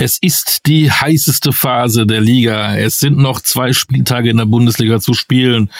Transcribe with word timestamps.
Es 0.00 0.18
ist 0.20 0.66
die 0.66 0.92
heißeste 0.92 1.50
Phase 1.50 2.06
der 2.06 2.20
Liga. 2.20 2.76
Es 2.76 3.00
sind 3.00 3.18
noch 3.18 3.40
zwei 3.40 3.72
Spieltage 3.72 4.30
in 4.30 4.36
der 4.36 4.46
Bundesliga 4.46 5.00
zu 5.00 5.12
spielen. 5.12 5.70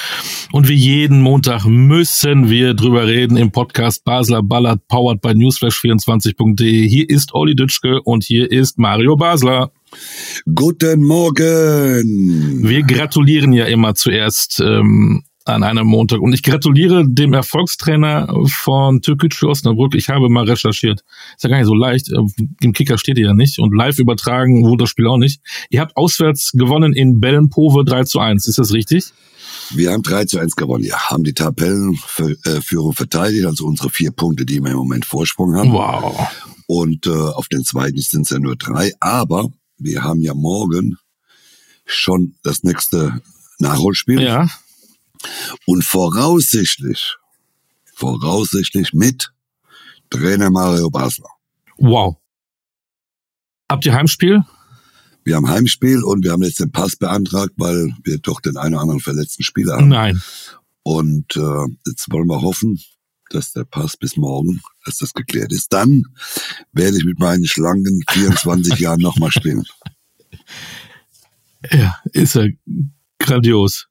Und 0.50 0.68
wie 0.68 0.74
jeden 0.74 1.20
Montag 1.20 1.66
müssen 1.66 2.50
wir 2.50 2.74
drüber 2.74 3.06
reden 3.06 3.36
im 3.36 3.52
Podcast 3.52 4.04
Basler 4.04 4.42
Ballard, 4.42 4.80
powered 4.88 5.20
by 5.20 5.28
newsflash24.de. 5.28 6.88
Hier 6.88 7.08
ist 7.08 7.32
Olli 7.32 7.54
Dütschke 7.54 8.02
und 8.02 8.24
hier 8.24 8.50
ist 8.50 8.76
Mario 8.76 9.14
Basler. 9.14 9.70
Guten 10.52 11.04
Morgen. 11.04 12.68
Wir 12.68 12.82
gratulieren 12.82 13.52
ja 13.52 13.66
immer 13.66 13.94
zuerst 13.94 14.60
ähm, 14.60 15.22
an 15.48 15.62
einem 15.62 15.86
Montag. 15.86 16.20
Und 16.20 16.32
ich 16.32 16.42
gratuliere 16.42 17.04
dem 17.08 17.32
Erfolgstrainer 17.32 18.28
von 18.46 19.00
Türkgücü 19.00 19.46
Osnabrück. 19.46 19.94
Ich 19.94 20.08
habe 20.08 20.28
mal 20.28 20.44
recherchiert. 20.44 21.04
Ist 21.36 21.44
ja 21.44 21.50
gar 21.50 21.58
nicht 21.58 21.66
so 21.66 21.74
leicht. 21.74 22.10
Im 22.60 22.72
Kicker 22.72 22.98
steht 22.98 23.18
ihr 23.18 23.26
ja 23.26 23.34
nicht. 23.34 23.58
Und 23.58 23.74
live 23.74 23.98
übertragen 23.98 24.64
wurde 24.64 24.84
das 24.84 24.90
Spiel 24.90 25.06
auch 25.06 25.16
nicht. 25.16 25.40
Ihr 25.70 25.80
habt 25.80 25.96
auswärts 25.96 26.52
gewonnen 26.52 26.92
in 26.92 27.20
Bellenpove 27.20 27.84
3 27.84 28.04
zu 28.04 28.20
1. 28.20 28.46
Ist 28.46 28.58
das 28.58 28.72
richtig? 28.72 29.12
Wir 29.70 29.92
haben 29.92 30.02
3 30.02 30.26
zu 30.26 30.38
1 30.38 30.56
gewonnen. 30.56 30.84
Ja, 30.84 31.10
haben 31.10 31.24
die 31.24 31.34
Tabellenführung 31.34 32.92
verteidigt, 32.92 33.46
also 33.46 33.66
unsere 33.66 33.90
vier 33.90 34.10
Punkte, 34.10 34.44
die 34.44 34.60
wir 34.60 34.70
im 34.70 34.76
Moment 34.76 35.04
Vorsprung 35.04 35.54
haben. 35.54 35.72
Wow. 35.72 36.28
Und 36.66 37.06
äh, 37.06 37.10
auf 37.10 37.48
den 37.48 37.64
zweiten 37.64 37.98
sind 37.98 38.22
es 38.22 38.30
ja 38.30 38.38
nur 38.38 38.56
drei. 38.56 38.92
Aber 39.00 39.48
wir 39.78 40.04
haben 40.04 40.20
ja 40.20 40.34
morgen 40.34 40.98
schon 41.86 42.34
das 42.42 42.62
nächste 42.62 43.20
Nachholspiel. 43.58 44.20
Ja. 44.20 44.48
Und 45.66 45.84
voraussichtlich, 45.84 47.16
voraussichtlich 47.94 48.92
mit 48.92 49.32
Trainer 50.10 50.50
Mario 50.50 50.90
Basler. 50.90 51.30
Wow. 51.76 52.16
Habt 53.70 53.84
ihr 53.84 53.94
Heimspiel? 53.94 54.42
Wir 55.24 55.36
haben 55.36 55.48
Heimspiel 55.48 56.02
und 56.02 56.24
wir 56.24 56.32
haben 56.32 56.42
jetzt 56.42 56.60
den 56.60 56.72
Pass 56.72 56.96
beantragt, 56.96 57.52
weil 57.56 57.92
wir 58.02 58.18
doch 58.18 58.40
den 58.40 58.56
einen 58.56 58.74
oder 58.74 58.82
anderen 58.82 59.00
verletzten 59.00 59.42
Spieler 59.42 59.74
haben. 59.76 59.88
Nein. 59.88 60.22
Und 60.82 61.36
äh, 61.36 61.66
jetzt 61.86 62.10
wollen 62.10 62.28
wir 62.28 62.40
hoffen, 62.40 62.80
dass 63.30 63.52
der 63.52 63.64
Pass 63.64 63.96
bis 63.96 64.16
morgen, 64.16 64.62
dass 64.86 64.98
das 64.98 65.12
geklärt 65.12 65.52
ist. 65.52 65.72
Dann 65.72 66.04
werde 66.72 66.96
ich 66.96 67.04
mit 67.04 67.18
meinen 67.18 67.46
schlanken 67.46 68.02
24 68.08 68.74
Jahren 68.78 69.00
nochmal 69.00 69.30
spielen. 69.30 69.64
Ja, 71.70 71.98
ist 72.12 72.34
ja 72.34 72.46
grandios. 73.18 73.86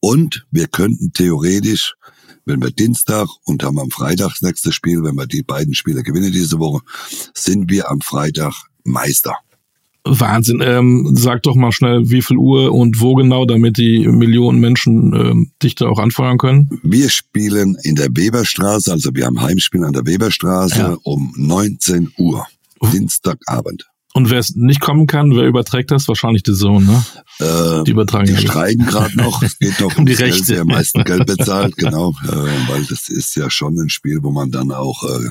Und 0.00 0.46
wir 0.50 0.66
könnten 0.68 1.12
theoretisch, 1.12 1.94
wenn 2.44 2.60
wir 2.62 2.70
Dienstag 2.70 3.28
und 3.44 3.62
haben 3.62 3.78
am 3.78 3.90
Freitag 3.90 4.30
das 4.30 4.42
nächste 4.42 4.72
Spiel, 4.72 5.02
wenn 5.04 5.14
wir 5.14 5.26
die 5.26 5.42
beiden 5.42 5.74
Spiele 5.74 6.02
gewinnen 6.02 6.32
diese 6.32 6.58
Woche, 6.58 6.82
sind 7.34 7.70
wir 7.70 7.90
am 7.90 8.00
Freitag 8.00 8.52
Meister. 8.84 9.36
Wahnsinn. 10.04 10.60
Ähm, 10.64 11.12
sag 11.16 11.44
doch 11.44 11.54
mal 11.54 11.70
schnell, 11.70 12.10
wie 12.10 12.22
viel 12.22 12.36
Uhr 12.36 12.72
und 12.72 13.00
wo 13.00 13.14
genau, 13.14 13.44
damit 13.46 13.78
die 13.78 14.08
Millionen 14.08 14.58
Menschen 14.58 15.14
ähm, 15.14 15.52
dich 15.62 15.76
da 15.76 15.86
auch 15.86 16.00
anfeuern 16.00 16.38
können. 16.38 16.80
Wir 16.82 17.08
spielen 17.08 17.76
in 17.84 17.94
der 17.94 18.08
Weberstraße, 18.10 18.90
also 18.90 19.10
wir 19.14 19.26
haben 19.26 19.40
Heimspiel 19.40 19.84
an 19.84 19.92
der 19.92 20.04
Weberstraße 20.04 20.78
Ja. 20.78 20.96
um 21.04 21.32
19 21.36 22.10
Uhr. 22.18 22.44
Dienstagabend. 22.92 23.91
Und 24.14 24.28
wer 24.30 24.38
es 24.40 24.54
nicht 24.54 24.80
kommen 24.80 25.06
kann, 25.06 25.34
wer 25.34 25.44
überträgt 25.44 25.90
das? 25.90 26.06
Wahrscheinlich 26.06 26.42
die 26.42 26.52
Sohn, 26.54 26.84
ne? 26.84 27.02
Äh, 27.38 27.84
Die 27.84 27.92
übertragen 27.92 28.26
die 28.26 28.36
streiten 28.36 28.84
gerade 28.84 29.16
noch. 29.16 29.42
Es 29.42 29.58
geht 29.58 29.80
noch 29.80 29.96
Um 29.96 30.04
die 30.04 30.12
ums 30.12 30.18
Geld, 30.18 30.34
Rechte. 30.34 30.52
wer 30.54 30.60
am 30.62 30.66
meisten 30.68 31.04
Geld 31.04 31.26
bezahlt, 31.26 31.76
genau. 31.76 32.10
Äh, 32.24 32.32
weil 32.68 32.84
das 32.84 33.08
ist 33.08 33.34
ja 33.36 33.50
schon 33.50 33.78
ein 33.78 33.88
Spiel, 33.88 34.18
wo 34.22 34.30
man 34.30 34.50
dann 34.50 34.70
auch 34.70 35.02
äh, 35.04 35.28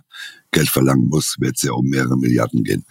Geld 0.51 0.67
verlangen 0.69 1.07
muss. 1.09 1.35
Wird 1.39 1.57
es 1.57 1.61
ja 1.61 1.73
um 1.73 1.85
mehrere 1.85 2.17
Milliarden 2.17 2.63
gehen. 2.63 2.83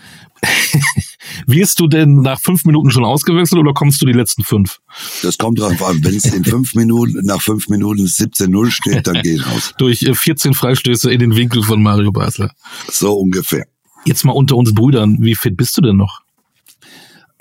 Wirst 1.46 1.80
du 1.80 1.88
denn 1.88 2.22
nach 2.22 2.40
fünf 2.40 2.64
Minuten 2.64 2.90
schon 2.90 3.04
ausgewechselt 3.04 3.58
oder 3.60 3.72
kommst 3.74 4.00
du 4.00 4.06
die 4.06 4.12
letzten 4.12 4.44
fünf? 4.44 4.78
Das 5.22 5.36
kommt 5.38 5.58
drauf 5.58 5.82
an. 5.82 6.02
Wenn 6.02 6.14
es 6.16 6.24
in 6.26 6.44
fünf 6.44 6.74
Minuten, 6.74 7.20
nach 7.26 7.42
fünf 7.42 7.68
Minuten 7.68 8.04
17-0 8.06 8.70
steht, 8.70 9.06
dann 9.06 9.20
gehe 9.22 9.34
ich 9.34 9.46
raus. 9.46 9.74
Durch 9.78 10.02
äh, 10.02 10.14
14 10.14 10.54
Freistöße 10.54 11.12
in 11.12 11.18
den 11.18 11.36
Winkel 11.36 11.62
von 11.62 11.82
Mario 11.82 12.12
Basler. 12.12 12.52
So 12.90 13.12
ungefähr. 13.14 13.66
Jetzt 14.04 14.24
mal 14.24 14.32
unter 14.32 14.56
uns 14.56 14.74
Brüdern, 14.74 15.18
wie 15.20 15.34
fit 15.34 15.56
bist 15.56 15.76
du 15.76 15.82
denn 15.82 15.96
noch? 15.96 16.22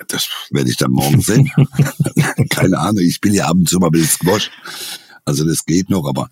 Das 0.08 0.28
werde 0.52 0.70
ich 0.70 0.78
dann 0.78 0.92
morgen 0.92 1.22
sehen. 1.22 1.52
Keine 2.50 2.78
Ahnung. 2.80 3.04
Ich 3.04 3.16
spiele 3.16 3.36
ja 3.36 3.46
ab 3.48 3.54
und 3.56 3.70
zu 3.70 3.78
mal 3.80 3.88
ein 3.88 3.92
bisschen 3.92 4.10
Squash. 4.28 4.50
Also 5.26 5.46
das 5.46 5.66
geht 5.66 5.90
noch, 5.90 6.08
aber 6.08 6.30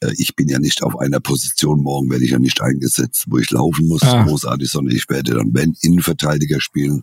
äh, 0.00 0.12
ich 0.16 0.34
bin 0.36 0.48
ja 0.48 0.58
nicht 0.58 0.82
auf 0.82 0.98
einer 0.98 1.20
Position. 1.20 1.80
Morgen 1.82 2.10
werde 2.10 2.24
ich 2.24 2.30
ja 2.30 2.38
nicht 2.38 2.60
eingesetzt, 2.62 3.24
wo 3.28 3.38
ich 3.38 3.50
laufen 3.50 3.88
muss, 3.88 4.02
Ah. 4.02 4.22
großartig, 4.24 4.70
sondern 4.70 4.96
ich 4.96 5.08
werde 5.08 5.34
dann, 5.34 5.50
wenn, 5.52 5.76
Innenverteidiger 5.82 6.60
spielen. 6.60 7.02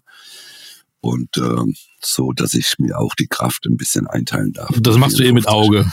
Und 1.02 1.36
äh, 1.38 1.74
so, 2.02 2.32
dass 2.32 2.54
ich 2.54 2.76
mir 2.80 2.98
auch 3.00 3.14
die 3.16 3.28
Kraft 3.28 3.66
ein 3.66 3.78
bisschen 3.78 4.08
einteilen 4.08 4.54
darf. 4.54 4.70
Das 4.80 4.98
machst 4.98 5.20
du 5.20 5.24
eh 5.24 5.32
mit 5.32 5.48
Auge. 5.48 5.92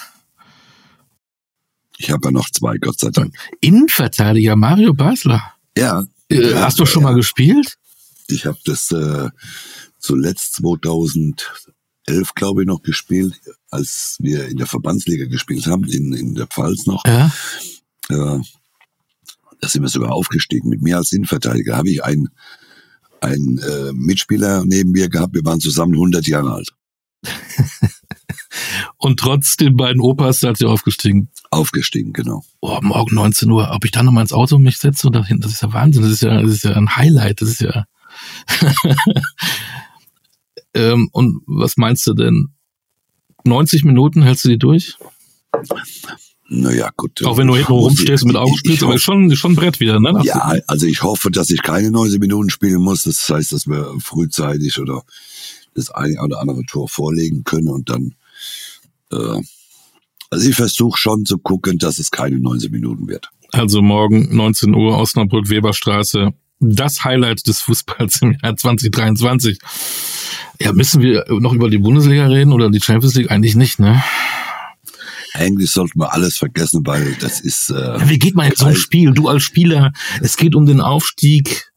Ich 1.98 2.10
habe 2.10 2.28
ja 2.28 2.30
noch 2.30 2.48
zwei, 2.50 2.78
Gott 2.78 2.98
sei 3.00 3.10
Dank. 3.10 3.34
Innenverteidiger 3.60 4.54
Mario 4.54 4.94
Basler. 4.94 5.42
Ja, 5.76 6.04
Äh, 6.30 6.50
Ja, 6.50 6.64
hast 6.64 6.78
du 6.78 6.86
schon 6.86 7.02
mal 7.02 7.14
gespielt? 7.14 7.76
Ich 8.28 8.46
habe 8.46 8.58
das 8.64 8.90
äh, 8.90 9.30
zuletzt 9.98 10.54
2011, 10.56 12.34
glaube 12.34 12.62
ich, 12.62 12.66
noch 12.66 12.82
gespielt, 12.82 13.40
als 13.70 14.16
wir 14.20 14.46
in 14.48 14.56
der 14.56 14.66
Verbandsliga 14.66 15.26
gespielt 15.26 15.66
haben, 15.66 15.84
in, 15.84 16.12
in 16.12 16.34
der 16.34 16.46
Pfalz 16.46 16.86
noch. 16.86 17.04
Ja. 17.06 17.32
Äh, 18.10 18.40
da 19.60 19.68
sind 19.68 19.82
wir 19.82 19.88
sogar 19.88 20.12
aufgestiegen. 20.12 20.68
Mit 20.68 20.82
mir 20.82 20.98
als 20.98 21.12
Innenverteidiger 21.12 21.76
habe 21.76 21.90
ich 21.90 22.04
einen, 22.04 22.28
einen 23.20 23.58
äh, 23.58 23.92
Mitspieler 23.92 24.64
neben 24.64 24.92
mir 24.92 25.08
gehabt. 25.08 25.34
Wir 25.34 25.44
waren 25.44 25.60
zusammen 25.60 25.94
100 25.94 26.26
Jahre 26.26 26.52
alt. 26.52 26.70
Und 28.96 29.18
trotz 29.18 29.56
den 29.56 29.76
beiden 29.76 30.00
Opas 30.00 30.40
seid 30.40 30.60
ihr 30.60 30.68
aufgestiegen. 30.68 31.30
Aufgestiegen, 31.50 32.12
genau. 32.12 32.44
Oh, 32.60 32.78
morgen 32.82 33.14
19 33.14 33.50
Uhr. 33.50 33.70
Ob 33.72 33.84
ich 33.84 33.90
dann 33.90 34.06
nochmal 34.06 34.22
ins 34.22 34.32
Auto 34.32 34.58
mich 34.58 34.78
setze 34.78 35.06
und 35.06 35.14
dahin, 35.14 35.40
das 35.40 35.52
ist 35.52 35.62
ja 35.62 35.72
Wahnsinn. 35.72 36.02
Das 36.02 36.12
ist 36.12 36.22
ja, 36.22 36.42
das 36.42 36.50
ist 36.50 36.64
ja 36.64 36.72
ein 36.72 36.96
Highlight. 36.96 37.40
Das 37.40 37.48
ist 37.48 37.60
ja. 37.60 37.84
ähm, 40.74 41.08
und 41.12 41.42
was 41.46 41.76
meinst 41.76 42.06
du 42.06 42.14
denn? 42.14 42.48
90 43.44 43.84
Minuten 43.84 44.22
hältst 44.22 44.44
du 44.44 44.48
die 44.48 44.58
durch? 44.58 44.96
Naja, 46.48 46.90
gut. 46.96 47.24
Auch 47.24 47.36
wenn 47.36 47.46
du 47.46 47.56
hinten 47.56 47.72
rumstehst 47.72 48.22
und 48.22 48.28
mit 48.28 48.36
Augen 48.36 48.56
spielst, 48.56 48.82
aber 48.82 48.98
schon, 48.98 49.34
schon 49.36 49.54
Brett 49.54 49.80
wieder, 49.80 50.00
ne? 50.00 50.18
Ja, 50.24 50.54
also 50.66 50.86
ich 50.86 51.02
hoffe, 51.02 51.30
dass 51.30 51.50
ich 51.50 51.62
keine 51.62 51.90
90 51.90 52.20
Minuten 52.20 52.50
spielen 52.50 52.80
muss. 52.80 53.02
Das 53.02 53.28
heißt, 53.28 53.52
dass 53.52 53.66
wir 53.66 53.94
frühzeitig 54.00 54.78
oder 54.78 55.02
das 55.74 55.90
eine 55.90 56.20
oder 56.22 56.40
andere 56.40 56.62
Tor 56.64 56.88
vorlegen 56.88 57.44
können 57.44 57.68
und 57.68 57.90
dann. 57.90 58.14
Äh, 59.12 59.40
also 60.30 60.48
ich 60.48 60.56
versuche 60.56 60.98
schon 60.98 61.24
zu 61.24 61.38
gucken, 61.38 61.78
dass 61.78 61.98
es 61.98 62.10
keine 62.10 62.38
90 62.38 62.70
Minuten 62.70 63.08
wird. 63.08 63.30
Also 63.52 63.80
morgen 63.82 64.34
19 64.36 64.74
Uhr 64.74 64.98
Osnabrück 64.98 65.48
Weberstraße. 65.48 66.30
Das 66.60 67.04
Highlight 67.04 67.46
des 67.46 67.60
Fußballs 67.62 68.22
im 68.22 68.36
Jahr 68.42 68.56
2023. 68.56 69.58
Ja, 70.60 70.72
müssen 70.72 71.00
wir 71.02 71.24
noch 71.28 71.52
über 71.52 71.70
die 71.70 71.78
Bundesliga 71.78 72.26
reden 72.26 72.52
oder 72.52 72.68
die 72.68 72.80
Champions 72.80 73.14
League? 73.14 73.30
Eigentlich 73.30 73.54
nicht, 73.54 73.78
ne? 73.78 74.02
Eigentlich 75.34 75.70
sollten 75.70 76.00
wir 76.00 76.12
alles 76.12 76.36
vergessen, 76.36 76.82
weil 76.84 77.14
das 77.20 77.40
ist. 77.40 77.70
Äh, 77.70 77.74
Ja, 77.74 78.08
wie 78.08 78.18
geht 78.18 78.34
man 78.34 78.48
jetzt 78.48 78.58
so 78.58 78.66
ein 78.66 78.74
Spiel? 78.74 79.12
Du 79.12 79.28
als 79.28 79.44
Spieler, 79.44 79.92
es 80.20 80.36
geht 80.36 80.56
um 80.56 80.66
den 80.66 80.80
Aufstieg. 80.80 81.70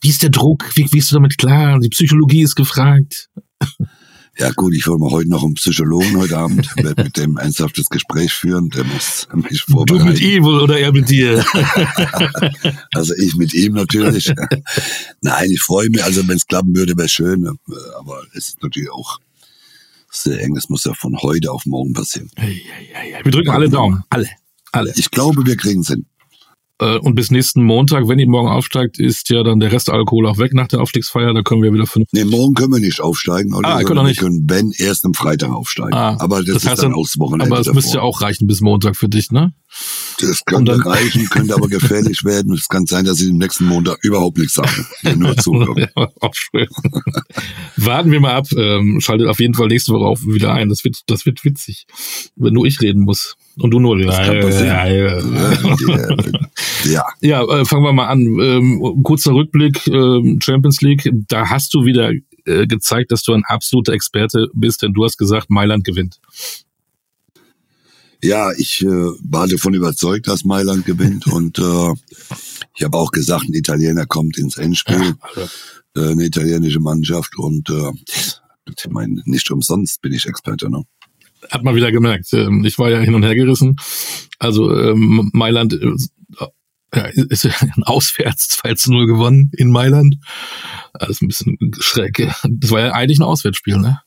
Wie 0.00 0.08
ist 0.08 0.22
der 0.22 0.30
Druck? 0.30 0.64
Wie, 0.76 0.84
wie 0.84 0.98
bist 0.98 1.10
du 1.10 1.16
damit 1.16 1.36
klar? 1.36 1.78
Die 1.80 1.88
Psychologie 1.88 2.42
ist 2.42 2.54
gefragt. 2.54 3.28
Ja 4.40 4.52
gut, 4.52 4.72
ich 4.74 4.86
hole 4.86 4.98
mir 5.00 5.10
heute 5.10 5.28
noch 5.28 5.42
einen 5.42 5.54
Psychologen 5.54 6.16
heute 6.16 6.38
Abend, 6.38 6.70
werde 6.82 7.02
mit 7.02 7.16
dem 7.16 7.36
ernsthaftes 7.38 7.88
Gespräch 7.88 8.32
führen, 8.32 8.68
der 8.68 8.84
muss 8.84 9.26
mich 9.34 9.64
Du 9.66 9.72
vorbereiten. 9.72 10.08
mit 10.10 10.20
ihm 10.20 10.44
oder 10.44 10.78
er 10.78 10.92
mit 10.92 11.10
dir? 11.10 11.44
Also 12.94 13.14
ich 13.14 13.34
mit 13.36 13.52
ihm 13.54 13.74
natürlich. 13.74 14.32
Nein, 15.22 15.50
ich 15.50 15.60
freue 15.60 15.88
mich, 15.90 16.02
also 16.02 16.26
wenn 16.26 16.36
es 16.36 16.46
klappen 16.46 16.74
würde, 16.74 16.96
wäre 16.96 17.08
schön, 17.08 17.46
aber 17.98 18.22
es 18.32 18.48
ist 18.48 18.62
natürlich 18.62 18.90
auch 18.90 19.18
sehr 20.10 20.40
eng. 20.40 20.56
Es 20.56 20.68
muss 20.68 20.84
ja 20.84 20.94
von 20.94 21.16
heute 21.20 21.50
auf 21.52 21.66
morgen 21.66 21.92
passieren. 21.92 22.30
Ja, 22.38 22.44
ja, 22.44 23.18
ja. 23.18 23.24
Wir 23.24 23.30
drücken 23.32 23.50
alle 23.50 23.68
Daumen. 23.68 24.02
Alle. 24.10 24.28
Alle. 24.72 24.92
Ich 24.96 25.10
glaube, 25.10 25.44
wir 25.46 25.56
kriegen 25.56 25.80
es 25.82 25.88
hin. 25.88 26.06
Äh, 26.80 26.98
Und 26.98 27.14
bis 27.16 27.30
nächsten 27.30 27.62
Montag, 27.64 28.06
wenn 28.08 28.18
ihr 28.18 28.28
morgen 28.28 28.48
aufsteigt, 28.48 28.98
ist 29.00 29.28
ja 29.30 29.42
dann 29.42 29.58
der 29.58 29.72
Rest 29.72 29.90
Alkohol 29.90 30.26
auch 30.26 30.38
weg 30.38 30.54
nach 30.54 30.68
der 30.68 30.80
Aufstiegsfeier. 30.80 31.34
Da 31.34 31.42
können 31.42 31.62
wir 31.62 31.72
wieder 31.72 31.86
fünf. 31.86 32.06
Nee, 32.12 32.24
morgen 32.24 32.54
können 32.54 32.72
wir 32.72 32.78
nicht 32.80 33.00
aufsteigen. 33.00 33.54
Oder 33.54 33.68
Ah, 33.68 33.82
können 33.82 33.98
wir 33.98 34.04
nicht. 34.04 34.20
Können, 34.20 34.44
wenn, 34.48 34.72
erst 34.78 35.04
am 35.04 35.14
Freitag 35.14 35.50
aufsteigen. 35.50 35.94
Ah, 35.94 36.16
aber 36.20 36.42
das, 36.44 36.64
ist 36.64 36.82
dann 36.82 36.94
auch 36.94 37.02
das 37.04 37.18
Wochenende 37.18 37.46
Aber 37.52 37.60
es 37.60 37.72
müsste 37.72 37.96
ja 37.96 38.02
auch 38.02 38.22
reichen 38.22 38.46
bis 38.46 38.60
Montag 38.60 38.96
für 38.96 39.08
dich, 39.08 39.30
ne? 39.32 39.52
Das 40.20 40.44
könnte 40.44 40.72
dann- 40.72 40.80
reichen, 40.82 41.28
könnte 41.28 41.54
aber 41.54 41.68
gefährlich 41.68 42.24
werden. 42.24 42.54
Es 42.54 42.68
kann 42.68 42.86
sein, 42.86 43.04
dass 43.04 43.20
ich 43.20 43.30
am 43.30 43.36
nächsten 43.38 43.66
Montag 43.66 43.98
überhaupt 44.02 44.38
nichts 44.38 44.54
sage. 44.54 44.86
Nur 45.16 45.36
zuhören. 45.36 45.86
Ja. 45.98 46.08
Warten 47.76 48.10
wir 48.10 48.20
mal 48.20 48.34
ab. 48.34 48.46
Ähm, 48.56 49.00
schaltet 49.00 49.28
auf 49.28 49.40
jeden 49.40 49.54
Fall 49.54 49.68
nächste 49.68 49.92
Woche 49.92 50.04
auch 50.06 50.18
wieder 50.20 50.52
ein. 50.54 50.68
Das 50.68 50.84
wird, 50.84 51.00
das 51.06 51.26
wird 51.26 51.44
witzig, 51.44 51.86
wenn 52.36 52.54
nur 52.54 52.66
ich 52.66 52.80
reden 52.80 53.02
muss. 53.02 53.36
Und 53.60 53.70
du 53.70 53.80
nur. 53.80 53.98
Das 53.98 54.16
kann 54.16 54.40
passieren. 54.40 54.66
ja, 56.84 57.04
Ja, 57.20 57.42
äh, 57.42 57.64
fangen 57.64 57.84
wir 57.84 57.92
mal 57.92 58.06
an. 58.06 58.20
Ähm, 58.20 59.02
kurzer 59.02 59.32
Rückblick, 59.32 59.86
ähm, 59.88 60.38
Champions 60.42 60.80
League. 60.80 61.10
Da 61.28 61.50
hast 61.50 61.74
du 61.74 61.84
wieder 61.84 62.12
äh, 62.44 62.66
gezeigt, 62.66 63.12
dass 63.12 63.22
du 63.22 63.32
ein 63.32 63.42
absoluter 63.44 63.92
Experte 63.92 64.48
bist, 64.54 64.82
denn 64.82 64.92
du 64.92 65.04
hast 65.04 65.18
gesagt, 65.18 65.50
Mailand 65.50 65.84
gewinnt. 65.84 66.20
ja, 68.22 68.50
ich 68.56 68.82
äh, 68.82 68.86
war 68.86 69.46
davon 69.46 69.74
überzeugt, 69.74 70.28
dass 70.28 70.44
Mailand 70.44 70.84
gewinnt 70.84 71.26
und 71.32 71.58
äh, 71.58 71.92
ich 72.76 72.84
habe 72.84 72.96
auch 72.96 73.10
gesagt, 73.10 73.44
ein 73.48 73.54
Italiener 73.54 74.06
kommt 74.06 74.38
ins 74.38 74.56
Endspiel, 74.56 75.14
äh, 75.96 76.10
eine 76.10 76.24
italienische 76.24 76.80
Mannschaft 76.80 77.36
und 77.38 77.68
äh, 77.70 77.92
ich 78.66 78.90
meine, 78.90 79.22
nicht 79.24 79.50
umsonst 79.50 80.00
bin 80.02 80.12
ich 80.12 80.26
Experte, 80.26 80.70
ne? 80.70 80.82
Hat 81.50 81.62
man 81.64 81.74
wieder 81.74 81.92
gemerkt. 81.92 82.32
Ähm, 82.32 82.64
ich 82.64 82.78
war 82.78 82.90
ja 82.90 82.98
hin 82.98 83.14
und 83.14 83.22
her 83.22 83.34
gerissen. 83.34 83.76
Also 84.38 84.74
ähm, 84.76 85.30
Mailand 85.32 85.72
äh, 85.74 85.94
ja, 86.94 87.02
ist 87.28 87.44
ja 87.44 87.52
auswärts 87.82 88.48
2 88.48 88.74
zu 88.74 88.92
0 88.92 89.06
gewonnen 89.06 89.50
in 89.56 89.70
Mailand. 89.70 90.16
Das 90.98 91.10
ist 91.10 91.22
ein 91.22 91.28
bisschen 91.28 91.58
schräg. 91.78 92.30
Das 92.48 92.70
war 92.70 92.80
ja 92.80 92.92
eigentlich 92.92 93.18
ein 93.18 93.24
Auswärtsspiel, 93.24 93.78
ne? 93.78 94.00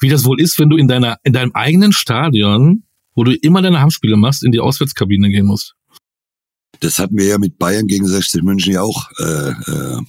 Wie 0.00 0.08
das 0.08 0.24
wohl 0.24 0.40
ist, 0.40 0.58
wenn 0.58 0.70
du 0.70 0.76
in 0.76 0.88
deiner, 0.88 1.18
in 1.24 1.32
deinem 1.34 1.52
eigenen 1.52 1.92
Stadion, 1.92 2.84
wo 3.14 3.24
du 3.24 3.34
immer 3.34 3.60
deine 3.62 3.80
Heimspiele 3.80 4.16
machst, 4.16 4.42
in 4.42 4.50
die 4.52 4.60
Auswärtskabine 4.60 5.28
gehen 5.28 5.46
musst. 5.46 5.74
Das 6.80 6.98
hatten 6.98 7.16
wir 7.18 7.26
ja 7.26 7.38
mit 7.38 7.58
Bayern 7.58 7.86
gegen 7.86 8.06
60 8.06 8.42
München 8.42 8.72
ja 8.72 8.82
auch 8.82 9.10
äh, 9.18 9.50
äh, 9.50 10.00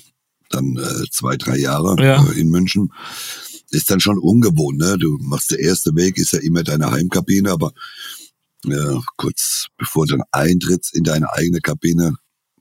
dann 0.50 0.78
äh, 0.78 1.04
zwei, 1.12 1.36
drei 1.36 1.58
Jahre 1.58 1.96
Ja. 2.02 2.24
äh, 2.26 2.40
in 2.40 2.50
München. 2.50 2.92
Ist 3.76 3.92
dann 3.92 4.00
schon 4.00 4.18
ungewohnt, 4.18 4.78
ne? 4.78 4.98
Du 4.98 5.18
machst 5.22 5.52
der 5.52 5.60
erste 5.60 5.94
Weg, 5.96 6.18
ist 6.18 6.32
ja 6.32 6.40
immer 6.40 6.64
deine 6.64 6.92
Heimkabine, 6.92 7.52
aber 7.52 7.74
äh, 8.66 8.96
kurz 9.18 9.68
bevor 9.78 10.06
du 10.06 10.16
dann 10.16 10.24
eintrittst 10.32 10.96
in 10.96 11.04
deine 11.04 11.32
eigene 11.34 11.60
Kabine, 11.60 12.16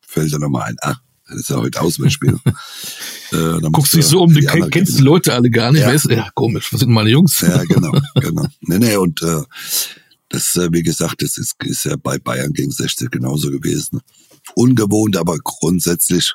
fällt 0.06 0.32
dann 0.32 0.40
nochmal 0.40 0.62
ein, 0.70 0.76
ah, 0.82 0.96
das 1.28 1.36
ist 1.40 1.50
ja 1.50 1.56
heute 1.56 1.80
Auswärtsspiel. 1.80 2.36
äh, 3.32 3.60
Guckst 3.72 3.94
dich 3.94 4.06
so 4.06 4.22
um, 4.22 4.34
du 4.34 4.40
kenn- 4.40 4.70
kennst 4.70 4.98
die 4.98 5.02
Leute 5.02 5.34
alle 5.34 5.50
gar 5.50 5.70
nicht. 5.72 5.82
Ja. 5.82 5.86
Wer 5.88 5.94
ist, 5.94 6.10
ja, 6.10 6.28
komisch, 6.34 6.72
was 6.72 6.80
sind 6.80 6.90
meine 6.90 7.10
Jungs? 7.10 7.40
Ja, 7.40 7.62
genau, 7.64 7.92
genau. 8.16 8.46
Nee, 8.62 8.78
nee, 8.78 8.96
und 8.96 9.22
äh, 9.22 9.42
das, 10.28 10.56
äh, 10.56 10.68
wie 10.72 10.82
gesagt, 10.82 11.22
das 11.22 11.38
ist, 11.38 11.54
ist 11.64 11.84
ja 11.84 11.94
bei 11.96 12.18
Bayern 12.18 12.52
gegen 12.52 12.72
60 12.72 13.10
genauso 13.10 13.50
gewesen. 13.50 14.00
Ungewohnt, 14.56 15.16
aber 15.16 15.38
grundsätzlich 15.38 16.34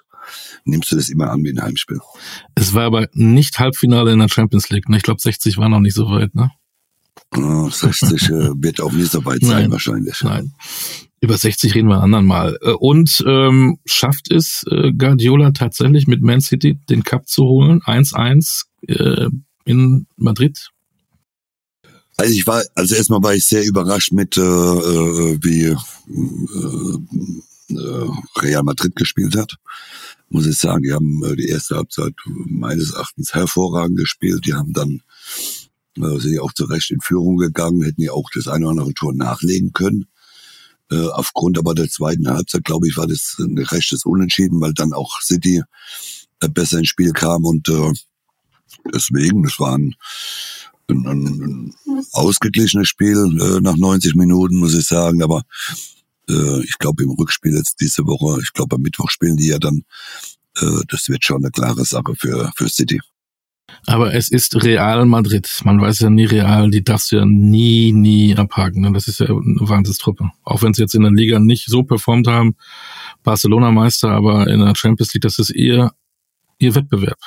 nimmst 0.65 0.91
du 0.91 0.95
das 0.95 1.09
immer 1.09 1.29
an 1.31 1.43
wie 1.43 1.51
ein 1.51 1.61
Heimspiel. 1.61 1.99
Es 2.55 2.73
war 2.73 2.83
aber 2.83 3.07
nicht 3.13 3.59
Halbfinale 3.59 4.11
in 4.11 4.19
der 4.19 4.29
Champions 4.29 4.69
League. 4.69 4.89
Ne? 4.89 4.97
Ich 4.97 5.03
glaube, 5.03 5.21
60 5.21 5.57
war 5.57 5.69
noch 5.69 5.79
nicht 5.79 5.95
so 5.95 6.09
weit. 6.09 6.33
Ne? 6.35 6.51
Äh, 7.35 7.69
60 7.69 8.23
äh, 8.29 8.49
wird 8.55 8.81
auch 8.81 8.91
nicht 8.91 9.11
so 9.11 9.23
weit 9.25 9.41
sein 9.41 9.63
Nein. 9.63 9.71
wahrscheinlich. 9.71 10.21
Nein. 10.23 10.53
Über 11.21 11.37
60 11.37 11.75
reden 11.75 11.89
wir 11.89 11.97
ein 11.97 12.03
andern 12.03 12.25
Mal. 12.25 12.57
Äh, 12.61 12.71
Und 12.71 13.23
ähm, 13.27 13.77
schafft 13.85 14.31
es 14.31 14.63
äh, 14.69 14.91
Guardiola 14.93 15.51
tatsächlich 15.51 16.07
mit 16.07 16.21
Man 16.21 16.41
City 16.41 16.79
den 16.89 17.03
Cup 17.03 17.27
zu 17.27 17.43
holen? 17.43 17.81
1-1 17.81 18.65
äh, 18.87 19.27
in 19.65 20.07
Madrid. 20.15 20.69
Also 22.17 22.33
ich 22.33 22.45
war, 22.47 22.63
also 22.75 22.95
erstmal 22.95 23.23
war 23.23 23.33
ich 23.33 23.45
sehr 23.45 23.65
überrascht 23.65 24.11
mit, 24.11 24.37
äh, 24.37 24.41
äh, 24.41 25.39
wie 25.41 25.75
äh, 27.69 28.09
Real 28.41 28.63
Madrid 28.63 28.95
gespielt 28.95 29.37
hat. 29.37 29.55
Muss 30.29 30.45
ich 30.45 30.57
sagen, 30.57 30.83
die 30.83 30.93
haben 30.93 31.23
äh, 31.23 31.35
die 31.35 31.47
erste 31.47 31.75
Halbzeit 31.75 32.13
meines 32.25 32.93
Erachtens 32.93 33.33
hervorragend 33.33 33.97
gespielt. 33.97 34.45
Die 34.45 34.53
haben 34.53 34.73
dann 34.73 35.01
äh, 35.97 36.19
sind 36.19 36.33
ja 36.33 36.41
auch 36.41 36.53
zu 36.53 36.65
Recht 36.65 36.91
in 36.91 37.01
Führung 37.01 37.37
gegangen, 37.37 37.83
hätten 37.83 38.01
ja 38.01 38.11
auch 38.11 38.29
das 38.33 38.47
eine 38.47 38.65
oder 38.65 38.71
andere 38.71 38.93
Tor 38.93 39.13
nachlegen 39.13 39.73
können. 39.73 40.05
Äh, 40.91 41.07
aufgrund 41.07 41.57
aber 41.57 41.75
der 41.75 41.89
zweiten 41.89 42.27
Halbzeit, 42.27 42.63
glaube 42.63 42.87
ich, 42.87 42.97
war 42.97 43.07
das 43.07 43.35
ein 43.39 43.57
rechtes 43.57 44.05
Unentschieden, 44.05 44.59
weil 44.61 44.73
dann 44.73 44.93
auch 44.93 45.21
City 45.21 45.61
äh, 46.41 46.49
besser 46.49 46.79
ins 46.79 46.87
Spiel 46.87 47.11
kam 47.11 47.45
und 47.45 47.69
äh, 47.69 47.91
deswegen, 48.93 49.43
das 49.43 49.59
war 49.59 49.77
ein, 49.77 49.95
ein, 50.89 51.05
ein, 51.05 51.75
ausgeglichenes 52.13 52.87
Spiel 52.87 53.17
äh, 53.39 53.61
nach 53.61 53.77
90 53.77 54.15
Minuten, 54.15 54.57
muss 54.57 54.73
ich 54.73 54.85
sagen, 54.85 55.21
aber 55.21 55.43
äh, 56.29 56.63
ich 56.63 56.77
glaube 56.77 57.03
im 57.03 57.11
Rückspiel 57.11 57.55
jetzt 57.55 57.77
diese 57.81 58.03
Woche, 58.05 58.41
ich 58.41 58.53
glaube 58.53 58.75
am 58.75 58.81
Mittwoch 58.81 59.09
spielen 59.09 59.37
die 59.37 59.47
ja 59.47 59.59
dann, 59.59 59.83
äh, 60.57 60.81
das 60.87 61.09
wird 61.09 61.23
schon 61.23 61.43
eine 61.43 61.51
klare 61.51 61.85
Sache 61.85 62.13
für, 62.17 62.51
für 62.55 62.69
City. 62.69 62.99
Aber 63.85 64.13
es 64.13 64.31
ist 64.31 64.63
Real 64.63 65.05
Madrid. 65.05 65.47
Man 65.63 65.79
weiß 65.79 65.99
ja 65.99 66.09
nie 66.09 66.25
Real, 66.25 66.69
die 66.69 66.83
darfst 66.83 67.11
du 67.11 67.17
ja 67.17 67.25
nie, 67.25 67.91
nie 67.91 68.35
abhaken. 68.35 68.81
Ne? 68.81 68.91
Das 68.91 69.07
ist 69.07 69.19
ja 69.19 69.27
eine 69.27 69.57
Wahnsinnstruppe. 69.59 70.29
Auch 70.43 70.61
wenn 70.63 70.73
sie 70.73 70.81
jetzt 70.81 70.95
in 70.95 71.03
der 71.03 71.11
Liga 71.11 71.39
nicht 71.39 71.67
so 71.67 71.83
performt 71.83 72.27
haben, 72.27 72.55
Barcelona 73.23 73.71
Meister, 73.71 74.09
aber 74.11 74.47
in 74.47 74.59
der 74.59 74.75
Champions 74.75 75.13
League, 75.13 75.23
das 75.23 75.39
ist 75.39 75.51
ihr, 75.51 75.91
ihr 76.57 76.75
Wettbewerb. 76.75 77.19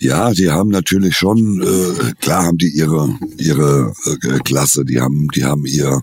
Ja, 0.00 0.32
die 0.32 0.48
haben 0.48 0.68
natürlich 0.68 1.16
schon, 1.16 1.60
äh, 1.60 2.12
klar 2.20 2.44
haben 2.44 2.58
die 2.58 2.70
ihre 2.70 3.18
ihre 3.36 3.92
äh, 4.06 4.38
Klasse, 4.44 4.84
die 4.84 5.00
haben 5.00 5.26
die 5.34 5.44
haben 5.44 5.66
ihr, 5.66 6.02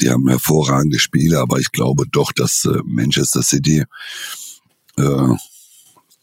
die 0.00 0.10
haben 0.10 0.28
hervorragende 0.28 0.98
Spiele, 0.98 1.40
aber 1.40 1.58
ich 1.58 1.72
glaube 1.72 2.04
doch, 2.10 2.32
dass 2.32 2.64
äh, 2.64 2.78
Manchester 2.84 3.42
City 3.42 3.84
äh, 4.96 5.28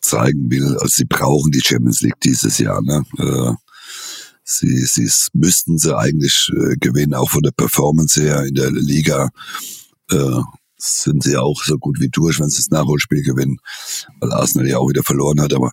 zeigen 0.01 0.49
will, 0.51 0.77
also 0.79 0.87
sie 0.87 1.05
brauchen 1.05 1.51
die 1.51 1.61
Champions 1.63 2.01
League 2.01 2.19
dieses 2.23 2.57
Jahr. 2.57 2.81
Ne? 2.81 3.03
Äh, 3.17 3.53
sie 4.43 4.85
sie 4.85 5.09
müssten 5.33 5.77
sie 5.77 5.97
eigentlich 5.97 6.49
äh, 6.53 6.75
gewinnen, 6.77 7.13
auch 7.13 7.31
von 7.31 7.43
der 7.43 7.51
Performance 7.51 8.21
her 8.21 8.43
in 8.43 8.55
der 8.55 8.71
Liga. 8.71 9.29
Äh, 10.11 10.41
sind 10.77 11.23
sie 11.23 11.37
auch 11.37 11.63
so 11.63 11.77
gut 11.77 12.01
wie 12.01 12.09
durch, 12.09 12.39
wenn 12.39 12.49
sie 12.49 12.57
das 12.57 12.69
Nachholspiel 12.69 13.23
gewinnen, 13.23 13.57
weil 14.19 14.33
Arsenal 14.33 14.67
ja 14.67 14.77
auch 14.79 14.89
wieder 14.89 15.03
verloren 15.03 15.39
hat, 15.39 15.53
aber 15.53 15.71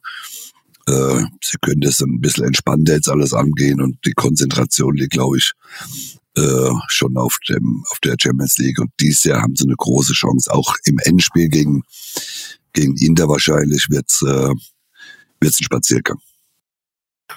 äh, 0.90 1.24
sie 1.42 1.56
können 1.60 1.80
das 1.80 2.00
ein 2.00 2.20
bisschen 2.20 2.46
entspannter 2.46 2.94
jetzt 2.94 3.08
alles 3.08 3.32
angehen 3.32 3.80
und 3.80 3.98
die 4.04 4.12
Konzentration 4.12 4.96
liegt, 4.96 5.12
glaube 5.12 5.38
ich, 5.38 5.52
äh, 6.36 6.70
schon 6.88 7.16
auf 7.16 7.38
dem 7.48 7.84
auf 7.90 7.98
der 8.04 8.16
Champions 8.20 8.58
League 8.58 8.80
und 8.80 8.90
dieses 9.00 9.24
Jahr 9.24 9.42
haben 9.42 9.56
sie 9.56 9.64
eine 9.64 9.76
große 9.76 10.12
Chance. 10.12 10.52
Auch 10.52 10.74
im 10.84 10.98
Endspiel 10.98 11.48
gegen 11.48 11.82
gegen 12.72 12.96
Inter 12.96 13.28
wahrscheinlich 13.28 13.86
wird's 13.90 14.22
äh, 14.22 14.52
wird's 15.40 15.60
ein 15.60 15.64
Spaziergang. 15.64 16.18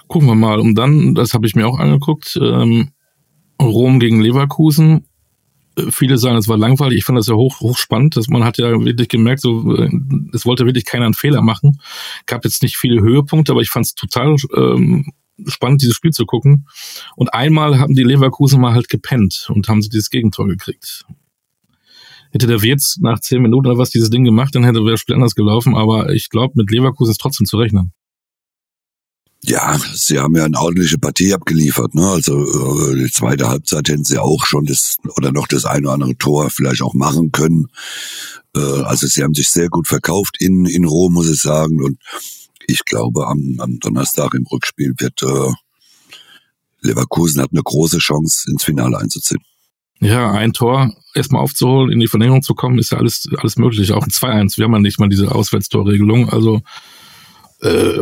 Gucken 0.08 0.28
wir 0.28 0.36
mal. 0.36 0.60
Und 0.60 0.76
dann, 0.76 1.16
das 1.16 1.34
habe 1.34 1.46
ich 1.48 1.56
mir 1.56 1.68
auch 1.68 1.80
angeguckt, 1.80 2.38
ähm, 2.42 2.92
Rom 3.62 4.00
gegen 4.00 4.22
Leverkusen. 4.22 5.06
Viele 5.90 6.18
sagen, 6.18 6.38
es 6.38 6.48
war 6.48 6.58
langweilig. 6.58 7.00
Ich 7.00 7.04
fand 7.06 7.18
das 7.18 7.28
ja 7.28 7.36
hoch, 7.36 7.60
hochspannend. 7.60 8.16
Dass 8.16 8.28
man 8.28 8.44
hat 8.44 8.58
ja 8.58 8.70
wirklich 8.72 9.08
gemerkt, 9.08 9.42
so, 9.42 9.76
äh, 9.76 9.90
es 10.34 10.46
wollte 10.46 10.66
wirklich 10.66 10.86
keiner 10.86 11.06
einen 11.06 11.14
Fehler 11.14 11.42
machen. 11.42 11.80
Gab 12.26 12.44
jetzt 12.46 12.62
nicht 12.62 12.78
viele 12.78 13.02
Höhepunkte, 13.02 13.52
aber 13.52 13.62
ich 13.62 13.70
fand 13.70 13.86
es 13.86 13.96
total 13.96 14.36
ähm, 14.56 15.12
spannend, 15.48 15.82
dieses 15.82 15.96
Spiel 15.96 16.12
zu 16.12 16.26
gucken. 16.26 16.68
Und 17.16 17.34
einmal 17.34 17.80
haben 17.80 17.96
die 17.96 18.04
Leverkusen 18.04 18.62
mal 18.62 18.74
halt 18.74 18.90
gepennt 18.90 19.48
und 19.50 19.68
haben 19.68 19.82
sie 19.82 19.90
dieses 19.90 20.10
Gegentor 20.10 20.48
gekriegt. 20.48 21.06
Hätte 22.32 22.48
der 22.48 22.62
Wirtz 22.64 22.98
nach 23.00 23.20
zehn 23.20 23.42
Minuten 23.42 23.68
oder 23.68 23.78
was 23.78 23.92
dieses 23.92 24.10
Ding 24.10 24.24
gemacht, 24.24 24.56
dann 24.56 24.64
hätte 24.64 24.84
das 24.84 25.00
Spiel 25.00 25.16
anders 25.16 25.36
gelaufen. 25.36 25.76
Aber 25.76 26.12
ich 26.12 26.30
glaube, 26.30 26.54
mit 26.56 26.72
Leverkusen 26.72 27.12
ist 27.12 27.22
trotzdem 27.22 27.46
zu 27.46 27.58
rechnen. 27.58 27.94
Ja, 29.46 29.78
sie 29.94 30.20
haben 30.20 30.36
ja 30.38 30.46
eine 30.46 30.58
ordentliche 30.58 30.98
Partie 30.98 31.34
abgeliefert. 31.34 31.96
Ne? 31.96 32.08
Also 32.08 32.92
äh, 32.92 32.96
die 32.96 33.12
zweite 33.12 33.50
Halbzeit 33.50 33.90
hätten 33.90 34.06
sie 34.06 34.18
auch 34.18 34.46
schon 34.46 34.66
das 34.66 34.98
oder 35.18 35.34
noch 35.34 35.48
das 35.48 35.66
eine 35.66 35.88
oder 35.88 35.94
andere 35.94 36.16
Tor 36.16 36.50
vielleicht 36.50 36.82
auch 36.82 36.94
machen 36.94 37.34
können. 37.34 37.68
Äh, 38.56 38.60
also 38.60 39.06
sie 39.06 39.22
haben 39.22 39.34
sich 39.34 39.50
sehr 39.50 39.68
gut 39.68 39.88
verkauft 39.88 40.38
in 40.40 40.66
in 40.66 40.86
Rom, 40.86 41.14
muss 41.14 41.30
ich 41.30 41.42
sagen. 41.42 41.84
Und 41.84 42.00
ich 42.68 42.86
glaube, 42.86 43.28
am, 43.28 43.58
am 43.60 43.80
Donnerstag 43.80 44.34
im 44.34 44.48
Rückspiel 44.48 44.94
wird 44.98 45.22
äh, 45.24 45.52
Leverkusen 46.82 47.42
hat 47.42 47.52
eine 47.52 47.64
große 47.64 47.98
Chance, 47.98 48.50
ins 48.50 48.64
Finale 48.64 48.98
einzuziehen. 48.98 49.42
Ja, 50.00 50.32
ein 50.32 50.54
Tor 50.54 50.94
erstmal 51.14 51.42
aufzuholen, 51.42 51.92
in 51.92 52.00
die 52.00 52.08
Verlängerung 52.08 52.44
zu 52.44 52.56
kommen, 52.56 52.78
ist 52.78 52.92
ja 52.92 52.98
alles, 52.98 53.28
alles 53.38 53.58
möglich. 53.58 53.92
Auch 53.92 54.04
ein 54.04 54.10
2-1. 54.10 54.58
Wir 54.58 54.66
haben 54.66 54.74
ja 54.74 54.80
nicht 54.80 55.00
mal 55.00 55.10
diese 55.10 55.34
Auswärtstorregelung. 55.34 56.30
Also 56.30 56.62
äh, 57.62 58.00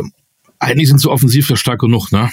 eigentlich 0.62 0.88
sind 0.88 1.00
sie 1.00 1.10
offensiv 1.10 1.48
ja 1.50 1.56
stark 1.56 1.80
genug, 1.80 2.12
ne? 2.12 2.30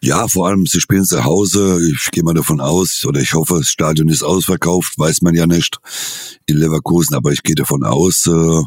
Ja, 0.00 0.28
vor 0.28 0.48
allem, 0.48 0.66
sie 0.66 0.80
spielen 0.80 1.04
zu 1.04 1.24
Hause. 1.24 1.80
Ich 1.90 2.10
gehe 2.10 2.22
mal 2.22 2.34
davon 2.34 2.60
aus, 2.60 3.04
oder 3.06 3.20
ich 3.20 3.32
hoffe, 3.32 3.56
das 3.58 3.70
Stadion 3.70 4.08
ist 4.08 4.22
ausverkauft, 4.22 4.98
weiß 4.98 5.22
man 5.22 5.34
ja 5.34 5.46
nicht 5.46 5.78
in 6.46 6.58
Leverkusen, 6.58 7.14
aber 7.14 7.32
ich 7.32 7.42
gehe 7.42 7.54
davon 7.54 7.84
aus. 7.84 8.26
Äh, 8.26 8.62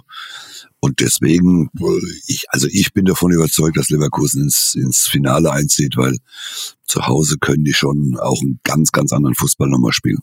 und 0.80 1.00
deswegen, 1.00 1.70
äh, 1.80 2.00
ich, 2.26 2.46
also 2.50 2.68
ich 2.72 2.92
bin 2.94 3.06
davon 3.06 3.32
überzeugt, 3.32 3.78
dass 3.78 3.90
Leverkusen 3.90 4.44
ins, 4.44 4.74
ins 4.74 5.08
Finale 5.08 5.52
einzieht, 5.52 5.96
weil 5.96 6.18
zu 6.88 7.06
Hause 7.06 7.36
können 7.40 7.66
die 7.66 7.74
schon 7.74 8.18
auch 8.20 8.42
einen 8.42 8.60
ganz, 8.64 8.92
ganz 8.92 9.14
anderen 9.14 9.36
Fußball 9.36 9.70
nochmal 9.70 9.94
spielen. 9.94 10.22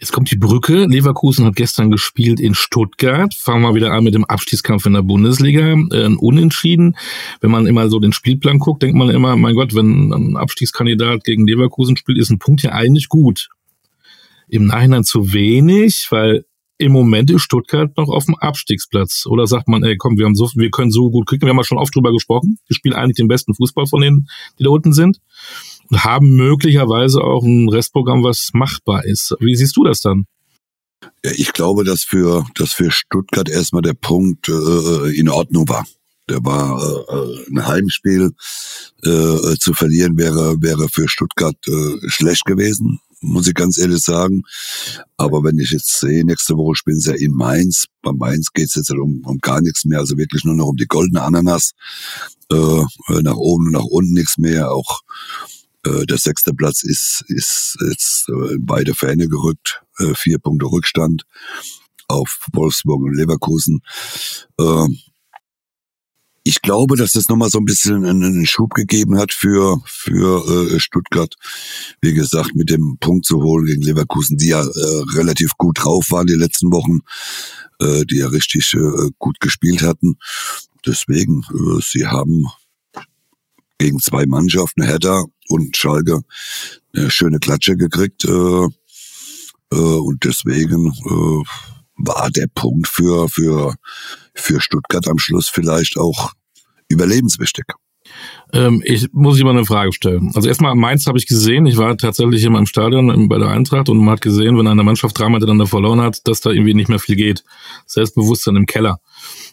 Jetzt 0.00 0.12
kommt 0.12 0.30
die 0.30 0.36
Brücke. 0.36 0.84
Leverkusen 0.84 1.44
hat 1.44 1.56
gestern 1.56 1.90
gespielt 1.90 2.38
in 2.38 2.54
Stuttgart. 2.54 3.34
Fangen 3.34 3.62
wir 3.62 3.74
wieder 3.74 3.92
an 3.92 4.04
mit 4.04 4.14
dem 4.14 4.24
Abstiegskampf 4.24 4.86
in 4.86 4.92
der 4.92 5.02
Bundesliga. 5.02 5.72
Äh, 5.72 6.04
ein 6.04 6.16
Unentschieden. 6.16 6.96
Wenn 7.40 7.50
man 7.50 7.66
immer 7.66 7.90
so 7.90 7.98
den 7.98 8.12
Spielplan 8.12 8.60
guckt, 8.60 8.82
denkt 8.82 8.96
man 8.96 9.10
immer, 9.10 9.34
mein 9.36 9.56
Gott, 9.56 9.74
wenn 9.74 10.12
ein 10.12 10.36
Abstiegskandidat 10.36 11.24
gegen 11.24 11.48
Leverkusen 11.48 11.96
spielt, 11.96 12.18
ist 12.18 12.30
ein 12.30 12.38
Punkt 12.38 12.62
ja 12.62 12.72
eigentlich 12.72 13.08
gut. 13.08 13.48
Im 14.46 14.66
Nachhinein 14.66 15.02
zu 15.02 15.32
wenig, 15.32 16.06
weil 16.10 16.44
im 16.78 16.92
Moment 16.92 17.32
ist 17.32 17.42
Stuttgart 17.42 17.96
noch 17.96 18.08
auf 18.08 18.26
dem 18.26 18.36
Abstiegsplatz. 18.36 19.26
Oder 19.26 19.48
sagt 19.48 19.66
man, 19.66 19.82
ey, 19.82 19.96
komm, 19.96 20.16
wir 20.16 20.26
haben 20.26 20.36
so, 20.36 20.48
wir 20.54 20.70
können 20.70 20.92
so 20.92 21.10
gut 21.10 21.26
kriegen. 21.26 21.42
Wir 21.42 21.48
haben 21.48 21.56
ja 21.56 21.64
schon 21.64 21.78
oft 21.78 21.94
drüber 21.94 22.12
gesprochen. 22.12 22.58
Wir 22.68 22.76
spielen 22.76 22.94
eigentlich 22.94 23.16
den 23.16 23.26
besten 23.26 23.52
Fußball 23.52 23.86
von 23.86 24.00
denen, 24.00 24.28
die 24.60 24.62
da 24.62 24.70
unten 24.70 24.92
sind 24.92 25.18
haben 25.94 26.36
möglicherweise 26.36 27.20
auch 27.20 27.44
ein 27.44 27.68
Restprogramm, 27.68 28.22
was 28.22 28.50
machbar 28.52 29.04
ist. 29.04 29.34
Wie 29.40 29.56
siehst 29.56 29.76
du 29.76 29.84
das 29.84 30.00
dann? 30.00 30.26
Ja, 31.24 31.32
ich 31.34 31.52
glaube, 31.52 31.84
dass 31.84 32.02
für, 32.02 32.44
dass 32.54 32.72
für 32.72 32.90
Stuttgart 32.90 33.48
erstmal 33.48 33.82
der 33.82 33.94
Punkt 33.94 34.48
äh, 34.48 35.16
in 35.16 35.28
Ordnung 35.28 35.68
war. 35.68 35.86
Der 36.28 36.44
war 36.44 36.80
äh, 36.80 37.50
ein 37.50 37.66
Heimspiel 37.66 38.32
äh, 39.02 39.56
zu 39.58 39.72
verlieren 39.72 40.18
wäre 40.18 40.56
wäre 40.60 40.88
für 40.88 41.08
Stuttgart 41.08 41.56
äh, 41.66 42.08
schlecht 42.08 42.44
gewesen, 42.44 43.00
muss 43.20 43.48
ich 43.48 43.54
ganz 43.54 43.78
ehrlich 43.78 44.00
sagen. 44.00 44.42
Aber 45.16 45.42
wenn 45.42 45.58
ich 45.58 45.70
jetzt 45.70 46.00
sehe, 46.00 46.24
nächste 46.24 46.56
Woche 46.56 46.74
spielen 46.74 47.00
sie 47.00 47.10
ja 47.10 47.16
in 47.16 47.32
Mainz. 47.32 47.86
Bei 48.02 48.12
Mainz 48.12 48.52
geht 48.52 48.66
es 48.66 48.74
jetzt 48.74 48.90
um, 48.90 49.22
um 49.24 49.38
gar 49.38 49.62
nichts 49.62 49.84
mehr, 49.84 50.00
also 50.00 50.18
wirklich 50.18 50.44
nur 50.44 50.54
noch 50.54 50.66
um 50.66 50.76
die 50.76 50.86
goldene 50.86 51.22
Ananas. 51.22 51.72
Äh, 52.50 52.82
nach 53.22 53.36
oben 53.36 53.66
und 53.66 53.72
nach 53.72 53.84
unten 53.84 54.14
nichts 54.14 54.38
mehr. 54.38 54.70
Auch 54.70 55.00
äh, 55.00 55.47
der 55.84 56.18
sechste 56.18 56.52
Platz 56.52 56.82
ist, 56.82 57.24
ist 57.28 57.76
jetzt 57.88 58.28
äh, 58.28 58.56
beide 58.58 58.94
Fähne 58.94 59.28
gerückt, 59.28 59.82
äh, 59.98 60.14
vier 60.14 60.38
Punkte 60.38 60.66
Rückstand 60.66 61.24
auf 62.08 62.46
Wolfsburg 62.52 63.02
und 63.02 63.14
Leverkusen. 63.14 63.80
Äh, 64.58 64.86
ich 66.48 66.62
glaube, 66.62 66.96
dass 66.96 67.12
das 67.12 67.28
nochmal 67.28 67.50
so 67.50 67.58
ein 67.58 67.66
bisschen 67.66 68.06
einen 68.06 68.46
Schub 68.46 68.72
gegeben 68.72 69.18
hat 69.18 69.34
für, 69.34 69.82
für 69.84 70.72
äh, 70.72 70.80
Stuttgart. 70.80 71.34
Wie 72.00 72.14
gesagt, 72.14 72.54
mit 72.54 72.70
dem 72.70 72.96
Punkt 73.00 73.26
zu 73.26 73.42
holen 73.42 73.66
gegen 73.66 73.82
Leverkusen, 73.82 74.38
die 74.38 74.48
ja 74.48 74.62
äh, 74.62 75.02
relativ 75.14 75.58
gut 75.58 75.84
drauf 75.84 76.10
waren 76.10 76.26
die 76.26 76.32
letzten 76.32 76.72
Wochen, 76.72 77.00
äh, 77.80 78.06
die 78.06 78.16
ja 78.16 78.28
richtig 78.28 78.72
äh, 78.72 79.10
gut 79.18 79.40
gespielt 79.40 79.82
hatten. 79.82 80.16
Deswegen, 80.86 81.42
äh, 81.50 81.82
sie 81.82 82.06
haben 82.06 82.46
gegen 83.78 83.98
zwei 84.00 84.26
Mannschaften, 84.26 84.82
Hertha 84.82 85.24
und 85.48 85.76
Schalke, 85.76 86.22
eine 86.94 87.10
schöne 87.10 87.38
Klatsche 87.38 87.76
gekriegt. 87.76 88.24
Äh, 88.24 88.68
äh, 89.70 89.76
und 89.76 90.24
deswegen 90.24 90.88
äh, 90.88 91.44
war 91.96 92.30
der 92.30 92.46
Punkt 92.54 92.88
für, 92.88 93.28
für, 93.28 93.74
für 94.34 94.60
Stuttgart 94.60 95.08
am 95.08 95.18
Schluss 95.18 95.48
vielleicht 95.48 95.96
auch 95.96 96.32
überlebenswichtig. 96.88 97.64
Ähm, 98.52 98.82
ich 98.84 99.06
muss 99.12 99.36
ich 99.36 99.44
mal 99.44 99.50
eine 99.50 99.66
Frage 99.66 99.92
stellen. 99.92 100.30
Also 100.34 100.48
erstmal 100.48 100.74
Mainz 100.74 101.06
habe 101.06 101.18
ich 101.18 101.26
gesehen. 101.26 101.66
Ich 101.66 101.76
war 101.76 101.96
tatsächlich 101.98 102.42
in 102.44 102.52
meinem 102.52 102.66
Stadion 102.66 103.28
bei 103.28 103.38
der 103.38 103.48
Eintracht 103.48 103.90
und 103.90 103.98
man 103.98 104.10
hat 104.10 104.20
gesehen, 104.22 104.56
wenn 104.56 104.66
eine 104.66 104.82
Mannschaft 104.82 105.18
dreimal 105.18 105.40
miteinander 105.40 105.66
verloren 105.66 106.00
hat, 106.00 106.26
dass 106.26 106.40
da 106.40 106.50
irgendwie 106.50 106.72
nicht 106.72 106.88
mehr 106.88 106.98
viel 106.98 107.16
geht. 107.16 107.44
Selbstbewusstsein 107.86 108.56
im 108.56 108.66
Keller. 108.66 109.00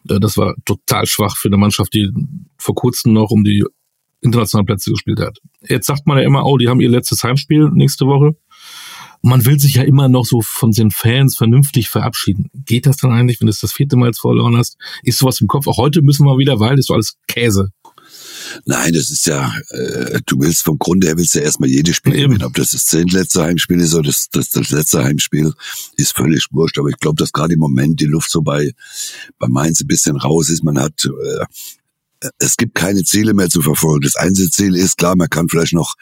Äh, 0.10 0.20
das 0.20 0.38
war 0.38 0.56
total 0.66 1.06
schwach 1.06 1.36
für 1.36 1.50
eine 1.50 1.58
Mannschaft, 1.58 1.94
die 1.94 2.10
vor 2.58 2.76
kurzem 2.76 3.14
noch 3.14 3.32
um 3.32 3.44
die 3.44 3.66
internationalen 4.26 4.66
Plätze 4.66 4.92
gespielt 4.92 5.20
hat. 5.20 5.40
Jetzt 5.68 5.88
sagt 5.88 6.06
man 6.08 6.18
ja 6.18 6.24
immer, 6.24 6.46
oh, 6.46 6.58
die 6.58 6.68
haben 6.68 6.82
ihr 6.82 6.90
letztes 6.90 7.24
Heimspiel 7.24 7.70
nächste 7.72 8.06
Woche. 8.06 8.36
Man 9.22 9.46
will 9.46 9.60
sich 9.60 9.76
ja 9.76 9.84
immer 9.84 10.08
noch 10.08 10.26
so 10.26 10.42
von 10.44 10.72
den 10.72 10.92
Fans 10.92 11.36
vernünftig 11.36 11.90
verabschieden. 11.90 12.50
Geht 12.54 12.86
das 12.86 12.98
dann 12.98 13.12
eigentlich, 13.12 13.40
wenn 13.40 13.48
du 13.48 13.52
es 13.52 13.60
das 13.60 13.74
vierte 13.74 13.96
Mal 13.96 14.08
jetzt 14.08 14.22
verloren 14.22 14.56
hast? 14.56 14.78
Ist 15.02 15.18
sowas 15.18 15.42
im 15.42 15.48
Kopf? 15.48 15.68
Auch 15.68 15.78
heute 15.78 16.02
müssen 16.04 16.26
wir 16.26 16.38
wieder, 16.38 16.60
weil 16.60 16.78
ist 16.78 16.88
so 16.88 16.94
alles 16.94 17.18
Käse. 17.28 17.72
Nein, 18.66 18.94
das 18.94 19.10
ist 19.10 19.26
ja, 19.26 19.52
äh, 19.70 20.20
du 20.26 20.40
willst 20.40 20.64
vom 20.64 20.78
Grunde 20.78 21.08
her 21.08 21.18
willst 21.18 21.36
ja 21.36 21.42
erstmal 21.42 21.70
jedes 21.70 21.96
Spiel 21.96 22.14
gewinnen. 22.14 22.44
Ob 22.44 22.54
das 22.54 22.72
das 22.72 22.86
zehntletzte 22.86 23.44
Heimspiel 23.44 23.80
ist 23.80 23.94
oder 23.94 24.08
das, 24.08 24.28
das, 24.32 24.52
das 24.52 24.70
letzte 24.70 25.04
Heimspiel, 25.04 25.54
ist 25.98 26.16
völlig 26.16 26.48
wurscht. 26.52 26.78
Aber 26.78 26.90
ich 26.90 26.98
glaube, 26.98 27.18
dass 27.18 27.32
gerade 27.32 27.54
im 27.54 27.60
Moment 27.60 28.00
die 28.00 28.06
Luft 28.06 28.30
so 28.30 28.42
bei, 28.42 28.72
bei 29.40 29.48
Mainz 29.48 29.82
ein 29.82 29.88
bisschen 29.88 30.18
raus 30.18 30.50
ist. 30.50 30.64
Man 30.64 30.80
hat 30.80 31.06
äh, 31.06 31.46
es 32.38 32.58
gibt 32.58 32.76
keine 32.76 33.04
Ziele 33.04 33.34
mehr 33.34 33.50
zu 33.50 33.62
verfolgen. 33.62 34.04
Das 34.04 34.16
Einzelziel 34.16 34.76
ist 34.76 34.98
klar, 34.98 35.16
man 35.16 35.30
kann 35.30 35.50
vielleicht 35.50 35.74
noch 35.74 35.96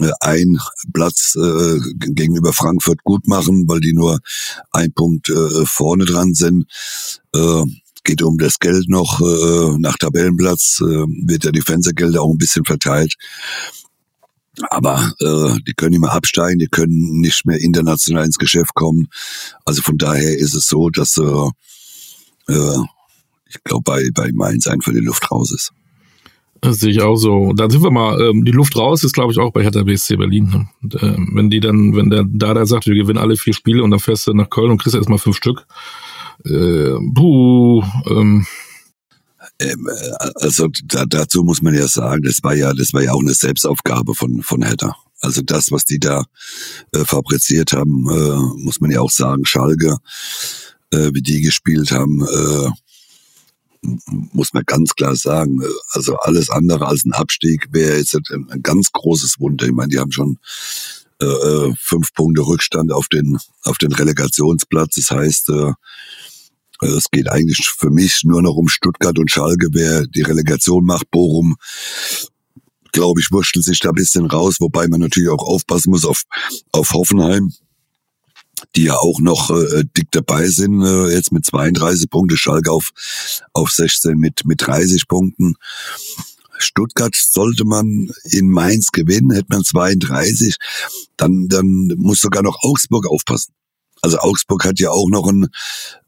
äh, 0.00 0.10
einen 0.20 0.58
Platz 0.92 1.36
äh, 1.36 1.78
gegenüber 1.98 2.52
Frankfurt 2.52 3.02
gut 3.04 3.26
machen, 3.26 3.64
weil 3.68 3.80
die 3.80 3.92
nur 3.92 4.20
ein 4.72 4.92
Punkt 4.92 5.28
äh, 5.28 5.66
vorne 5.66 6.04
dran 6.04 6.34
sind. 6.34 6.66
Äh, 7.34 7.64
geht 8.04 8.22
um 8.22 8.36
das 8.38 8.58
Geld 8.58 8.88
noch 8.88 9.20
äh, 9.20 9.78
nach 9.78 9.96
Tabellenplatz, 9.96 10.80
äh, 10.82 10.84
wird 10.84 11.44
ja 11.44 11.52
die 11.52 11.62
Fernsehgelder 11.62 12.22
auch 12.22 12.30
ein 12.30 12.38
bisschen 12.38 12.64
verteilt. 12.64 13.14
Aber 14.70 15.12
äh, 15.20 15.58
die 15.66 15.72
können 15.72 15.92
nicht 15.92 16.00
mehr 16.00 16.12
absteigen, 16.12 16.58
die 16.58 16.68
können 16.68 17.20
nicht 17.20 17.44
mehr 17.44 17.58
international 17.58 18.24
ins 18.24 18.38
Geschäft 18.38 18.74
kommen. 18.74 19.08
Also 19.64 19.82
von 19.82 19.98
daher 19.98 20.36
ist 20.38 20.54
es 20.54 20.68
so, 20.68 20.90
dass 20.90 21.16
äh, 21.16 22.52
äh, 22.52 22.78
ich 23.56 23.64
glaube, 23.64 23.82
bei, 23.84 24.08
bei 24.14 24.30
Mainz 24.32 24.66
einfach 24.66 24.92
die 24.92 24.98
Luft 24.98 25.30
raus 25.30 25.52
ist. 25.52 25.72
Das 26.60 26.78
sehe 26.78 26.90
ich 26.90 27.02
auch 27.02 27.16
so. 27.16 27.52
Dann 27.52 27.70
sind 27.70 27.82
wir 27.82 27.90
mal, 27.90 28.18
ähm, 28.20 28.44
die 28.44 28.52
Luft 28.52 28.76
raus 28.76 29.04
ist, 29.04 29.12
glaube 29.12 29.32
ich, 29.32 29.38
auch 29.38 29.52
bei 29.52 29.62
Hertha 29.62 29.82
BSC 29.82 30.16
Berlin. 30.16 30.48
Ne? 30.48 30.68
Und, 30.82 30.94
äh, 30.94 31.16
wenn 31.34 31.50
die 31.50 31.60
dann, 31.60 31.94
wenn 31.94 32.08
der 32.08 32.24
Dada 32.26 32.64
sagt, 32.64 32.86
wir 32.86 32.94
gewinnen 32.94 33.18
alle 33.18 33.36
vier 33.36 33.52
Spiele 33.52 33.82
und 33.82 33.90
dann 33.90 34.00
fährst 34.00 34.26
du 34.26 34.32
nach 34.32 34.48
Köln 34.48 34.70
und 34.70 34.80
kriegst 34.80 34.96
erstmal 34.96 35.18
fünf 35.18 35.36
Stück. 35.36 35.66
Äh, 36.44 36.94
puh, 37.14 37.82
ähm, 38.06 38.46
ähm, 39.60 39.88
äh, 39.88 40.28
also 40.36 40.68
da, 40.84 41.04
dazu 41.06 41.44
muss 41.44 41.60
man 41.60 41.74
ja 41.74 41.86
sagen, 41.86 42.22
das 42.22 42.42
war 42.42 42.54
ja, 42.54 42.72
das 42.72 42.92
war 42.94 43.02
ja 43.02 43.12
auch 43.12 43.20
eine 43.20 43.34
Selbstaufgabe 43.34 44.14
von 44.14 44.42
von 44.42 44.62
Hertha. 44.62 44.96
Also 45.20 45.42
das, 45.42 45.70
was 45.70 45.84
die 45.84 45.98
da 45.98 46.24
äh, 46.92 47.04
fabriziert 47.04 47.72
haben, 47.72 48.06
äh, 48.10 48.62
muss 48.62 48.80
man 48.80 48.90
ja 48.90 49.00
auch 49.00 49.10
sagen, 49.10 49.44
Schalke, 49.44 49.98
äh, 50.92 51.10
wie 51.12 51.22
die 51.22 51.40
gespielt 51.40 51.92
haben, 51.92 52.22
äh, 52.22 52.70
muss 54.32 54.52
man 54.52 54.64
ganz 54.66 54.94
klar 54.94 55.16
sagen. 55.16 55.60
Also 55.90 56.16
alles 56.16 56.50
andere 56.50 56.86
als 56.86 57.04
ein 57.04 57.12
Abstieg 57.12 57.68
wäre 57.70 57.98
jetzt 57.98 58.14
ein, 58.14 58.62
ganz 58.62 58.90
großes 58.92 59.40
Wunder. 59.40 59.66
Ich 59.66 59.72
meine, 59.72 59.88
die 59.88 59.98
haben 59.98 60.12
schon 60.12 60.38
äh, 61.20 61.26
äh, 61.26 61.74
fünf 61.78 62.12
Punkte 62.14 62.42
Rückstand 62.42 62.92
auf 62.92 63.08
den 63.08 63.38
auf 63.62 63.78
den 63.78 63.92
Relegationsplatz. 63.92 64.94
Das 64.96 65.10
heißt, 65.10 65.50
äh, 65.50 65.72
es 66.80 67.10
geht 67.10 67.28
eigentlich 67.30 67.68
für 67.78 67.90
mich 67.90 68.22
nur 68.24 68.42
noch 68.42 68.56
um 68.56 68.68
Stuttgart 68.68 69.18
und 69.18 69.30
Schalke, 69.30 69.68
wer 69.72 70.06
die 70.06 70.22
Relegation 70.22 70.84
macht. 70.84 71.10
Bochum, 71.10 71.56
glaube 72.92 73.20
ich, 73.20 73.30
wurschtelt 73.30 73.64
sich 73.64 73.80
da 73.80 73.90
ein 73.90 73.94
bisschen 73.94 74.26
raus, 74.26 74.56
wobei 74.60 74.88
man 74.88 75.00
natürlich 75.00 75.30
auch 75.30 75.42
aufpassen 75.42 75.90
muss 75.90 76.04
auf, 76.04 76.22
auf 76.72 76.92
Hoffenheim 76.92 77.52
die 78.76 78.84
ja 78.84 78.96
auch 78.96 79.20
noch 79.20 79.50
äh, 79.50 79.84
dick 79.96 80.08
dabei 80.10 80.48
sind, 80.48 80.82
äh, 80.82 81.08
jetzt 81.08 81.32
mit 81.32 81.44
32 81.44 82.10
Punkten, 82.10 82.36
Schalke 82.36 82.70
auf, 82.70 82.90
auf 83.52 83.70
16 83.70 84.16
mit, 84.16 84.44
mit 84.44 84.66
30 84.66 85.08
Punkten. 85.08 85.54
Stuttgart 86.58 87.14
sollte 87.14 87.64
man 87.64 88.10
in 88.24 88.48
Mainz 88.48 88.90
gewinnen, 88.92 89.32
hätte 89.32 89.48
man 89.50 89.64
32, 89.64 90.56
dann, 91.16 91.48
dann 91.48 91.92
muss 91.96 92.20
sogar 92.20 92.42
noch 92.42 92.58
Augsburg 92.62 93.06
aufpassen. 93.06 93.54
Also 94.02 94.18
Augsburg 94.18 94.64
hat 94.64 94.78
ja 94.80 94.90
auch 94.90 95.08
noch 95.08 95.26
ein, 95.28 95.48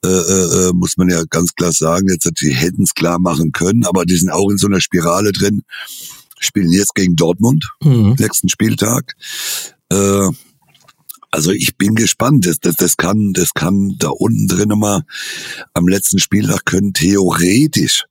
äh, 0.05 0.09
äh, 0.09 0.69
äh 0.69 0.73
muss 0.75 0.97
man 0.97 1.09
ja 1.09 1.25
ganz 1.29 1.55
klar 1.55 1.73
sagen, 1.73 2.09
jetzt 2.09 2.31
die 2.41 2.55
hätten 2.55 2.83
es 2.83 2.95
klar 2.95 3.19
machen 3.19 3.53
können, 3.53 3.87
aber 3.87 4.05
die 4.05 4.17
sind 4.17 4.31
auch 4.31 4.51
in 4.51 4.59
so 4.59 4.67
einer 4.67 4.81
Spirale 4.81 5.33
drin, 5.33 5.63
spielen 6.39 6.71
jetzt 6.71 6.95
gegen 6.95 7.17
Dortmund, 7.17 7.73
mhm. 7.83 8.17
nächsten 8.19 8.49
Spieltag. 8.49 9.15
Äh, 9.89 10.29
also 11.37 11.53
ich 11.53 11.77
bin 11.77 11.95
gespannt. 11.95 12.47
Das, 12.47 12.59
das, 12.59 12.77
das 12.77 12.97
kann, 12.97 13.33
das 13.35 13.53
kann 13.53 13.95
da 13.99 14.09
unten 14.09 14.49
drin 14.49 14.71
immer 14.71 15.05
am 15.75 15.87
letzten 15.87 16.19
Spieltag 16.19 16.65
können 16.65 16.95
theoretisch 16.95 18.05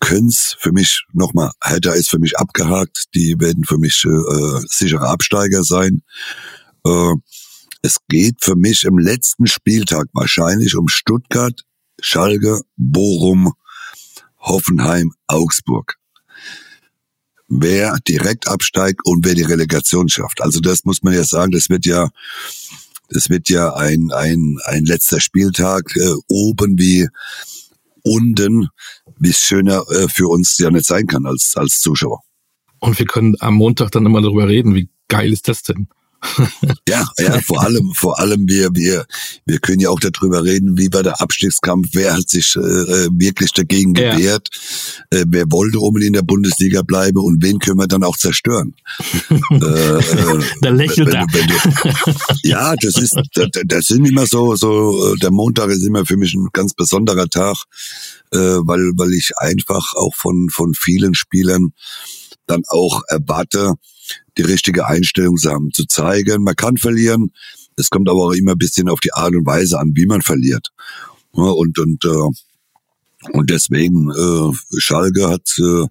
können's 0.00 0.56
für 0.58 0.72
mich 0.72 1.04
nochmal, 1.12 1.50
Hertha 1.62 1.92
ist 1.92 2.08
für 2.08 2.20
mich 2.20 2.38
abgehakt, 2.38 3.06
die 3.14 3.34
werden 3.38 3.64
für 3.64 3.78
mich 3.78 4.04
äh, 4.04 4.60
sichere 4.66 5.08
Absteiger 5.08 5.64
sein. 5.64 6.02
Äh, 6.86 7.14
es 7.82 7.96
geht 8.08 8.36
für 8.40 8.54
mich 8.54 8.84
im 8.84 8.98
letzten 8.98 9.46
Spieltag 9.46 10.06
wahrscheinlich 10.12 10.76
um 10.76 10.88
Stuttgart, 10.88 11.62
Schalke, 12.00 12.60
Bochum, 12.76 13.52
Hoffenheim, 14.38 15.12
Augsburg. 15.26 15.97
Wer 17.48 17.98
direkt 18.06 18.46
absteigt 18.46 19.00
und 19.04 19.24
wer 19.24 19.34
die 19.34 19.42
Relegation 19.42 20.08
schafft. 20.08 20.42
Also 20.42 20.60
das 20.60 20.84
muss 20.84 21.02
man 21.02 21.14
ja 21.14 21.24
sagen, 21.24 21.52
das 21.52 21.68
wird 21.68 21.86
ja, 21.86 22.10
das 23.08 23.30
wird 23.30 23.48
ja 23.48 23.74
ein, 23.74 24.10
ein, 24.12 24.58
ein 24.64 24.84
letzter 24.84 25.20
Spieltag 25.20 25.96
äh, 25.96 26.14
oben 26.28 26.78
wie 26.78 27.08
unten, 28.02 28.68
wie 29.18 29.30
es 29.30 29.40
schöner 29.40 29.84
äh, 29.90 30.08
für 30.08 30.28
uns 30.28 30.58
ja 30.58 30.70
nicht 30.70 30.86
sein 30.86 31.06
kann 31.06 31.26
als, 31.26 31.54
als 31.56 31.80
Zuschauer. 31.80 32.22
Und 32.80 32.98
wir 32.98 33.06
können 33.06 33.34
am 33.40 33.54
Montag 33.54 33.90
dann 33.90 34.06
immer 34.06 34.22
darüber 34.22 34.46
reden, 34.46 34.74
wie 34.74 34.88
geil 35.08 35.32
ist 35.32 35.48
das 35.48 35.62
denn? 35.62 35.88
ja, 36.88 37.06
ja, 37.18 37.40
vor 37.40 37.62
allem, 37.62 37.92
vor 37.94 38.18
allem 38.18 38.48
wir, 38.48 38.70
wir, 38.74 39.06
wir 39.46 39.58
können 39.60 39.80
ja 39.80 39.90
auch 39.90 40.00
darüber 40.00 40.42
reden, 40.44 40.76
wie 40.76 40.92
war 40.92 41.02
der 41.02 41.20
Abstiegskampf, 41.20 41.90
wer 41.92 42.16
hat 42.16 42.28
sich 42.28 42.56
äh, 42.56 43.08
wirklich 43.12 43.52
dagegen 43.52 43.94
gewehrt, 43.94 44.48
ja. 45.12 45.18
äh, 45.20 45.24
wer 45.28 45.44
wollte 45.50 45.78
unbedingt 45.78 46.08
in 46.08 46.12
der 46.14 46.22
Bundesliga 46.22 46.82
bleiben 46.82 47.18
und 47.18 47.42
wen 47.42 47.60
können 47.60 47.78
wir 47.78 47.86
dann 47.86 48.02
auch 48.02 48.16
zerstören. 48.16 48.74
äh, 49.30 49.54
äh 49.54 50.42
da 50.60 50.70
lächelt 50.70 51.14
er. 51.14 51.26
ja, 52.42 52.74
das 52.80 52.96
ist, 52.96 53.16
das, 53.34 53.48
das 53.66 53.86
sind 53.86 54.04
immer 54.04 54.26
so, 54.26 54.56
so, 54.56 55.14
der 55.16 55.30
Montag 55.30 55.70
ist 55.70 55.84
immer 55.84 56.04
für 56.04 56.16
mich 56.16 56.34
ein 56.34 56.48
ganz 56.52 56.74
besonderer 56.74 57.28
Tag, 57.28 57.56
äh, 58.32 58.38
weil, 58.38 58.92
weil 58.96 59.12
ich 59.12 59.30
einfach 59.38 59.94
auch 59.94 60.14
von, 60.16 60.48
von 60.50 60.74
vielen 60.74 61.14
Spielern 61.14 61.72
dann 62.46 62.62
auch 62.68 63.02
erwarte, 63.08 63.74
die 64.38 64.42
richtige 64.42 64.86
Einstellung 64.86 65.36
haben, 65.44 65.72
zu 65.72 65.84
zeigen, 65.86 66.42
man 66.42 66.56
kann 66.56 66.76
verlieren. 66.76 67.32
Es 67.76 67.90
kommt 67.90 68.08
aber 68.08 68.26
auch 68.26 68.32
immer 68.32 68.52
ein 68.52 68.58
bisschen 68.58 68.88
auf 68.88 69.00
die 69.00 69.12
Art 69.12 69.34
und 69.34 69.46
Weise 69.46 69.78
an, 69.78 69.92
wie 69.94 70.06
man 70.06 70.22
verliert. 70.22 70.68
Und 71.32 71.78
und 71.78 72.04
äh, 72.04 73.28
und 73.32 73.50
deswegen 73.50 74.10
äh, 74.10 74.78
Schalke 74.78 75.28
hat 75.28 75.48
äh, 75.58 75.86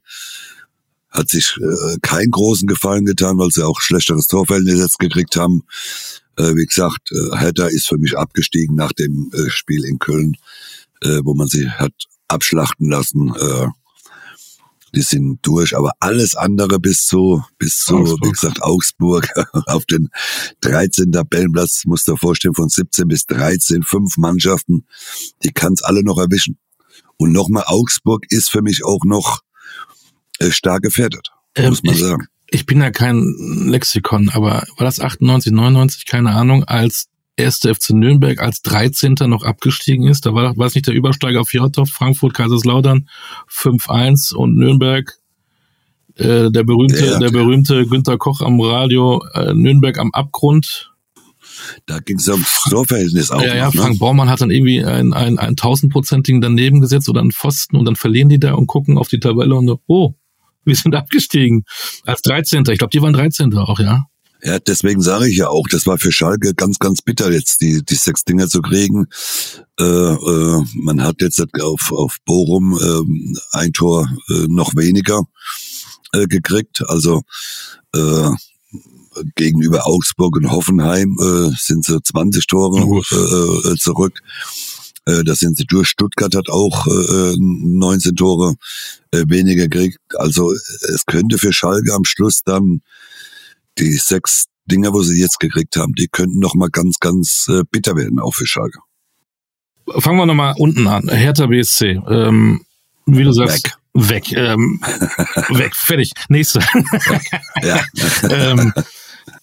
hat 1.10 1.30
sich 1.30 1.58
äh, 1.58 1.98
keinen 2.02 2.32
großen 2.32 2.68
Gefallen 2.68 3.06
getan, 3.06 3.38
weil 3.38 3.52
sie 3.52 3.66
auch 3.66 3.82
schlechteres 3.82 4.28
Torverhältnis 4.28 4.80
jetzt 4.80 5.00
gekriegt 5.00 5.36
haben. 5.36 5.64
Äh, 6.38 6.56
wie 6.56 6.66
gesagt, 6.66 7.12
äh, 7.12 7.38
Hertha 7.38 7.68
ist 7.68 7.88
für 7.88 7.98
mich 7.98 8.18
abgestiegen 8.18 8.76
nach 8.76 8.94
dem 8.94 9.32
äh, 9.34 9.50
Spiel 9.50 9.84
in 9.86 10.00
Köln, 10.00 10.38
äh, 11.02 11.20
wo 11.24 11.34
man 11.34 11.48
sie 11.48 11.70
hat 11.70 11.94
abschlachten 12.28 12.90
lassen. 12.90 13.34
Äh, 13.36 13.68
die 14.96 15.02
sind 15.02 15.40
durch, 15.42 15.76
aber 15.76 15.92
alles 16.00 16.36
andere 16.36 16.80
bis 16.80 17.06
zu, 17.06 17.44
bis 17.58 17.80
zu, 17.80 17.98
Augsburg. 17.98 18.26
wie 18.26 18.32
gesagt, 18.32 18.64
Augsburg 18.64 19.30
auf 19.68 19.86
den 19.86 20.10
13. 20.62 21.12
Tabellenplatz, 21.12 21.84
musst 21.86 22.08
du 22.08 22.14
dir 22.14 22.18
vorstellen, 22.18 22.56
von 22.56 22.70
17 22.70 23.08
bis 23.08 23.26
13, 23.26 23.84
fünf 23.84 24.18
Mannschaften, 24.18 24.86
die 25.44 25.52
kann's 25.52 25.84
alle 25.84 26.04
noch 26.04 26.18
erwischen. 26.18 26.58
Und 27.18 27.32
nochmal, 27.32 27.64
Augsburg 27.68 28.26
ist 28.30 28.50
für 28.50 28.62
mich 28.62 28.84
auch 28.86 29.04
noch 29.04 29.42
äh, 30.40 30.52
stark 30.52 30.84
gefährdet, 30.84 31.32
ähm, 31.56 31.70
muss 31.70 31.84
man 31.84 31.96
ich, 31.96 32.02
sagen. 32.02 32.28
Ich 32.50 32.66
bin 32.66 32.80
ja 32.80 32.92
kein 32.92 33.36
Lexikon, 33.68 34.30
aber 34.30 34.66
war 34.78 34.86
das 34.86 35.00
98, 35.00 35.52
99, 35.52 36.06
keine 36.06 36.32
Ahnung, 36.32 36.64
als 36.64 37.08
erste 37.38 37.74
FC 37.74 37.92
Nürnberg 37.92 38.42
als 38.42 38.62
13. 38.64 39.16
noch 39.28 39.44
abgestiegen 39.44 40.08
ist. 40.08 40.26
Da 40.26 40.34
war, 40.34 40.58
war 40.58 40.68
es 40.68 40.76
nicht 40.76 40.88
der 40.88 40.96
Übersteiger 40.96 41.42
auf 41.42 41.50
Fjordhoff, 41.50 41.90
Frankfurt, 41.90 42.34
Kaiserslautern 42.34 43.08
5-1 43.50 44.34
und 44.34 44.58
Nürnberg 44.58 45.18
äh, 46.18 46.50
der 46.50 46.64
berühmte, 46.64 47.06
ja. 47.06 47.20
der 47.20 47.30
berühmte 47.30 47.86
Günter 47.86 48.18
Koch 48.18 48.42
am 48.42 48.60
Radio, 48.60 49.24
äh, 49.34 49.54
Nürnberg 49.54 50.00
am 50.00 50.12
Abgrund. 50.14 50.92
Da 51.86 52.00
ging 52.00 52.18
es 52.18 52.28
um 52.28 52.44
Torverhältnis 52.70 53.32
auch. 53.32 53.42
Ja, 53.42 53.56
ja, 53.56 53.66
noch, 53.68 53.74
ne? 53.74 53.82
Frank? 53.82 54.00
Baumann 54.00 54.30
hat 54.30 54.42
dann 54.42 54.52
irgendwie 54.52 54.84
ein, 54.84 55.14
ein, 55.14 55.40
ein 55.40 55.56
tausendprozentigen 55.56 56.42
daneben 56.42 56.82
gesetzt 56.82 57.10
oder 57.10 57.22
einen 57.22 57.32
Pfosten 57.32 57.76
und 57.78 57.86
dann 57.86 57.96
verlieren 57.96 58.30
die 58.30 58.40
da 58.40 58.54
und 58.54 58.68
gucken 58.68 58.98
auf 58.98 59.08
die 59.08 59.20
Tabelle 59.20 59.56
und 59.56 59.68
so, 59.68 59.80
oh, 59.88 60.14
wir 60.66 60.76
sind 60.76 60.96
abgestiegen. 60.96 61.64
Als 62.06 62.22
13. 62.24 62.64
Ich 62.70 62.80
glaube, 62.80 62.92
die 62.92 63.02
waren 63.02 63.14
13. 63.14 63.56
auch, 63.56 63.80
ja. 63.80 64.06
Ja, 64.44 64.60
deswegen 64.60 65.02
sage 65.02 65.28
ich 65.28 65.38
ja 65.38 65.48
auch, 65.48 65.68
das 65.68 65.88
war 65.88 65.98
für 65.98 66.12
Schalke 66.12 66.54
ganz, 66.54 66.78
ganz 66.78 67.02
bitter, 67.02 67.32
jetzt 67.32 67.62
die, 67.62 67.84
die 67.84 67.96
sechs 67.96 68.24
Dinger 68.24 68.48
zu 68.48 68.62
kriegen. 68.62 69.08
Äh, 69.80 69.84
äh, 69.84 70.64
man 70.76 71.02
hat 71.02 71.22
jetzt 71.22 71.42
auf, 71.62 71.92
auf 71.92 72.18
Bochum 72.26 72.78
äh, 72.78 73.58
ein 73.58 73.74
Tor 73.74 74.08
äh, 74.30 74.46
noch 74.48 74.76
weniger 74.76 75.24
äh, 76.14 76.28
gekriegt. 76.28 76.84
Also 76.88 77.24
äh, 77.96 78.30
gegenüber 79.36 79.88
Augsburg 79.88 80.36
und 80.36 80.52
Hoffenheim 80.52 81.18
sind 81.58 81.84
sie 81.84 82.00
20 82.00 82.46
Tore 82.46 83.02
zurück. 83.80 84.20
Da 85.06 85.34
sind 85.34 85.58
sie 85.58 85.66
durch. 85.66 85.88
Stuttgart 85.88 86.36
hat 86.36 86.50
auch 86.50 86.86
äh, 86.86 87.36
19 87.40 88.16
Tore 88.16 88.54
weniger 89.12 89.68
gekriegt. 89.68 89.98
Also 90.18 90.54
es 90.54 91.08
könnte 91.08 91.40
für 91.40 91.52
Schalke 91.52 91.96
am 91.96 92.06
Schluss 92.06 92.44
dann 92.44 92.82
die 93.80 93.94
sechs 93.94 94.46
Dinger, 94.66 94.94
wo 94.94 95.02
sie 95.02 95.20
jetzt 95.20 95.40
gekriegt 95.40 95.76
haben, 95.78 95.94
die 95.94 96.08
könnten 96.08 96.40
noch 96.40 96.56
mal 96.56 96.70
ganz, 96.70 97.00
ganz 97.00 97.48
äh, 97.50 97.64
bitter 97.72 97.96
werden, 97.96 98.20
auch 98.20 98.34
für 98.36 98.46
Schalke. 98.46 98.80
Fangen 100.00 100.18
wir 100.18 100.26
noch 100.26 100.34
mal 100.34 100.54
unten 100.58 100.88
an. 100.88 101.08
Hertha 101.10 101.46
BSC. 101.46 102.02
Ähm, 102.10 102.66
wie 103.06 103.24
du 103.24 103.32
sagst, 103.32 103.66
weg. 103.66 103.74
Weg. 103.94 104.32
Ähm, 104.34 104.80
weg. 105.50 105.76
Fertig. 105.76 106.12
Nächste. 106.28 106.60
ja. 107.64 107.82
ähm, 108.30 108.74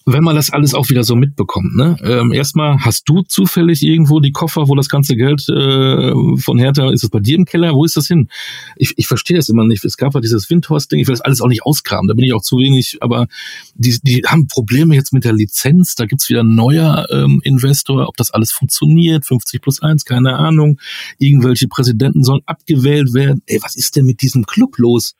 wenn 0.07 0.23
man 0.23 0.35
das 0.35 0.51
alles 0.51 0.75
auch 0.75 0.89
wieder 0.89 1.03
so 1.03 1.15
mitbekommt. 1.15 1.75
Ne? 1.75 1.97
Ähm, 2.03 2.31
erstmal, 2.31 2.77
hast 2.79 3.09
du 3.09 3.23
zufällig 3.23 3.81
irgendwo 3.81 4.19
die 4.19 4.31
Koffer, 4.31 4.67
wo 4.67 4.75
das 4.75 4.87
ganze 4.87 5.15
Geld 5.15 5.49
äh, 5.49 6.13
von 6.37 6.59
Hertha, 6.59 6.91
ist 6.91 7.03
es 7.03 7.09
bei 7.09 7.19
dir 7.19 7.35
im 7.35 7.45
Keller? 7.45 7.73
Wo 7.73 7.85
ist 7.85 7.97
das 7.97 8.05
hin? 8.05 8.29
Ich, 8.75 8.93
ich 8.97 9.07
verstehe 9.07 9.35
das 9.35 9.49
immer 9.49 9.65
nicht. 9.65 9.83
Es 9.83 9.97
gab 9.97 10.13
ja 10.13 10.21
dieses 10.21 10.47
Windhorst-Ding, 10.47 10.99
ich 10.99 11.07
will 11.07 11.13
das 11.13 11.21
alles 11.21 11.41
auch 11.41 11.47
nicht 11.47 11.63
auskramen, 11.63 12.07
da 12.07 12.13
bin 12.13 12.23
ich 12.23 12.33
auch 12.33 12.43
zu 12.43 12.57
wenig, 12.57 12.99
aber 13.01 13.25
die, 13.73 13.97
die 14.03 14.21
haben 14.27 14.47
Probleme 14.47 14.93
jetzt 14.93 15.11
mit 15.11 15.23
der 15.23 15.33
Lizenz, 15.33 15.95
da 15.95 16.05
gibt's 16.05 16.29
wieder 16.29 16.43
ein 16.43 16.53
neuer 16.53 17.07
ähm, 17.09 17.41
Investor, 17.43 18.07
ob 18.07 18.15
das 18.15 18.29
alles 18.29 18.51
funktioniert, 18.51 19.25
50 19.25 19.59
plus 19.59 19.81
1, 19.81 20.05
keine 20.05 20.37
Ahnung. 20.37 20.79
Irgendwelche 21.17 21.67
Präsidenten 21.67 22.23
sollen 22.23 22.41
abgewählt 22.45 23.15
werden. 23.15 23.41
Ey, 23.47 23.59
was 23.63 23.75
ist 23.75 23.95
denn 23.95 24.05
mit 24.05 24.21
diesem 24.21 24.45
Club 24.45 24.77
los? 24.77 25.15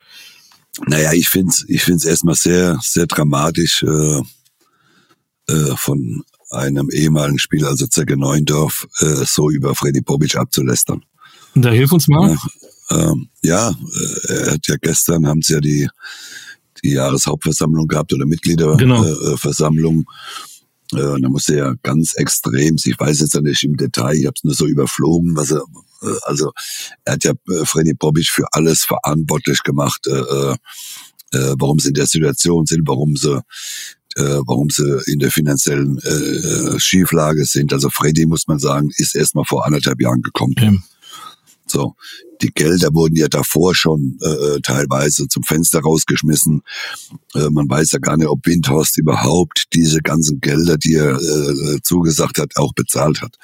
Naja, 0.85 1.11
ich 1.13 1.27
find's, 1.27 1.65
ich 1.67 1.81
find's 1.81 2.05
erstmal 2.05 2.35
sehr, 2.35 2.77
sehr 2.83 3.07
dramatisch. 3.07 3.81
Äh 3.81 4.21
äh, 5.47 5.75
von 5.75 6.23
einem 6.51 6.89
ehemaligen 6.91 7.39
Spieler, 7.39 7.69
also 7.69 7.87
Zecke 7.87 8.17
Neuendorf, 8.17 8.87
äh, 8.99 9.25
so 9.25 9.49
über 9.49 9.75
Freddy 9.75 10.01
Bobic 10.01 10.35
abzulästern. 10.35 11.03
Da 11.55 11.69
hilf 11.69 11.91
uns 11.91 12.07
mal. 12.07 12.35
Ja, 12.89 13.11
ähm, 13.11 13.29
ja 13.41 13.69
äh, 13.69 14.33
er 14.33 14.51
hat 14.53 14.67
ja 14.67 14.75
gestern, 14.79 15.27
haben 15.27 15.41
sie 15.41 15.53
ja 15.53 15.59
die, 15.59 15.87
die 16.83 16.91
Jahreshauptversammlung 16.91 17.87
gehabt 17.87 18.13
oder 18.13 18.25
Mitgliederversammlung. 18.25 20.05
Genau. 20.91 21.15
Äh, 21.15 21.21
da 21.21 21.29
musste 21.29 21.55
er 21.55 21.75
ganz 21.81 22.13
extrem, 22.15 22.75
ich 22.83 22.99
weiß 22.99 23.19
jetzt 23.19 23.35
nicht 23.41 23.63
im 23.63 23.75
Detail, 23.75 24.15
ich 24.15 24.25
habe 24.25 24.35
es 24.35 24.43
nur 24.43 24.53
so 24.53 24.67
überflogen, 24.67 25.35
was 25.35 25.51
er, 25.51 25.63
äh, 26.03 26.15
also 26.23 26.51
er 27.05 27.13
hat 27.13 27.23
ja 27.23 27.31
äh, 27.49 27.65
Freddy 27.65 27.93
Bobic 27.93 28.27
für 28.27 28.45
alles 28.51 28.83
verantwortlich 28.83 29.63
gemacht, 29.63 30.05
äh, 30.07 30.55
äh, 31.31 31.55
warum 31.57 31.79
sie 31.79 31.89
in 31.89 31.95
der 31.95 32.05
Situation 32.05 32.65
sind, 32.65 32.87
warum 32.87 33.15
sie 33.15 33.41
äh, 34.15 34.39
warum 34.45 34.69
sie 34.69 35.01
in 35.07 35.19
der 35.19 35.31
finanziellen 35.31 35.97
äh, 35.99 36.79
Schieflage 36.79 37.45
sind. 37.45 37.73
Also 37.73 37.89
Freddy, 37.89 38.25
muss 38.25 38.47
man 38.47 38.59
sagen, 38.59 38.89
ist 38.97 39.15
erstmal 39.15 39.45
vor 39.45 39.65
anderthalb 39.65 40.01
Jahren 40.01 40.21
gekommen. 40.21 40.55
Ja. 40.57 40.73
So, 41.67 41.95
die 42.41 42.51
Gelder 42.51 42.93
wurden 42.93 43.15
ja 43.15 43.27
davor 43.27 43.73
schon 43.73 44.19
äh, 44.21 44.59
teilweise 44.61 45.27
zum 45.27 45.41
Fenster 45.43 45.79
rausgeschmissen. 45.79 46.61
Äh, 47.33 47.49
man 47.49 47.67
weiß 47.67 47.91
ja 47.93 47.99
gar 47.99 48.17
nicht, 48.17 48.27
ob 48.27 48.45
Windhorst 48.45 48.97
überhaupt 48.99 49.65
diese 49.73 49.99
ganzen 50.01 50.39
Gelder, 50.41 50.77
die 50.77 50.93
er 50.93 51.15
äh, 51.15 51.81
zugesagt 51.81 52.37
hat, 52.37 52.55
auch 52.55 52.73
bezahlt 52.73 53.21
hat. 53.21 53.35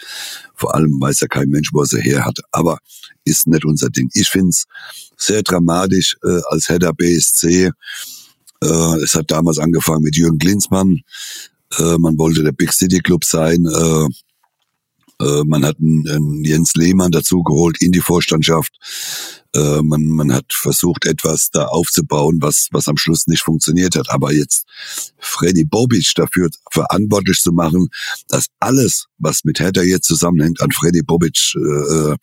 Vor 0.55 0.75
allem 0.75 1.01
weiß 1.01 1.21
ja 1.21 1.27
kein 1.27 1.49
Mensch, 1.49 1.69
wo 1.73 1.81
er 1.81 1.87
sie 1.87 2.01
her 2.01 2.23
hat. 2.25 2.39
Aber 2.51 2.77
ist 3.25 3.47
nicht 3.47 3.65
unser 3.65 3.89
Ding. 3.89 4.09
Ich 4.13 4.29
find's 4.29 4.65
sehr 5.17 5.41
dramatisch 5.41 6.15
äh, 6.23 6.41
als 6.49 6.69
Header 6.69 6.93
BSC 6.93 7.71
äh, 8.63 9.03
es 9.03 9.15
hat 9.15 9.31
damals 9.31 9.59
angefangen 9.59 10.03
mit 10.03 10.15
Jürgen 10.15 10.39
Klinsmann. 10.39 11.01
Äh, 11.77 11.97
man 11.97 12.17
wollte 12.17 12.43
der 12.43 12.51
Big 12.51 12.73
City 12.73 12.99
Club 12.99 13.23
sein. 13.25 13.65
Äh, 13.65 14.07
äh, 15.21 15.43
man 15.45 15.65
hat 15.65 15.77
einen, 15.79 16.07
einen 16.09 16.43
Jens 16.43 16.73
Lehmann 16.73 17.11
dazu 17.11 17.43
geholt 17.43 17.81
in 17.81 17.91
die 17.91 18.01
Vorstandschaft. 18.01 18.71
Äh, 19.53 19.81
man, 19.81 20.03
man 20.05 20.33
hat 20.33 20.45
versucht, 20.49 21.05
etwas 21.05 21.49
da 21.51 21.65
aufzubauen, 21.65 22.37
was, 22.41 22.67
was 22.71 22.87
am 22.87 22.97
Schluss 22.97 23.27
nicht 23.27 23.43
funktioniert 23.43 23.95
hat. 23.95 24.09
Aber 24.09 24.33
jetzt 24.33 24.65
Freddy 25.19 25.65
Bobic 25.65 26.11
dafür 26.15 26.49
verantwortlich 26.71 27.39
zu 27.41 27.51
machen, 27.51 27.89
dass 28.27 28.47
alles, 28.59 29.07
was 29.17 29.43
mit 29.43 29.59
Hertha 29.59 29.81
jetzt 29.81 30.07
zusammenhängt, 30.07 30.61
an 30.61 30.71
Freddy 30.71 31.01
Bobic 31.03 31.53
äh, 31.55 32.15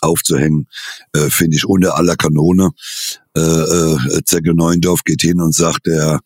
aufzuhängen, 0.00 0.68
äh, 1.12 1.30
finde 1.30 1.56
ich 1.56 1.64
unter 1.64 1.96
aller 1.96 2.16
Kanone. 2.16 2.70
Äh, 3.36 3.40
äh, 3.40 4.24
Zecke 4.24 4.54
Neuendorf 4.54 5.04
geht 5.04 5.22
hin 5.22 5.40
und 5.40 5.54
sagt, 5.54 5.86
der 5.86 6.20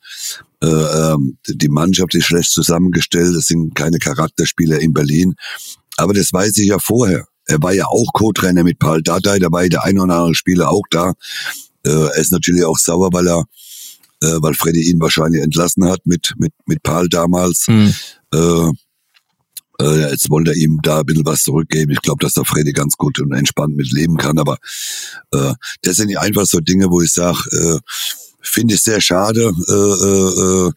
äh, 0.63 0.67
ähm, 0.67 1.39
die 1.49 1.69
Mannschaft 1.69 2.15
ist 2.15 2.27
schlecht 2.27 2.51
zusammengestellt, 2.51 3.35
es 3.35 3.47
sind 3.47 3.75
keine 3.75 3.99
Charakterspieler 3.99 4.79
in 4.81 4.93
Berlin. 4.93 5.35
Aber 5.97 6.13
das 6.13 6.33
weiß 6.33 6.57
ich 6.59 6.69
ja 6.69 6.79
vorher. 6.79 7.27
Er 7.47 7.63
war 7.63 7.73
ja 7.73 7.87
auch 7.87 8.13
Co-Trainer 8.13 8.63
mit 8.63 8.79
Paul 8.79 9.03
Dardai, 9.03 9.39
da 9.39 9.51
war 9.51 9.63
ja 9.63 9.69
der 9.71 9.85
ein 9.85 9.99
oder 9.99 10.15
andere 10.15 10.35
Spieler 10.35 10.71
auch 10.71 10.85
da. 10.91 11.15
Äh, 11.85 11.91
er 11.91 12.17
ist 12.17 12.33
natürlich 12.33 12.65
auch 12.65 12.79
sauer, 12.79 13.11
weil 13.13 13.27
er 13.29 13.45
äh, 14.23 14.37
weil 14.41 14.55
Freddy 14.55 14.83
ihn 14.83 15.01
wahrscheinlich 15.01 15.43
entlassen 15.43 15.89
hat 15.89 16.01
mit, 16.05 16.35
mit, 16.37 16.53
mit 16.67 16.83
Paul 16.83 17.09
damals. 17.09 17.67
Mhm. 17.69 17.95
Äh, 18.33 18.71
äh, 19.81 20.11
jetzt 20.11 20.31
wollte 20.31 20.51
er 20.51 20.57
ihm 20.57 20.79
da 20.83 21.01
ein 21.01 21.07
bisschen 21.07 21.25
was 21.25 21.43
zurückgeben. 21.43 21.93
Ich 21.93 22.03
glaube, 22.03 22.23
dass 22.25 22.35
der 22.35 22.45
Freddy 22.45 22.73
ganz 22.73 22.97
gut 22.97 23.19
und 23.21 23.33
entspannt 23.33 23.77
mit 23.77 23.91
leben 23.93 24.17
kann. 24.17 24.39
Aber 24.39 24.59
äh, 25.33 25.55
das 25.83 25.97
sind 25.97 26.17
einfach 26.17 26.47
so 26.47 26.61
Dinge, 26.61 26.91
wo 26.91 27.01
ich 27.01 27.13
sage, 27.13 27.39
äh, 27.51 27.79
finde 28.43 28.75
ich 28.75 28.83
sehr 28.83 29.01
schade, 29.01 29.53
äh, 29.69 29.73
äh, 29.73 30.69
äh, 30.69 30.73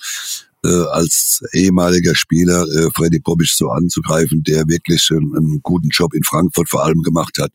äh, 0.66 0.86
als 0.92 1.42
ehemaliger 1.52 2.16
Spieler 2.16 2.66
äh, 2.68 2.90
Freddy 2.96 3.20
Bobic 3.20 3.50
so 3.50 3.70
anzugreifen, 3.70 4.44
der 4.44 4.68
wirklich 4.68 5.10
einen, 5.12 5.36
einen, 5.36 5.60
guten 5.62 5.90
Job 5.90 6.14
in 6.14 6.24
Frankfurt 6.24 6.70
vor 6.70 6.86
allem 6.86 7.02
gemacht 7.02 7.38
hat. 7.40 7.52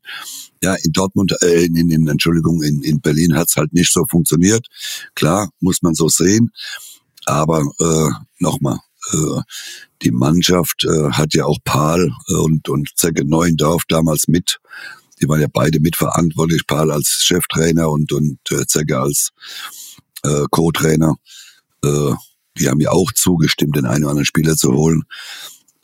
Ja, 0.62 0.74
in 0.74 0.92
Dortmund, 0.92 1.34
äh, 1.40 1.64
in, 1.64 1.76
in, 1.90 2.06
Entschuldigung, 2.06 2.62
in, 2.62 2.82
in 2.82 3.00
Berlin 3.00 3.34
hat's 3.34 3.56
halt 3.56 3.72
nicht 3.72 3.92
so 3.92 4.04
funktioniert. 4.10 4.66
Klar, 5.14 5.50
muss 5.60 5.82
man 5.82 5.94
so 5.94 6.08
sehen. 6.08 6.50
Aber 7.24 7.60
äh, 7.80 8.10
nochmal, 8.38 8.78
die 10.02 10.10
Mannschaft 10.10 10.84
äh, 10.84 11.10
hat 11.10 11.34
ja 11.34 11.44
auch 11.44 11.58
Paul 11.64 12.12
und, 12.28 12.68
und 12.68 12.90
Zecke 12.96 13.24
Neuendorf 13.24 13.82
damals 13.88 14.28
mit. 14.28 14.58
Die 15.20 15.28
waren 15.28 15.40
ja 15.40 15.48
beide 15.52 15.80
mitverantwortlich, 15.80 16.66
Paul 16.66 16.92
als 16.92 17.08
Cheftrainer 17.24 17.90
und, 17.90 18.12
und 18.12 18.38
äh, 18.50 18.66
Zecke 18.66 19.00
als 19.00 19.30
äh, 20.22 20.44
Co-Trainer. 20.50 21.16
Äh, 21.84 22.12
die 22.58 22.68
haben 22.68 22.80
ja 22.80 22.90
auch 22.90 23.12
zugestimmt, 23.12 23.76
den 23.76 23.86
einen 23.86 24.04
oder 24.04 24.10
anderen 24.10 24.26
Spieler 24.26 24.56
zu 24.56 24.72
holen. 24.72 25.04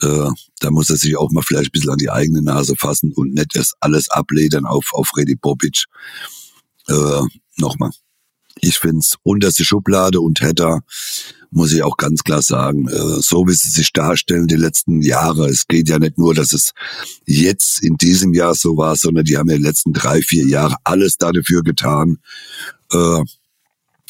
Äh, 0.01 0.29
da 0.59 0.71
muss 0.71 0.89
er 0.89 0.97
sich 0.97 1.17
auch 1.17 1.31
mal 1.31 1.41
vielleicht 1.41 1.69
ein 1.69 1.71
bisschen 1.71 1.91
an 1.91 1.97
die 1.97 2.11
eigene 2.11 2.41
Nase 2.41 2.75
fassen 2.77 3.13
und 3.13 3.33
nicht 3.33 3.55
erst 3.55 3.75
alles 3.79 4.09
abledern 4.09 4.65
auf, 4.65 4.89
auf 4.91 5.07
Freddy 5.07 5.35
Bobic. 5.35 5.85
Äh, 6.87 7.21
Nochmal. 7.57 7.91
Ich 8.61 8.77
find's 8.77 9.17
unterste 9.23 9.65
Schublade 9.65 10.21
und 10.21 10.41
Hedda, 10.41 10.81
muss 11.51 11.71
ich 11.71 11.83
auch 11.83 11.97
ganz 11.97 12.23
klar 12.23 12.41
sagen, 12.41 12.87
äh, 12.87 13.21
so 13.21 13.47
wie 13.47 13.53
sie 13.53 13.69
sich 13.69 13.93
darstellen 13.93 14.47
die 14.47 14.55
letzten 14.55 15.01
Jahre. 15.01 15.47
Es 15.47 15.67
geht 15.67 15.87
ja 15.89 15.99
nicht 15.99 16.17
nur, 16.17 16.33
dass 16.33 16.53
es 16.53 16.73
jetzt 17.25 17.81
in 17.81 17.95
diesem 17.95 18.33
Jahr 18.33 18.55
so 18.55 18.77
war, 18.77 18.95
sondern 18.95 19.23
die 19.23 19.37
haben 19.37 19.49
ja 19.49 19.57
die 19.57 19.63
letzten 19.63 19.93
drei, 19.93 20.21
vier 20.21 20.45
Jahre 20.47 20.75
alles 20.83 21.17
dafür 21.17 21.63
getan, 21.63 22.17
äh, 22.91 23.23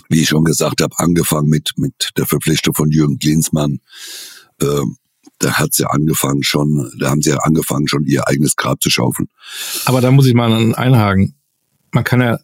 wie 0.10 0.22
ich 0.22 0.30
schon 0.30 0.44
gesagt 0.44 0.82
habe, 0.82 0.98
angefangen 0.98 1.50
mit, 1.50 1.74
mit 1.78 2.12
der 2.18 2.26
Verpflichtung 2.26 2.74
von 2.74 2.90
Jürgen 2.90 3.20
Klinsmann. 3.20 3.80
Äh, 4.62 4.82
da 5.40 5.54
hat 5.54 5.74
sie 5.74 5.90
angefangen 5.90 6.44
schon, 6.44 6.92
da 7.00 7.10
haben 7.10 7.22
sie 7.22 7.32
ja 7.32 7.38
angefangen 7.38 7.88
schon 7.88 8.06
ihr 8.06 8.28
eigenes 8.28 8.56
Grab 8.56 8.82
zu 8.82 8.90
schaufeln. 8.90 9.28
Aber 9.86 10.02
da 10.02 10.12
muss 10.12 10.26
ich 10.26 10.34
mal 10.34 10.74
einhaken. 10.76 11.36
Man 11.96 12.04
kann 12.04 12.22
ja 12.22 12.38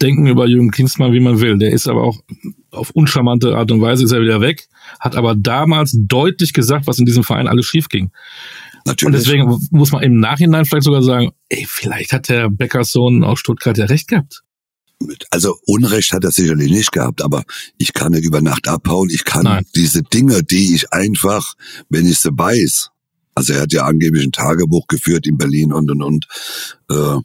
denken 0.00 0.26
über 0.26 0.46
Jürgen 0.46 0.70
Klinsmann, 0.70 1.12
wie 1.12 1.20
man 1.20 1.40
will. 1.40 1.58
Der 1.58 1.72
ist 1.72 1.88
aber 1.88 2.02
auch 2.02 2.20
auf 2.70 2.90
uncharmante 2.90 3.56
Art 3.56 3.70
und 3.70 3.80
Weise 3.80 4.04
ist 4.04 4.12
er 4.12 4.22
wieder 4.22 4.40
weg, 4.40 4.68
hat 5.00 5.16
aber 5.16 5.34
damals 5.34 5.94
deutlich 5.98 6.52
gesagt, 6.52 6.86
was 6.86 6.98
in 6.98 7.04
diesem 7.06 7.24
Verein 7.24 7.48
alles 7.48 7.66
schief 7.66 7.88
ging. 7.88 8.10
Natürlich. 8.86 9.06
Und 9.06 9.12
deswegen 9.12 9.68
muss 9.70 9.92
man 9.92 10.02
im 10.02 10.18
Nachhinein 10.18 10.64
vielleicht 10.64 10.84
sogar 10.84 11.02
sagen, 11.02 11.32
ey, 11.48 11.66
vielleicht 11.68 12.12
hat 12.12 12.28
der 12.28 12.48
Beckerssohn 12.48 13.22
aus 13.22 13.38
Stuttgart 13.38 13.76
ja 13.76 13.84
recht 13.84 14.08
gehabt 14.08 14.42
also 15.30 15.58
Unrecht 15.66 16.12
hat 16.12 16.22
er 16.24 16.30
sicherlich 16.30 16.70
nicht 16.70 16.92
gehabt, 16.92 17.22
aber 17.22 17.42
ich 17.76 17.92
kann 17.92 18.12
nicht 18.12 18.24
über 18.24 18.40
Nacht 18.40 18.68
abhauen. 18.68 19.10
Ich 19.10 19.24
kann 19.24 19.42
Nein. 19.42 19.66
diese 19.74 20.02
Dinge, 20.02 20.42
die 20.42 20.74
ich 20.74 20.92
einfach, 20.92 21.54
wenn 21.88 22.06
ich 22.06 22.18
sie 22.18 22.30
weiß, 22.30 22.90
also 23.34 23.54
er 23.54 23.62
hat 23.62 23.72
ja 23.72 23.84
angeblich 23.84 24.24
ein 24.24 24.32
Tagebuch 24.32 24.86
geführt 24.86 25.26
in 25.26 25.38
Berlin 25.38 25.72
und 25.72 25.90
und 25.90 26.02
und, 26.02 26.26
äh, 26.90 27.18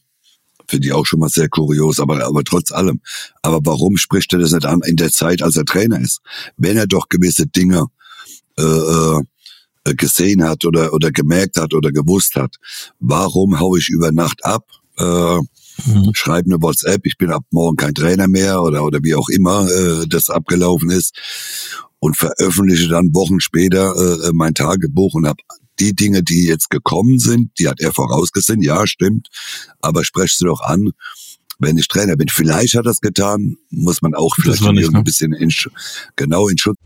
finde 0.68 0.88
ich 0.88 0.94
auch 0.94 1.06
schon 1.06 1.20
mal 1.20 1.30
sehr 1.30 1.50
kurios, 1.50 2.00
aber, 2.00 2.26
aber 2.26 2.44
trotz 2.44 2.72
allem. 2.72 3.02
Aber 3.42 3.60
warum 3.64 3.98
spricht 3.98 4.34
er 4.34 4.40
das 4.40 4.52
nicht 4.52 4.66
an 4.66 4.82
in 4.86 4.96
der 4.96 5.12
Zeit, 5.12 5.42
als 5.42 5.56
er 5.56 5.66
Trainer 5.66 6.00
ist? 6.00 6.20
Wenn 6.58 6.78
er 6.78 6.88
doch 6.88 7.10
gewisse 7.10 7.48
Dinge 7.48 7.88
äh, 8.58 8.64
äh 8.64 9.22
gesehen 9.96 10.44
hat 10.44 10.66
oder, 10.66 10.92
oder 10.92 11.12
gemerkt 11.12 11.58
hat 11.58 11.74
oder 11.74 11.94
gewusst 11.94 12.36
hat, 12.36 12.58
warum 13.00 13.58
hau 13.58 13.78
ich 13.78 13.88
über 13.88 14.12
Nacht 14.12 14.44
ab? 14.44 14.66
Äh, 14.98 15.38
mhm. 15.86 16.12
schreib 16.14 16.46
eine 16.46 16.62
WhatsApp, 16.62 17.06
ich 17.06 17.18
bin 17.18 17.32
ab 17.32 17.44
morgen 17.52 17.78
kein 17.78 17.94
Trainer 17.94 18.28
mehr 18.28 18.62
oder, 18.64 18.84
oder 18.84 19.00
wie 19.04 19.16
auch 19.16 19.30
immer 19.30 19.66
äh, 19.70 20.06
das 20.08 20.30
abgelaufen 20.30 20.90
ist 20.90 21.16
und 22.00 22.18
veröffentliche 22.18 22.90
dann 22.90 23.14
Wochen 23.14 23.40
später 23.40 23.96
äh, 23.96 24.32
mein 24.34 24.54
Tagebuch 24.54 25.14
und 25.14 25.28
habe 25.28 25.42
die 25.80 25.94
Dinge, 25.94 26.24
die 26.24 26.46
jetzt 26.46 26.70
gekommen 26.70 27.20
sind, 27.20 27.52
die 27.60 27.68
hat 27.68 27.80
er 27.80 27.94
vorausgesehen, 27.94 28.62
ja, 28.62 28.88
stimmt, 28.88 29.28
aber 29.82 30.04
sprech 30.04 30.34
sie 30.36 30.46
doch 30.46 30.62
an, 30.62 30.92
wenn 31.60 31.78
ich 31.78 31.88
Trainer 31.88 32.16
bin. 32.16 32.28
Vielleicht 32.30 32.76
hat 32.76 32.86
er 32.86 32.92
es 32.92 33.02
getan, 33.02 33.58
muss 33.70 34.02
man 34.02 34.14
auch 34.14 34.36
vielleicht 34.36 34.62
nicht, 34.62 34.92
ne? 34.92 34.98
ein 34.98 35.04
bisschen 35.04 35.34
in, 35.34 35.52
genau 36.16 36.48
in 36.48 36.58
Schutz. 36.58 36.78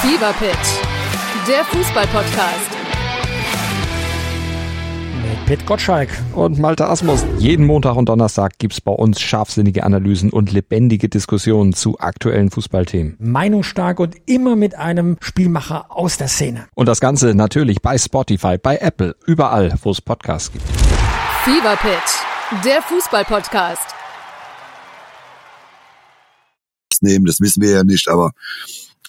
Fever 0.00 0.32
Pitch, 0.34 1.48
der 1.48 1.64
Fußballpodcast. 1.64 2.73
Pet 5.46 5.66
Gottschalk. 5.66 6.08
Und 6.34 6.58
Malte 6.58 6.86
Asmus. 6.86 7.22
Jeden 7.38 7.66
Montag 7.66 7.96
und 7.96 8.08
Donnerstag 8.08 8.58
gibt's 8.58 8.80
bei 8.80 8.92
uns 8.92 9.20
scharfsinnige 9.20 9.84
Analysen 9.84 10.30
und 10.30 10.50
lebendige 10.50 11.10
Diskussionen 11.10 11.74
zu 11.74 11.98
aktuellen 12.00 12.50
Fußballthemen. 12.50 13.16
Meinungsstark 13.18 14.00
und 14.00 14.16
immer 14.24 14.56
mit 14.56 14.74
einem 14.74 15.18
Spielmacher 15.20 15.90
aus 15.90 16.16
der 16.16 16.28
Szene. 16.28 16.66
Und 16.74 16.86
das 16.86 17.00
Ganze 17.00 17.34
natürlich 17.34 17.82
bei 17.82 17.98
Spotify, 17.98 18.56
bei 18.56 18.78
Apple, 18.78 19.16
überall, 19.26 19.74
wo 19.82 19.90
es 19.90 20.00
Podcasts 20.00 20.50
gibt. 20.50 20.64
Fever 21.44 21.76
Pitch, 21.76 22.64
der 22.64 22.80
Fußballpodcast. 22.80 23.94
Nehmen, 27.02 27.26
das 27.26 27.40
wissen 27.40 27.62
wir 27.62 27.70
ja 27.70 27.84
nicht, 27.84 28.08
aber 28.08 28.32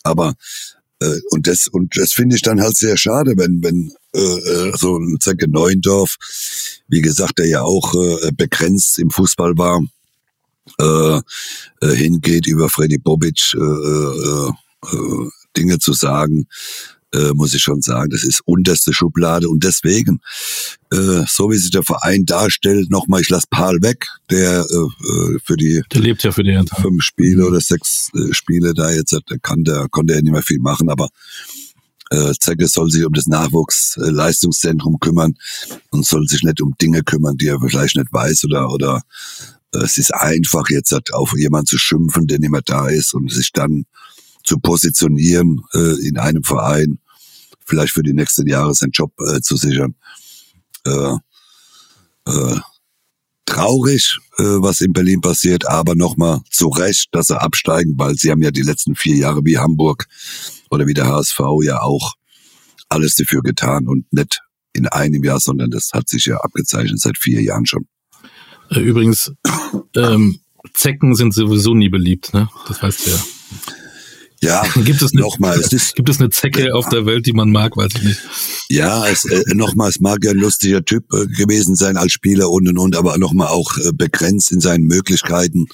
aber 0.04 0.34
äh, 1.02 1.16
und 1.30 1.48
das 1.48 1.68
und 1.68 1.96
das 1.98 2.12
finde 2.12 2.36
ich 2.36 2.42
dann 2.42 2.62
halt 2.62 2.76
sehr 2.76 2.98
schade, 2.98 3.36
wenn 3.38 3.64
wenn 3.64 3.94
äh, 4.16 4.70
äh 4.70 4.72
so 4.78 4.98
ein 4.98 5.18
Zecke 5.20 5.50
Neuendorf, 5.50 6.16
wie 6.88 7.02
gesagt, 7.02 7.40
der 7.40 7.48
ja 7.48 7.62
auch 7.62 7.94
äh, 7.96 8.32
begrenzt 8.32 9.00
im 9.00 9.10
Fußball 9.10 9.58
war, 9.58 9.82
äh, 10.80 11.22
äh, 11.82 11.96
hingeht 11.96 12.48
über 12.48 12.70
Freddy 12.70 12.98
Bobic 12.98 13.54
äh, 13.54 13.58
äh, 13.58 14.52
äh, 14.92 15.30
Dinge 15.58 15.80
zu 15.80 15.94
sagen, 15.94 16.48
äh, 17.14 17.32
muss 17.34 17.54
ich 17.54 17.62
schon 17.62 17.82
sagen, 17.82 18.10
das 18.10 18.24
ist 18.24 18.42
unterste 18.46 18.94
Schublade. 18.94 19.50
Und 19.50 19.64
deswegen, 19.64 20.20
äh, 20.92 21.24
so 21.28 21.50
wie 21.50 21.58
sich 21.58 21.72
der 21.72 21.84
Verein 21.84 22.26
darstellt, 22.26 22.90
nochmal, 22.90 23.22
ich 23.22 23.30
lasse 23.30 23.48
Paul 23.50 23.82
weg, 23.82 24.08
der 24.30 24.62
äh, 24.62 25.40
für 25.44 25.56
die 25.56 25.82
der 25.94 26.02
lebt 26.02 26.24
ja 26.24 26.32
für 26.32 26.44
die 26.44 26.60
fünf 26.82 27.04
Spiele 27.04 27.46
oder 27.46 27.62
sechs 27.62 28.10
äh, 28.16 28.34
Spiele 28.34 28.74
da 28.74 28.92
jetzt 28.92 29.16
kann 29.42 29.64
der 29.64 29.88
konnte 29.90 30.14
er 30.14 30.22
nicht 30.22 30.32
mehr 30.32 30.42
viel 30.42 30.60
machen, 30.60 30.90
aber 30.90 31.10
äh, 32.12 32.34
Zecke 32.40 32.68
soll 32.68 32.92
sich 32.92 33.06
um 33.06 33.14
das 33.14 33.28
Nachwuchsleistungszentrum 33.28 35.00
kümmern 35.00 35.36
und 35.92 36.06
soll 36.06 36.28
sich 36.28 36.44
nicht 36.44 36.62
um 36.62 36.76
Dinge 36.82 37.04
kümmern, 37.04 37.38
die 37.38 37.48
er 37.48 37.60
vielleicht 37.60 37.96
nicht 37.96 38.14
weiß 38.14 38.46
oder 38.46 38.70
oder 38.70 39.02
äh, 39.74 39.80
es 39.80 39.98
ist 39.98 40.14
einfach 40.14 40.70
jetzt 40.70 40.94
auf 41.14 41.34
jemanden 41.38 41.68
zu 41.68 41.78
schimpfen, 41.78 42.28
der 42.28 42.40
nicht 42.40 42.52
mehr 42.52 42.62
da 42.64 42.88
ist 42.88 43.14
und 43.14 43.32
sich 43.32 43.52
dann 43.52 43.86
zu 44.44 44.60
positionieren 44.60 45.64
äh, 45.74 46.08
in 46.08 46.18
einem 46.18 46.44
Verein, 46.44 47.00
vielleicht 47.66 47.94
für 47.94 48.04
die 48.04 48.14
nächsten 48.14 48.48
Jahre 48.48 48.76
seinen 48.76 48.92
Job 48.92 49.12
äh, 49.20 49.42
zu 49.42 49.56
sichern. 49.56 49.96
Äh, 50.86 51.16
äh, 52.28 52.60
traurig, 53.46 54.20
äh, 54.38 54.44
was 54.44 54.82
in 54.82 54.94
Berlin 54.94 55.22
passiert, 55.22 55.68
aber 55.68 55.96
nochmal 55.96 56.42
zu 56.50 56.68
Recht, 56.68 57.10
dass 57.12 57.28
sie 57.28 57.40
absteigen, 57.40 57.94
weil 57.98 58.16
sie 58.16 58.32
haben 58.32 58.42
ja 58.42 58.52
die 58.52 58.64
letzten 58.64 58.96
vier 58.96 59.16
Jahre 59.16 59.46
wie 59.46 59.58
Hamburg 59.58 60.08
oder 60.76 60.88
wie 60.88 60.94
der 60.94 61.08
HSV 61.08 61.40
ja 61.64 61.82
auch 61.82 62.14
alles 62.90 63.16
dafür 63.16 63.42
getan 63.42 63.88
und 63.88 64.12
nicht 64.14 64.42
in 64.74 64.88
einem 64.88 65.24
Jahr, 65.24 65.40
sondern 65.40 65.72
das 65.72 65.92
hat 65.94 66.10
sich 66.10 66.26
ja 66.26 66.38
abgezeichnet 66.38 67.00
seit 67.00 67.18
vier 67.18 67.42
Jahren 67.42 67.66
schon. 67.66 67.88
Äh, 68.70 68.80
übrigens, 68.80 69.32
ähm, 69.96 70.40
Zecken 70.74 71.16
sind 71.16 71.34
sowieso 71.34 71.74
nie 71.74 71.90
beliebt, 71.90 72.34
ne? 72.34 72.50
Das 72.68 72.82
weißt 72.82 73.06
du 73.06 73.12
ja. 73.12 73.18
Ja, 74.42 74.64
gibt 74.84 75.02
es 75.02 75.14
nochmal. 75.14 75.60
Gibt 75.60 76.10
es 76.10 76.20
eine 76.20 76.30
Zecke 76.30 76.74
auf 76.76 76.90
der 76.90 77.06
Welt, 77.06 77.26
die 77.26 77.34
man 77.34 77.52
mag, 77.52 77.78
weiß 77.78 77.92
ich 77.96 78.04
nicht. 78.04 78.22
Ja, 78.70 79.08
es, 79.08 79.26
äh, 79.26 79.44
nochmal, 79.56 79.90
es 79.90 80.00
mag 80.00 80.24
ja 80.24 80.32
ein 80.32 80.38
lustiger 80.38 80.84
Typ 80.84 81.06
äh, 81.14 81.26
gewesen 81.28 81.76
sein 81.76 81.98
als 81.98 82.12
Spieler 82.12 82.50
und 82.50 82.68
und 82.68 82.78
und, 82.78 82.96
aber 82.96 83.18
nochmal 83.18 83.48
auch 83.48 83.78
äh, 83.78 83.92
begrenzt 83.94 84.52
in 84.52 84.60
seinen 84.60 84.86
Möglichkeiten. 84.86 85.68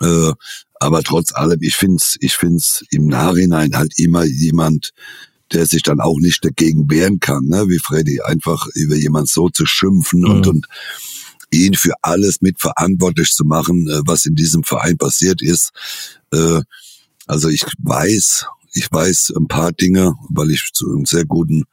Äh, 0.00 0.32
aber 0.80 1.02
trotz 1.02 1.32
allem, 1.32 1.58
ich 1.62 1.76
find's, 1.76 2.16
ich 2.20 2.34
find's 2.34 2.84
im 2.90 3.06
Nachhinein 3.06 3.76
halt 3.76 3.98
immer 3.98 4.24
jemand, 4.24 4.92
der 5.52 5.66
sich 5.66 5.82
dann 5.82 6.00
auch 6.00 6.18
nicht 6.18 6.44
dagegen 6.44 6.90
wehren 6.90 7.20
kann, 7.20 7.44
ne, 7.44 7.68
wie 7.68 7.78
Freddy, 7.78 8.20
einfach 8.20 8.66
über 8.74 8.96
jemand 8.96 9.28
so 9.28 9.48
zu 9.48 9.66
schimpfen 9.66 10.20
mhm. 10.20 10.30
und 10.30 10.46
und 10.46 10.66
ihn 11.50 11.74
für 11.74 11.94
alles 12.02 12.40
mitverantwortlich 12.42 13.30
zu 13.30 13.44
machen, 13.44 13.88
äh, 13.88 14.00
was 14.04 14.26
in 14.26 14.34
diesem 14.34 14.64
Verein 14.64 14.98
passiert 14.98 15.40
ist. 15.40 15.70
Äh, 16.32 16.60
also 17.26 17.48
ich 17.48 17.62
weiß, 17.78 18.46
ich 18.74 18.92
weiß 18.92 19.32
ein 19.36 19.48
paar 19.48 19.72
Dinge, 19.72 20.14
weil 20.30 20.50
ich 20.50 20.70
zu 20.72 20.90
einem 20.90 21.06
sehr 21.06 21.24
guten 21.24 21.64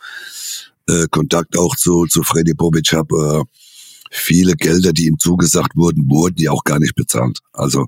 äh, 0.87 1.07
Kontakt 1.09 1.57
auch 1.57 1.75
zu, 1.75 2.05
zu 2.05 2.23
Freddy 2.23 2.53
Bobic 2.53 2.93
habe. 2.93 3.43
Viele 4.11 4.55
Gelder, 4.55 4.93
die 4.93 5.07
ihm 5.07 5.17
zugesagt 5.19 5.75
wurden, 5.75 6.09
wurden 6.09 6.37
ja 6.37 6.51
auch 6.51 6.63
gar 6.63 6.79
nicht 6.79 6.95
bezahlt. 6.95 7.39
Also 7.53 7.87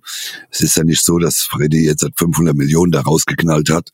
es 0.50 0.62
ist 0.62 0.76
ja 0.76 0.84
nicht 0.84 1.04
so, 1.04 1.18
dass 1.20 1.42
Freddy 1.42 1.86
jetzt 1.86 2.06
500 2.16 2.56
Millionen 2.56 2.92
da 2.92 3.02
rausgeknallt 3.02 3.70
hat 3.70 3.92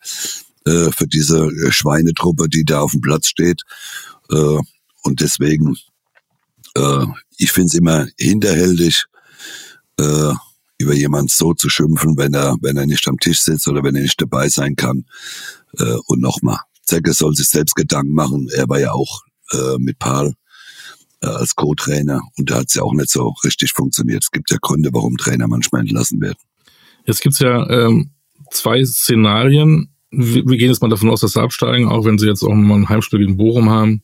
äh, 0.65 0.91
für 0.91 1.07
diese 1.07 1.45
äh, 1.45 1.71
Schweinetruppe, 1.71 2.47
die 2.49 2.63
da 2.63 2.81
auf 2.81 2.91
dem 2.91 3.01
Platz 3.01 3.27
steht. 3.27 3.61
Äh, 4.29 4.57
und 5.03 5.21
deswegen, 5.21 5.75
äh, 6.75 7.05
ich 7.37 7.51
finde 7.51 7.67
es 7.67 7.73
immer 7.73 8.07
hinterhältig, 8.17 9.05
äh, 9.99 10.33
über 10.79 10.93
jemand 10.93 11.31
so 11.31 11.53
zu 11.53 11.69
schimpfen, 11.69 12.17
wenn 12.17 12.33
er, 12.33 12.55
wenn 12.61 12.77
er 12.77 12.85
nicht 12.85 13.07
am 13.07 13.19
Tisch 13.19 13.41
sitzt 13.41 13.67
oder 13.67 13.83
wenn 13.83 13.95
er 13.95 14.01
nicht 14.01 14.21
dabei 14.21 14.49
sein 14.49 14.75
kann. 14.75 15.05
Äh, 15.77 15.97
und 16.07 16.21
nochmal, 16.21 16.59
Zecke 16.83 17.13
soll 17.13 17.35
sich 17.35 17.49
selbst 17.49 17.75
Gedanken 17.75 18.13
machen. 18.13 18.49
Er 18.53 18.67
war 18.69 18.79
ja 18.79 18.91
auch 18.91 19.21
mit 19.77 19.99
Paul 19.99 20.33
äh, 21.23 21.27
als 21.27 21.55
Co-Trainer 21.55 22.21
und 22.37 22.49
da 22.49 22.57
hat 22.57 22.67
es 22.67 22.75
ja 22.75 22.83
auch 22.83 22.93
nicht 22.93 23.09
so 23.09 23.33
richtig 23.43 23.71
funktioniert. 23.73 24.23
Es 24.23 24.31
gibt 24.31 24.51
ja 24.51 24.57
Gründe, 24.61 24.89
warum 24.93 25.17
Trainer 25.17 25.47
manchmal 25.47 25.81
entlassen 25.81 26.21
werden. 26.21 26.37
Jetzt 27.05 27.21
gibt's 27.21 27.39
ja 27.39 27.67
ähm, 27.69 28.11
zwei 28.51 28.83
Szenarien. 28.83 29.89
Wir, 30.11 30.45
wir 30.45 30.57
gehen 30.57 30.69
jetzt 30.69 30.81
mal 30.81 30.89
davon 30.89 31.09
aus, 31.09 31.21
dass 31.21 31.31
sie 31.31 31.41
absteigen, 31.41 31.87
auch 31.87 32.05
wenn 32.05 32.17
sie 32.17 32.27
jetzt 32.27 32.43
auch 32.43 32.53
mal 32.53 32.75
ein 32.75 32.89
Heimspiel 32.89 33.19
gegen 33.19 33.37
Bochum 33.37 33.69
haben 33.69 34.03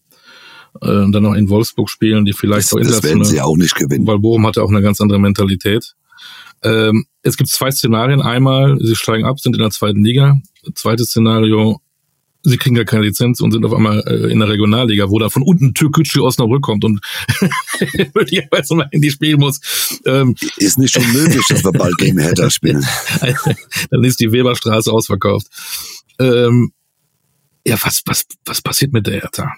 äh, 0.81 0.89
und 0.89 1.11
dann 1.11 1.23
noch 1.23 1.33
in 1.33 1.49
Wolfsburg 1.49 1.89
spielen, 1.89 2.25
die 2.25 2.33
vielleicht 2.33 2.71
das, 2.71 2.73
auch 2.73 2.79
das 2.79 3.03
werden 3.03 3.23
sie 3.23 3.41
auch 3.41 3.57
nicht 3.57 3.75
gewinnen. 3.75 4.07
Weil 4.07 4.19
Bochum 4.19 4.45
hatte 4.47 4.63
auch 4.63 4.69
eine 4.69 4.81
ganz 4.81 5.01
andere 5.01 5.19
Mentalität. 5.19 5.95
Ähm, 6.63 7.05
es 7.21 7.37
gibt 7.37 7.49
zwei 7.49 7.71
Szenarien. 7.71 8.21
Einmal, 8.21 8.77
sie 8.81 8.95
steigen 8.95 9.25
ab, 9.25 9.39
sind 9.39 9.55
in 9.55 9.61
der 9.61 9.71
zweiten 9.71 10.03
Liga. 10.03 10.37
Zweites 10.75 11.09
Szenario, 11.09 11.79
sie 12.43 12.57
kriegen 12.57 12.75
gar 12.75 12.85
keine 12.85 13.03
Lizenz 13.03 13.41
und 13.41 13.51
sind 13.51 13.65
auf 13.65 13.73
einmal 13.73 14.03
äh, 14.07 14.31
in 14.31 14.39
der 14.39 14.49
Regionalliga, 14.49 15.09
wo 15.09 15.19
da 15.19 15.29
von 15.29 15.43
unten 15.43 15.73
Türkgücü 15.73 16.21
Osnabrück 16.21 16.61
kommt 16.61 16.85
und 16.85 16.99
möglicherweise 18.13 18.75
mal 18.75 18.87
in 18.91 19.01
die 19.01 19.11
spielen 19.11 19.39
muss. 19.39 19.59
Ähm, 20.05 20.35
ist 20.57 20.79
nicht 20.79 20.97
unmöglich, 20.97 21.45
dass 21.47 21.63
wir 21.63 21.71
bald 21.71 21.97
gegen 21.97 22.19
Hertha 22.19 22.49
spielen. 22.49 22.85
Dann 23.89 24.03
ist 24.03 24.19
die 24.19 24.31
Weberstraße 24.31 24.91
ausverkauft. 24.91 25.47
Ähm, 26.19 26.71
ja, 27.65 27.77
was, 27.81 28.01
was, 28.05 28.25
was 28.45 28.61
passiert 28.61 28.93
mit 28.93 29.07
der 29.07 29.21
Hertha? 29.21 29.53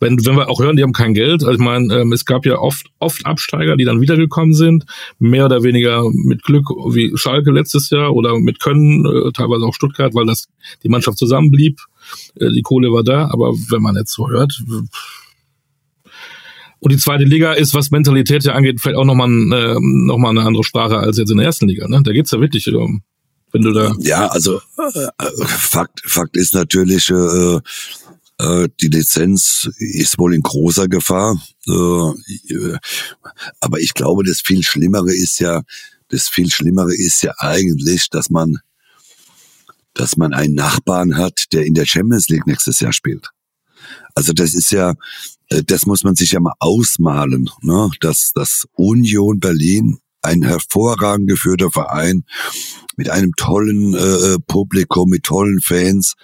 Wenn, 0.00 0.24
wenn 0.24 0.36
wir 0.36 0.48
auch 0.48 0.60
hören, 0.60 0.76
die 0.76 0.82
haben 0.82 0.92
kein 0.92 1.14
Geld, 1.14 1.42
also 1.42 1.52
ich 1.52 1.58
meine, 1.58 1.94
ähm, 1.94 2.12
es 2.12 2.24
gab 2.24 2.46
ja 2.46 2.58
oft, 2.58 2.86
oft 2.98 3.24
Absteiger, 3.26 3.76
die 3.76 3.84
dann 3.84 4.00
wiedergekommen 4.00 4.54
sind, 4.54 4.84
mehr 5.18 5.46
oder 5.46 5.62
weniger 5.62 6.04
mit 6.12 6.42
Glück 6.42 6.68
wie 6.68 7.12
Schalke 7.16 7.50
letztes 7.50 7.90
Jahr 7.90 8.14
oder 8.14 8.38
mit 8.38 8.60
Können, 8.60 9.04
äh, 9.06 9.32
teilweise 9.32 9.64
auch 9.64 9.74
Stuttgart, 9.74 10.14
weil 10.14 10.26
das 10.26 10.46
die 10.82 10.88
Mannschaft 10.88 11.18
zusammenblieb, 11.18 11.78
äh, 12.36 12.50
die 12.50 12.62
Kohle 12.62 12.92
war 12.92 13.04
da, 13.04 13.28
aber 13.30 13.52
wenn 13.70 13.82
man 13.82 13.96
jetzt 13.96 14.12
so 14.12 14.28
hört, 14.28 14.62
und 16.80 16.92
die 16.92 16.98
zweite 16.98 17.24
Liga 17.24 17.52
ist, 17.52 17.74
was 17.74 17.90
Mentalität 17.90 18.42
ja 18.44 18.54
angeht, 18.54 18.80
vielleicht 18.80 18.96
auch 18.96 19.04
nochmal 19.04 19.28
äh, 19.28 19.76
noch 19.78 20.16
mal 20.16 20.30
eine 20.30 20.42
andere 20.42 20.64
Sprache 20.64 20.96
als 20.98 21.18
jetzt 21.18 21.30
in 21.30 21.36
der 21.36 21.46
ersten 21.46 21.68
Liga. 21.68 21.86
Ne? 21.86 22.00
Da 22.02 22.12
geht's 22.12 22.30
ja 22.30 22.40
wirklich 22.40 22.66
um, 22.74 23.02
wenn 23.52 23.62
du 23.62 23.72
da. 23.72 23.94
Ja, 24.00 24.28
also 24.28 24.60
äh, 24.78 25.44
Fakt, 25.46 26.00
Fakt 26.04 26.36
ist 26.36 26.54
natürlich, 26.54 27.10
äh, 27.10 27.14
äh, 27.14 27.60
die 28.80 28.88
Lizenz 28.88 29.68
ist 29.78 30.18
wohl 30.18 30.34
in 30.34 30.42
großer 30.42 30.88
Gefahr. 30.88 31.40
Äh, 31.66 32.78
aber 33.60 33.80
ich 33.80 33.94
glaube, 33.94 34.24
das 34.24 34.40
viel 34.40 34.62
Schlimmere 34.62 35.14
ist 35.14 35.40
ja, 35.40 35.62
das 36.08 36.28
viel 36.28 36.50
Schlimmere 36.50 36.94
ist 36.94 37.22
ja 37.22 37.32
eigentlich, 37.38 38.08
dass 38.10 38.30
man, 38.30 38.58
dass 39.94 40.16
man 40.16 40.32
einen 40.32 40.54
Nachbarn 40.54 41.16
hat, 41.16 41.52
der 41.52 41.66
in 41.66 41.74
der 41.74 41.86
Champions 41.86 42.28
League 42.28 42.46
nächstes 42.46 42.80
Jahr 42.80 42.92
spielt. 42.92 43.28
Also 44.14 44.32
das 44.32 44.54
ist 44.54 44.72
ja, 44.72 44.94
äh, 45.48 45.62
das 45.64 45.86
muss 45.86 46.04
man 46.04 46.16
sich 46.16 46.32
ja 46.32 46.40
mal 46.40 46.54
ausmalen, 46.58 47.50
ne? 47.62 47.90
dass, 48.00 48.32
dass 48.34 48.66
Union 48.72 49.40
Berlin 49.40 49.98
ein 50.22 50.42
hervorragend 50.42 51.28
geführter 51.28 51.70
Verein 51.70 52.24
mit 52.96 53.10
einem 53.10 53.32
tollen 53.36 53.94
äh, 53.94 54.38
Publikum, 54.46 55.10
mit 55.10 55.24
tollen 55.24 55.60
Fans. 55.60 56.14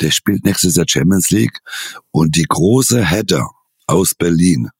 Der 0.00 0.10
spielt 0.10 0.44
nächstes 0.44 0.76
Jahr 0.76 0.86
Champions 0.88 1.30
League 1.30 1.60
und 2.10 2.36
die 2.36 2.46
große 2.48 3.04
Header 3.04 3.48
aus 3.86 4.14
Berlin 4.14 4.70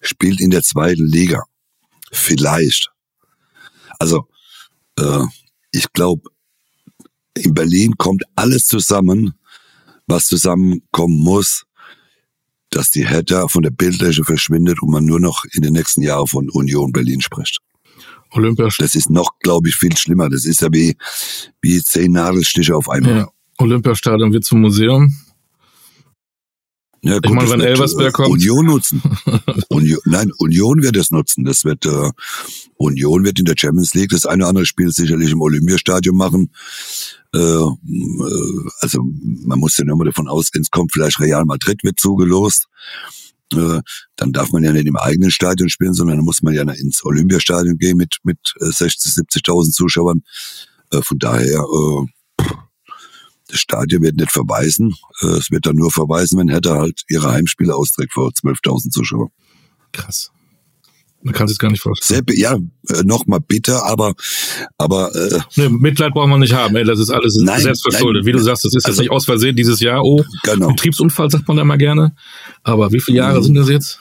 spielt 0.00 0.40
in 0.40 0.50
der 0.50 0.62
zweiten 0.62 1.06
Liga. 1.06 1.44
Vielleicht. 2.12 2.90
Also, 3.98 4.28
äh, 4.98 5.24
ich 5.70 5.92
glaube, 5.92 6.30
in 7.34 7.54
Berlin 7.54 7.96
kommt 7.98 8.22
alles 8.34 8.66
zusammen, 8.66 9.34
was 10.06 10.26
zusammenkommen 10.26 11.18
muss, 11.18 11.64
dass 12.70 12.90
die 12.90 13.06
Hertha 13.06 13.48
von 13.48 13.62
der 13.62 13.70
Bildfläche 13.70 14.24
verschwindet 14.24 14.82
und 14.82 14.90
man 14.90 15.04
nur 15.04 15.20
noch 15.20 15.44
in 15.52 15.62
den 15.62 15.72
nächsten 15.72 16.02
Jahren 16.02 16.26
von 16.26 16.48
Union 16.50 16.92
Berlin 16.92 17.20
spricht. 17.20 17.58
Olympia. 18.32 18.68
Das 18.78 18.94
ist 18.94 19.10
noch, 19.10 19.38
glaube 19.40 19.68
ich, 19.68 19.76
viel 19.76 19.96
schlimmer. 19.96 20.28
Das 20.28 20.44
ist 20.44 20.60
ja 20.60 20.68
wie, 20.70 20.96
wie 21.62 21.82
zehn 21.82 22.12
Nadelstiche 22.12 22.76
auf 22.76 22.88
einmal. 22.88 23.16
Ja. 23.16 23.28
Olympiastadion 23.58 24.32
wird 24.32 24.44
zum 24.44 24.60
Museum. 24.60 25.16
Ja, 27.02 27.14
gut, 27.14 27.26
ich 27.26 27.32
meine, 27.32 27.50
wenn 27.50 27.60
Elversberg 27.60 28.12
kommt. 28.12 28.28
Union 28.28 28.66
nutzen. 28.66 29.02
Union, 29.68 30.00
nein, 30.04 30.32
Union 30.38 30.82
wird 30.82 30.96
es 30.96 31.10
nutzen. 31.10 31.44
Das 31.44 31.64
wird, 31.64 31.86
äh, 31.86 32.10
Union 32.76 33.24
wird 33.24 33.38
in 33.38 33.44
der 33.44 33.54
Champions 33.56 33.94
League 33.94 34.10
das 34.10 34.26
eine 34.26 34.42
oder 34.42 34.48
andere 34.48 34.66
Spiel 34.66 34.90
sicherlich 34.90 35.30
im 35.30 35.40
Olympiastadion 35.40 36.16
machen. 36.16 36.50
Äh, 37.34 37.38
äh, 37.38 38.70
also, 38.80 39.02
man 39.44 39.58
muss 39.58 39.76
ja 39.76 39.84
mal 39.84 40.04
davon 40.04 40.28
ausgehen, 40.28 40.62
es 40.62 40.70
kommt 40.70 40.92
vielleicht 40.92 41.20
Real 41.20 41.44
Madrid 41.44 41.82
wird 41.84 42.00
zugelost. 42.00 42.66
Äh, 43.52 43.80
dann 44.16 44.32
darf 44.32 44.50
man 44.50 44.64
ja 44.64 44.72
nicht 44.72 44.86
im 44.86 44.96
eigenen 44.96 45.30
Stadion 45.30 45.68
spielen, 45.68 45.94
sondern 45.94 46.18
dann 46.18 46.24
muss 46.24 46.42
man 46.42 46.54
ja 46.54 46.62
ins 46.62 47.04
Olympiastadion 47.04 47.78
gehen 47.78 47.96
mit, 47.96 48.16
mit 48.22 48.38
60, 48.58 49.16
äh, 49.16 49.20
70.000 49.22 49.72
Zuschauern. 49.72 50.22
Von 51.02 51.18
daher, 51.18 51.62
das 53.46 53.60
Stadion 53.60 54.00
wird 54.00 54.16
nicht 54.16 54.32
verweisen. 54.32 54.94
Es 55.20 55.50
wird 55.50 55.66
dann 55.66 55.76
nur 55.76 55.90
verweisen, 55.90 56.38
wenn 56.38 56.48
Hertha 56.48 56.76
halt 56.78 57.02
ihre 57.10 57.30
Heimspiele 57.30 57.74
austrägt 57.74 58.14
vor 58.14 58.30
12.000 58.30 58.90
Zuschauern. 58.90 59.28
Krass. 59.92 60.30
Man 61.20 61.34
kann 61.34 61.48
sich 61.48 61.58
gar 61.58 61.70
nicht 61.70 61.80
vorstellen. 61.80 62.22
Sehr, 62.28 62.36
ja, 62.36 62.54
äh, 62.54 63.02
nochmal 63.02 63.40
bitter, 63.40 63.84
aber, 63.84 64.14
aber 64.76 65.14
äh, 65.16 65.40
nee, 65.56 65.68
Mitleid 65.68 66.14
braucht 66.14 66.28
man 66.28 66.38
nicht 66.38 66.52
haben. 66.52 66.76
Ey, 66.76 66.84
das 66.84 67.00
ist 67.00 67.10
alles 67.10 67.36
nein, 67.42 67.60
selbstverschuldet. 67.60 68.22
Nein, 68.22 68.26
wie 68.26 68.38
du 68.38 68.42
sagst, 68.42 68.64
das 68.64 68.74
ist 68.74 68.86
also, 68.86 68.96
jetzt 68.96 69.00
nicht 69.00 69.10
aus 69.10 69.24
Versehen 69.24 69.56
dieses 69.56 69.80
Jahr. 69.80 70.04
Oh, 70.04 70.24
genau. 70.44 70.68
Betriebsunfall 70.68 71.28
sagt 71.30 71.48
man 71.48 71.56
da 71.56 71.64
mal 71.64 71.76
gerne. 71.76 72.14
Aber 72.62 72.92
wie 72.92 73.00
viele 73.00 73.18
Jahre 73.18 73.40
mhm. 73.40 73.44
sind 73.44 73.54
das 73.56 73.68
jetzt? 73.68 74.00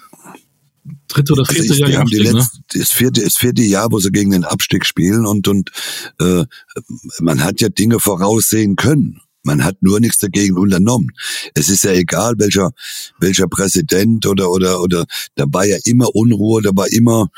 Dritte 1.08 1.34
oder 1.34 1.46
vierte 1.46 1.74
Jahr? 1.74 1.90
Die 1.90 1.98
haben 1.98 2.10
die 2.10 2.18
letzte, 2.18 2.58
ne? 2.58 2.64
das 2.74 2.92
vierte, 2.92 3.24
das 3.24 3.36
vierte 3.36 3.64
Jahr, 3.64 3.92
wo 3.92 4.00
sie 4.00 4.12
gegen 4.12 4.32
den 4.32 4.44
Abstieg 4.44 4.86
spielen 4.86 5.26
und 5.26 5.48
und 5.48 5.72
äh, 6.20 6.46
man 7.20 7.44
hat 7.44 7.62
ja 7.62 7.70
Dinge 7.70 8.00
voraussehen 8.00 8.76
können. 8.76 9.22
Man 9.48 9.64
hat 9.64 9.78
nur 9.82 10.00
nichts 10.00 10.20
dagegen 10.20 10.58
unternommen. 10.58 11.10
Es 11.56 11.70
ist 11.70 11.84
ja 11.86 11.92
egal, 11.92 12.34
welcher, 12.38 12.72
welcher 13.20 13.48
Präsident 13.48 14.26
oder, 14.26 14.52
oder, 14.52 14.82
oder, 14.82 15.06
da 15.36 15.46
war 15.48 15.66
ja 15.66 15.78
immer 15.86 16.14
Unruhe, 16.14 16.62
da 16.62 16.72
war 16.76 16.88
immer, 16.92 17.30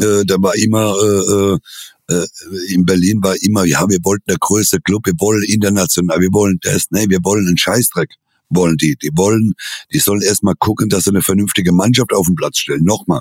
äh, 0.00 0.24
da 0.26 0.36
war 0.38 0.56
immer, 0.56 0.94
äh, 1.00 2.12
äh, 2.12 2.26
in 2.68 2.84
Berlin 2.84 3.20
war 3.22 3.36
immer, 3.40 3.64
ja, 3.64 3.88
wir 3.88 3.98
wollten 4.02 4.24
der 4.28 4.38
größte 4.38 4.80
Club, 4.80 5.06
wir 5.06 5.14
wollen 5.18 5.44
international, 5.44 6.20
wir 6.20 6.32
wollen 6.32 6.58
das, 6.60 6.86
nee, 6.90 7.06
wir 7.08 7.20
wollen 7.22 7.46
einen 7.46 7.56
Scheißdreck 7.56 8.10
wollen 8.50 8.76
die. 8.76 8.96
Die 8.96 9.10
wollen, 9.14 9.54
die 9.92 9.98
sollen 9.98 10.22
erstmal 10.22 10.54
gucken, 10.54 10.88
dass 10.88 11.04
sie 11.04 11.10
eine 11.10 11.22
vernünftige 11.22 11.72
Mannschaft 11.72 12.12
auf 12.12 12.26
den 12.26 12.36
Platz 12.36 12.58
stellen. 12.58 12.84
Nochmal. 12.84 13.20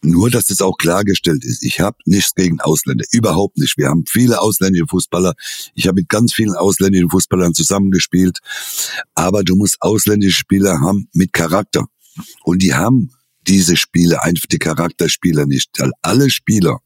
Nur, 0.00 0.30
dass 0.30 0.46
das 0.46 0.60
auch 0.60 0.76
klargestellt 0.76 1.44
ist. 1.44 1.64
Ich 1.64 1.80
habe 1.80 1.96
nichts 2.04 2.34
gegen 2.34 2.60
Ausländer. 2.60 3.04
Überhaupt 3.10 3.58
nicht. 3.58 3.76
Wir 3.76 3.88
haben 3.88 4.04
viele 4.08 4.40
ausländische 4.40 4.86
Fußballer. 4.88 5.34
Ich 5.74 5.86
habe 5.88 5.96
mit 5.96 6.08
ganz 6.08 6.32
vielen 6.32 6.54
ausländischen 6.54 7.10
Fußballern 7.10 7.52
zusammengespielt. 7.52 8.38
Aber 9.14 9.42
du 9.42 9.56
musst 9.56 9.78
ausländische 9.80 10.38
Spieler 10.38 10.80
haben 10.80 11.08
mit 11.12 11.32
Charakter. 11.32 11.86
Und 12.44 12.62
die 12.62 12.74
haben 12.74 13.10
diese 13.48 13.76
Spiele, 13.76 14.22
einfach 14.22 14.46
die 14.46 14.58
Charakterspieler 14.58 15.46
nicht. 15.46 15.70
Weil 15.78 15.90
alle 16.02 16.30
Spieler, 16.30 16.78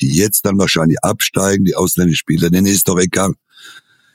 die 0.00 0.14
jetzt 0.14 0.44
dann 0.44 0.58
wahrscheinlich 0.58 0.98
absteigen, 1.02 1.64
die 1.64 1.74
ausländischen 1.74 2.18
Spieler, 2.18 2.50
denen 2.50 2.66
ist 2.66 2.88
doch 2.88 2.98
egal. 2.98 3.34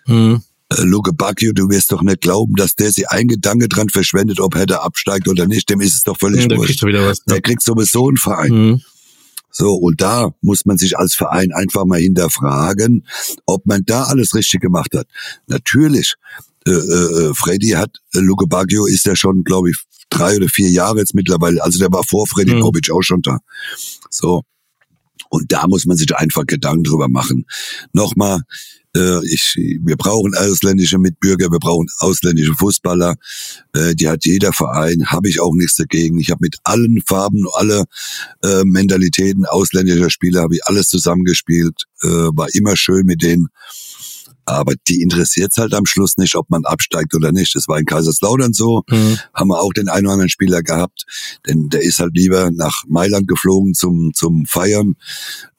Äh, 0.08 0.38
Luke 0.80 1.14
Bacchio, 1.14 1.54
du 1.54 1.70
wirst 1.70 1.92
doch 1.92 2.02
nicht 2.02 2.22
glauben, 2.22 2.56
dass 2.56 2.76
der 2.76 2.92
sich 2.92 3.10
ein 3.10 3.28
Gedanke 3.28 3.70
dran 3.70 3.90
verschwendet, 3.90 4.40
ob 4.42 4.56
er 4.56 4.66
da 4.66 4.80
absteigt 4.80 5.28
oder 5.28 5.48
nicht. 5.48 5.70
Dem 5.70 5.80
ist 5.80 5.94
es 5.94 6.04
doch 6.04 6.18
völlig 6.18 6.50
ja, 6.50 6.58
wurscht. 6.58 6.84
Der, 6.84 7.14
der 7.28 7.42
kriegt 7.42 7.64
sowieso 7.64 8.08
einen 8.08 8.18
Verein. 8.18 8.52
Mhm. 8.52 8.82
So, 9.50 9.74
und 9.74 10.02
da 10.02 10.34
muss 10.42 10.66
man 10.66 10.78
sich 10.78 10.98
als 10.98 11.16
Verein 11.16 11.52
einfach 11.54 11.86
mal 11.86 12.00
hinterfragen, 12.00 13.08
ob 13.46 13.66
man 13.66 13.84
da 13.86 14.04
alles 14.04 14.36
richtig 14.36 14.60
gemacht 14.60 14.94
hat. 14.94 15.08
Natürlich, 15.48 16.16
äh, 16.68 16.72
äh, 16.72 17.34
Freddy 17.34 17.70
hat, 17.70 17.98
äh, 18.14 18.20
Luke 18.20 18.46
Baggio 18.48 18.86
ist 18.86 19.06
ja 19.06 19.16
schon, 19.16 19.44
glaube 19.44 19.72
ich, 19.72 19.78
drei 20.10 20.36
oder 20.36 20.48
vier 20.50 20.70
Jahre 20.70 21.00
jetzt 21.00 21.16
mittlerweile, 21.16 21.64
also 21.64 21.80
der 21.80 21.92
war 21.92 22.04
vor 22.04 22.28
Freddy 22.28 22.56
mhm. 22.56 22.60
Bobic 22.60 22.92
auch 22.92 23.02
schon 23.02 23.22
da. 23.22 23.40
So. 24.10 24.44
Und 25.30 25.52
da 25.52 25.68
muss 25.68 25.86
man 25.86 25.98
sich 25.98 26.16
einfach 26.16 26.46
Gedanken 26.46 26.84
drüber 26.84 27.10
machen. 27.10 27.46
Nochmal, 27.94 28.42
Äh, 28.42 28.87
ich, 29.24 29.56
wir 29.56 29.98
brauchen 29.98 30.34
ausländische 30.36 30.98
Mitbürger, 30.98 31.52
wir 31.52 31.60
brauchen 31.60 31.88
ausländische 32.00 32.54
Fußballer. 32.56 33.16
Äh, 33.74 33.96
die 33.96 34.08
hat 34.08 34.26
jeder 34.26 34.54
Verein, 34.54 35.08
habe 35.08 35.30
ich 35.30 35.40
auch 35.40 35.54
nichts 35.54 35.76
dagegen. 35.76 36.20
Ich 36.20 36.32
habe 36.32 36.40
mit 36.42 36.58
allen 36.64 37.02
Farben, 37.06 37.46
alle 37.54 37.86
äh, 38.44 38.64
Mentalitäten 38.64 39.46
ausländischer 39.46 40.10
Spieler, 40.10 40.42
habe 40.42 40.56
ich 40.56 40.66
alles 40.66 40.88
zusammengespielt. 40.88 41.84
Äh, 42.02 42.08
war 42.08 42.48
immer 42.54 42.76
schön 42.76 43.06
mit 43.06 43.22
denen. 43.22 43.48
Aber 44.48 44.76
die 44.88 45.02
interessiert 45.02 45.52
halt 45.58 45.74
am 45.74 45.86
Schluss 45.86 46.16
nicht, 46.16 46.36
ob 46.36 46.50
man 46.50 46.64
absteigt 46.64 47.14
oder 47.14 47.34
nicht. 47.34 47.54
Das 47.54 47.68
war 47.68 47.80
in 47.80 47.86
Kaiserslautern 47.86 48.54
so. 48.54 48.84
Mhm. 48.90 49.20
Haben 49.34 49.50
wir 49.50 49.60
auch 49.60 49.74
den 49.74 49.90
einen 49.90 50.06
oder 50.06 50.14
anderen 50.14 50.30
Spieler 50.30 50.64
gehabt. 50.64 51.04
Denn 51.46 51.68
der 51.68 51.82
ist 51.82 52.00
halt 52.00 52.16
lieber 52.16 52.50
nach 52.52 52.84
Mailand 52.88 53.28
geflogen 53.28 53.74
zum, 53.74 54.14
zum 54.14 54.46
Feiern, 54.46 54.96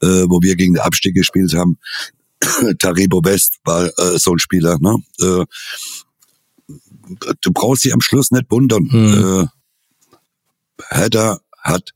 äh, 0.00 0.24
wo 0.28 0.40
wir 0.40 0.56
gegen 0.56 0.72
den 0.72 0.82
Abstieg 0.82 1.14
gespielt 1.14 1.52
haben. 1.52 1.76
Taribo 2.78 3.24
West 3.24 3.58
war 3.64 3.86
äh, 3.86 4.18
so 4.18 4.32
ein 4.32 4.38
Spieler. 4.38 4.78
Ne? 4.78 4.96
Äh, 5.20 5.44
du 7.40 7.52
brauchst 7.52 7.84
dich 7.84 7.92
am 7.92 8.00
Schluss 8.00 8.30
nicht 8.30 8.50
wundern. 8.50 8.84
Mhm. 8.84 9.48
Äh, 9.48 10.94
Hertha 10.94 11.40
hat 11.58 11.90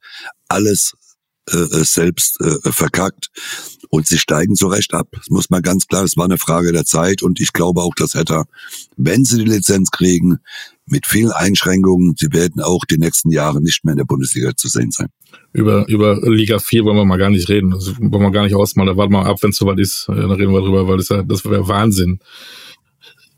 alles 0.49 0.95
äh, 1.51 1.57
äh, 1.57 1.85
selbst 1.85 2.41
äh, 2.41 2.71
verkackt 2.71 3.31
und 3.89 4.07
sie 4.07 4.19
steigen 4.19 4.55
zu 4.55 4.69
Recht 4.69 4.95
ab. 4.95 5.09
Das 5.11 5.29
muss 5.29 5.51
man 5.51 5.61
ganz 5.61 5.89
klar, 5.89 6.05
es 6.05 6.17
war 6.17 6.25
eine 6.25 6.39
Frage 6.39 6.71
der 6.73 6.85
Zeit 6.85 7.21
und 7.23 7.41
ich 7.41 7.53
glaube 7.53 7.81
auch, 7.81 7.95
dass 7.97 8.15
Hertha, 8.15 8.45
wenn 8.97 9.25
sie 9.25 9.39
die 9.39 9.51
Lizenz 9.51 9.91
kriegen, 9.91 10.39
mit 10.87 11.07
vielen 11.07 11.33
Einschränkungen, 11.33 12.15
sie 12.17 12.33
werden 12.33 12.63
auch 12.63 12.85
die 12.85 12.99
nächsten 12.99 13.33
Jahre 13.33 13.61
nicht 13.61 13.85
mehr 13.85 13.93
in 13.93 13.99
der 13.99 14.05
Bundesliga 14.05 14.55
zu 14.55 14.69
sehen 14.69 14.93
sein. 14.93 15.09
Über, 15.53 15.87
über 15.89 16.21
Liga 16.31 16.61
4 16.61 16.85
wollen 16.85 16.97
wir 16.97 17.05
mal 17.05 17.19
gar 17.19 17.31
nicht 17.31 17.49
reden. 17.49 17.71
Das 17.71 17.89
wollen 17.99 18.23
wir 18.23 18.31
gar 18.31 18.45
nicht 18.45 18.55
ausmalen. 18.55 18.91
Da 18.91 18.97
warten 18.97 19.13
wir 19.13 19.27
ab, 19.27 19.39
wenn 19.43 19.51
es 19.51 19.57
soweit 19.57 19.79
ist. 19.79 20.05
Dann 20.09 20.31
reden 20.31 20.53
wir 20.53 20.61
drüber, 20.61 20.87
weil 20.87 20.99
das, 20.99 21.09
das 21.09 21.45
wäre 21.45 21.67
Wahnsinn. 21.67 22.21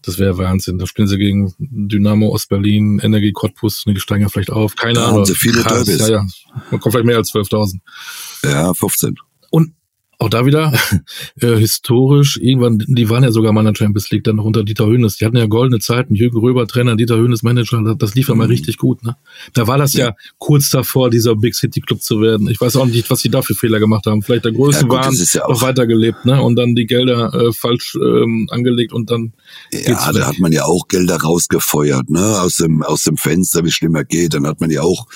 Das 0.06 0.18
wäre 0.18 0.36
Wahnsinn. 0.38 0.78
Da 0.78 0.86
spielen 0.86 1.08
sie 1.08 1.18
gegen 1.18 1.54
Dynamo 1.58 2.32
aus 2.32 2.46
Berlin, 2.46 2.98
Energie 3.02 3.32
Cottbus, 3.32 3.84
die 3.86 3.98
steigen 4.00 4.22
ja 4.22 4.28
vielleicht 4.28 4.50
auf. 4.50 4.76
Keine 4.76 4.94
da 4.94 5.06
Ahnung. 5.06 5.18
Haben 5.18 5.26
sie 5.26 5.34
viele 5.34 5.62
Krass, 5.62 5.86
Ja, 5.86 6.08
ja. 6.08 6.26
Man 6.70 6.80
kommt 6.80 6.92
vielleicht 6.92 7.06
mehr 7.06 7.16
als 7.16 7.32
12.000. 7.32 7.78
Ja, 8.44 8.74
15. 8.74 9.16
Auch 10.24 10.30
da 10.30 10.46
wieder 10.46 10.72
äh, 11.42 11.56
historisch, 11.56 12.38
irgendwann, 12.40 12.82
die 12.88 13.10
waren 13.10 13.22
ja 13.22 13.30
sogar 13.30 13.52
mal 13.52 13.60
in 13.60 13.66
der 13.66 13.74
Champions 13.74 14.10
League 14.10 14.24
dann 14.24 14.36
noch 14.36 14.46
unter 14.46 14.64
Dieter 14.64 14.86
Hönes. 14.86 15.18
Die 15.18 15.26
hatten 15.26 15.36
ja 15.36 15.44
goldene 15.44 15.80
Zeiten, 15.80 16.14
Jürgen 16.14 16.38
Röber 16.38 16.66
Trainer, 16.66 16.96
Dieter 16.96 17.18
Hönes 17.18 17.42
Manager, 17.42 17.94
das, 17.94 18.14
lief 18.14 18.30
ja 18.30 18.34
mal 18.34 18.44
mhm. 18.44 18.52
richtig 18.52 18.78
gut. 18.78 19.04
Ne? 19.04 19.16
Da 19.52 19.66
war 19.66 19.76
das 19.76 19.92
ja. 19.92 20.06
ja. 20.06 20.16
kurz 20.38 20.70
davor, 20.70 21.10
dieser 21.10 21.36
Big 21.36 21.54
City 21.54 21.82
Club 21.82 22.00
zu 22.00 22.22
werden. 22.22 22.48
Ich 22.48 22.58
weiß 22.58 22.76
auch 22.76 22.86
nicht, 22.86 23.10
was 23.10 23.20
sie 23.20 23.28
da 23.28 23.42
für 23.42 23.54
Fehler 23.54 23.80
gemacht 23.80 24.06
haben. 24.06 24.22
Vielleicht 24.22 24.46
der 24.46 24.52
Größe 24.52 24.84
ja, 24.84 24.88
waren, 24.88 25.14
ja 25.14 25.46
noch 25.46 25.60
weitergelebt 25.60 26.24
ne? 26.24 26.42
und 26.42 26.56
dann 26.56 26.74
die 26.74 26.86
Gelder 26.86 27.34
äh, 27.34 27.52
falsch 27.52 27.94
ähm, 28.00 28.48
angelegt 28.50 28.94
und 28.94 29.10
dann 29.10 29.34
Ja, 29.72 30.10
da 30.10 30.26
hat 30.26 30.38
man 30.38 30.52
ja 30.52 30.64
auch 30.64 30.88
Gelder 30.88 31.16
rausgefeuert, 31.16 32.08
ne? 32.08 32.40
aus, 32.40 32.56
dem, 32.56 32.82
aus 32.82 33.02
dem 33.02 33.18
Fenster, 33.18 33.62
wie 33.66 33.72
schlimmer 33.72 34.04
geht. 34.04 34.32
Dann 34.32 34.46
hat 34.46 34.62
man 34.62 34.70
ja 34.70 34.80
auch 34.80 35.06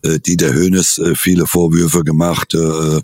äh, 0.00 0.18
Dieter 0.20 0.54
Hönes 0.54 0.96
äh, 0.96 1.14
viele 1.14 1.46
Vorwürfe 1.46 2.02
gemacht, 2.02 2.54
äh, 2.54 3.02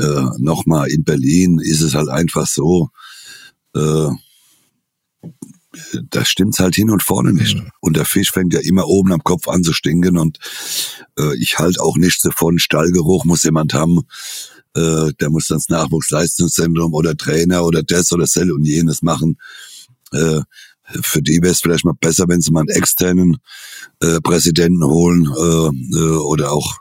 äh, 0.00 0.28
nochmal 0.38 0.88
in 0.88 1.04
Berlin 1.04 1.58
ist 1.58 1.80
es 1.80 1.94
halt 1.94 2.08
einfach 2.08 2.46
so, 2.46 2.90
äh, 3.74 4.08
da 6.10 6.24
stimmt's 6.24 6.58
halt 6.58 6.74
hin 6.74 6.90
und 6.90 7.02
vorne 7.02 7.32
nicht. 7.32 7.56
Mhm. 7.56 7.70
Und 7.80 7.96
der 7.96 8.04
Fisch 8.04 8.30
fängt 8.30 8.54
ja 8.54 8.60
immer 8.60 8.86
oben 8.86 9.12
am 9.12 9.22
Kopf 9.22 9.48
an 9.48 9.62
zu 9.62 9.72
stinken 9.72 10.16
und 10.18 10.38
äh, 11.18 11.36
ich 11.38 11.58
halt 11.58 11.80
auch 11.80 11.96
nichts 11.96 12.22
davon. 12.22 12.58
Stallgeruch 12.58 13.24
muss 13.24 13.44
jemand 13.44 13.74
haben. 13.74 14.00
Äh, 14.74 15.12
der 15.20 15.30
muss 15.30 15.46
dann 15.46 15.58
das 15.58 15.68
Nachwuchsleistungszentrum 15.68 16.94
oder 16.94 17.16
Trainer 17.16 17.64
oder 17.64 17.82
das 17.82 18.12
oder 18.12 18.24
das 18.24 18.36
und 18.36 18.64
jenes 18.64 19.02
machen. 19.02 19.38
Äh, 20.12 20.40
für 21.02 21.20
die 21.20 21.42
wäre 21.42 21.52
es 21.52 21.60
vielleicht 21.60 21.84
mal 21.84 21.94
besser, 22.00 22.24
wenn 22.28 22.40
sie 22.40 22.50
mal 22.50 22.60
einen 22.60 22.70
externen 22.70 23.38
äh, 24.00 24.20
Präsidenten 24.20 24.84
holen 24.84 25.26
äh, 25.26 25.98
äh, 25.98 26.16
oder 26.16 26.52
auch 26.52 26.78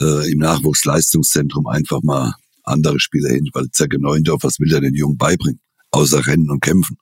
äh, 0.00 0.30
im 0.30 0.38
Nachwuchsleistungszentrum 0.38 1.66
einfach 1.66 2.02
mal 2.02 2.34
andere 2.64 3.00
Spieler 3.00 3.30
hin, 3.30 3.48
weil 3.52 3.70
Zecke 3.70 4.00
Neuendorf, 4.00 4.42
was 4.42 4.60
will 4.60 4.68
der 4.68 4.80
den 4.80 4.94
Jungen 4.94 5.16
beibringen? 5.16 5.60
Außer 5.90 6.26
Rennen 6.26 6.50
und 6.50 6.60
Kämpfen. 6.60 6.98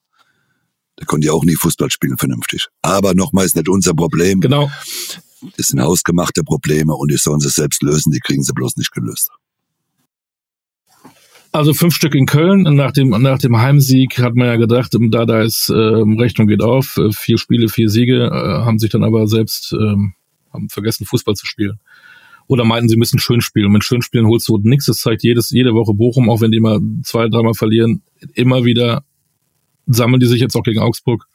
Der 0.98 1.06
konnte 1.06 1.26
ja 1.26 1.32
auch 1.32 1.44
nie 1.44 1.56
Fußball 1.56 1.90
spielen 1.90 2.16
vernünftig. 2.16 2.68
Aber 2.82 3.14
nochmal 3.14 3.44
ist 3.44 3.56
nicht 3.56 3.68
unser 3.68 3.94
Problem. 3.94 4.40
Genau. 4.40 4.70
Das 5.56 5.68
sind 5.68 5.80
hausgemachte 5.80 6.42
Probleme 6.42 6.94
und 6.94 7.10
die 7.10 7.16
sollen 7.16 7.40
sie 7.40 7.50
selbst 7.50 7.82
lösen, 7.82 8.12
die 8.12 8.20
kriegen 8.20 8.42
sie 8.42 8.54
bloß 8.54 8.76
nicht 8.76 8.92
gelöst. 8.92 9.30
Also 11.52 11.74
fünf 11.74 11.94
Stück 11.94 12.14
in 12.14 12.26
Köln. 12.26 12.62
Nach 12.62 12.92
dem, 12.92 13.10
nach 13.10 13.38
dem 13.38 13.56
Heimsieg 13.58 14.18
hat 14.18 14.34
man 14.34 14.46
ja 14.46 14.56
gedacht, 14.56 14.94
da, 14.94 15.24
da 15.26 15.42
ist 15.42 15.68
äh, 15.68 15.74
Rechnung 15.74 16.48
geht 16.48 16.62
auf. 16.62 16.96
Äh, 16.96 17.12
vier 17.12 17.38
Spiele, 17.38 17.68
vier 17.68 17.88
Siege, 17.90 18.26
äh, 18.26 18.64
haben 18.64 18.78
sich 18.78 18.90
dann 18.90 19.04
aber 19.04 19.26
selbst 19.26 19.72
ähm, 19.72 20.14
haben 20.52 20.68
vergessen, 20.68 21.06
Fußball 21.06 21.34
zu 21.34 21.46
spielen 21.46 21.78
oder 22.48 22.64
meinten, 22.64 22.88
sie 22.88 22.96
müssen 22.96 23.18
schön 23.18 23.40
spielen. 23.40 23.66
Und 23.66 23.72
mit 23.72 23.84
schön 23.84 24.02
spielen 24.02 24.26
holst 24.26 24.48
du 24.48 24.58
nichts. 24.58 24.86
Das 24.86 24.98
zeigt 24.98 25.22
jedes, 25.22 25.50
jede 25.50 25.74
Woche 25.74 25.94
Bochum, 25.94 26.30
auch 26.30 26.40
wenn 26.40 26.52
die 26.52 26.60
mal 26.60 26.80
zwei, 27.02 27.28
dreimal 27.28 27.54
verlieren, 27.54 28.02
immer 28.34 28.64
wieder 28.64 29.04
sammeln 29.86 30.20
die 30.20 30.26
sich 30.26 30.40
jetzt 30.40 30.56
auch 30.56 30.62
gegen 30.62 30.80
Augsburg. 30.80 31.26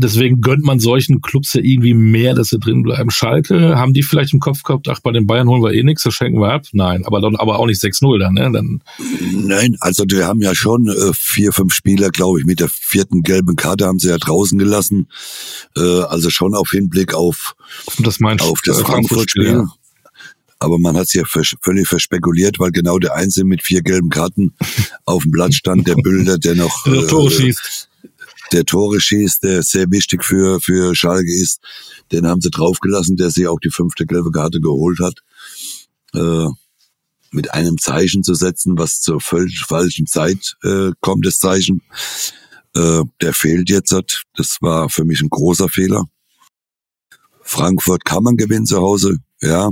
Deswegen 0.00 0.40
gönnt 0.40 0.62
man 0.62 0.78
solchen 0.78 1.20
Clubs 1.20 1.54
ja 1.54 1.60
irgendwie 1.60 1.92
mehr, 1.92 2.32
dass 2.32 2.50
sie 2.50 2.60
drin 2.60 2.84
bleiben. 2.84 3.10
Schalke, 3.10 3.76
haben 3.76 3.94
die 3.94 4.04
vielleicht 4.04 4.32
im 4.32 4.38
Kopf 4.38 4.62
gehabt, 4.62 4.88
ach, 4.88 5.00
bei 5.00 5.10
den 5.10 5.26
Bayern 5.26 5.48
holen 5.48 5.60
wir 5.60 5.72
eh 5.72 5.82
nichts, 5.82 6.04
das 6.04 6.14
schenken 6.14 6.40
wir 6.40 6.52
ab? 6.52 6.66
Nein, 6.70 7.04
aber 7.04 7.20
dann 7.20 7.34
aber 7.34 7.58
auch 7.58 7.66
nicht 7.66 7.82
6-0 7.82 8.20
dann, 8.20 8.34
ne? 8.34 8.48
Dann 8.52 8.80
Nein, 9.32 9.76
also 9.80 10.04
wir 10.08 10.24
haben 10.24 10.40
ja 10.40 10.54
schon 10.54 10.86
äh, 10.86 11.12
vier, 11.12 11.50
fünf 11.50 11.74
Spieler, 11.74 12.10
glaube 12.10 12.38
ich, 12.38 12.46
mit 12.46 12.60
der 12.60 12.68
vierten 12.68 13.22
gelben 13.22 13.56
Karte 13.56 13.86
haben 13.86 13.98
sie 13.98 14.08
ja 14.08 14.18
draußen 14.18 14.56
gelassen. 14.56 15.08
Äh, 15.76 15.80
also 15.80 16.30
schon 16.30 16.54
auf 16.54 16.70
Hinblick 16.70 17.12
auf, 17.12 17.56
das 17.98 18.20
meinst, 18.20 18.44
auf 18.44 18.60
das 18.64 18.80
Frankfurt-Spiel. 18.82 19.48
Ja. 19.48 19.66
Aber 20.60 20.78
man 20.78 20.96
hat 20.96 21.06
es 21.06 21.14
ja 21.14 21.24
völlig 21.24 21.88
verspekuliert, 21.88 22.60
weil 22.60 22.70
genau 22.70 23.00
der 23.00 23.16
Einzige 23.16 23.46
mit 23.46 23.64
vier 23.64 23.82
gelben 23.82 24.10
Karten 24.10 24.54
auf 25.06 25.24
dem 25.24 25.32
Blatt 25.32 25.54
stand, 25.54 25.88
der 25.88 25.96
Bilder, 25.96 26.38
der 26.38 26.54
noch 26.54 26.86
äh, 26.86 27.04
Tore 27.08 27.32
schießt 27.32 27.88
der 28.52 28.64
Tore 28.64 29.00
schießt, 29.00 29.42
der 29.42 29.62
sehr 29.62 29.90
wichtig 29.90 30.24
für, 30.24 30.60
für 30.60 30.94
Schalke 30.94 31.32
ist. 31.32 31.60
Den 32.12 32.26
haben 32.26 32.40
sie 32.40 32.50
draufgelassen, 32.50 33.16
der 33.16 33.30
sich 33.30 33.46
auch 33.46 33.60
die 33.60 33.70
fünfte 33.70 34.06
gelbe 34.06 34.30
Karte 34.30 34.60
geholt 34.60 34.98
hat. 35.00 35.14
Äh, 36.14 36.48
mit 37.30 37.52
einem 37.52 37.78
Zeichen 37.78 38.22
zu 38.22 38.34
setzen, 38.34 38.78
was 38.78 39.00
zur 39.00 39.20
völlig 39.20 39.60
falschen 39.60 40.06
Zeit 40.06 40.56
äh, 40.62 40.92
kommt, 41.00 41.26
das 41.26 41.38
Zeichen. 41.38 41.82
Äh, 42.74 43.02
der 43.20 43.34
fehlt 43.34 43.68
jetzt. 43.68 44.24
Das 44.34 44.58
war 44.60 44.88
für 44.88 45.04
mich 45.04 45.20
ein 45.20 45.28
großer 45.28 45.68
Fehler. 45.68 46.04
Frankfurt 47.42 48.04
kann 48.04 48.22
man 48.22 48.36
gewinnen 48.36 48.66
zu 48.66 48.78
Hause, 48.78 49.18
ja, 49.40 49.70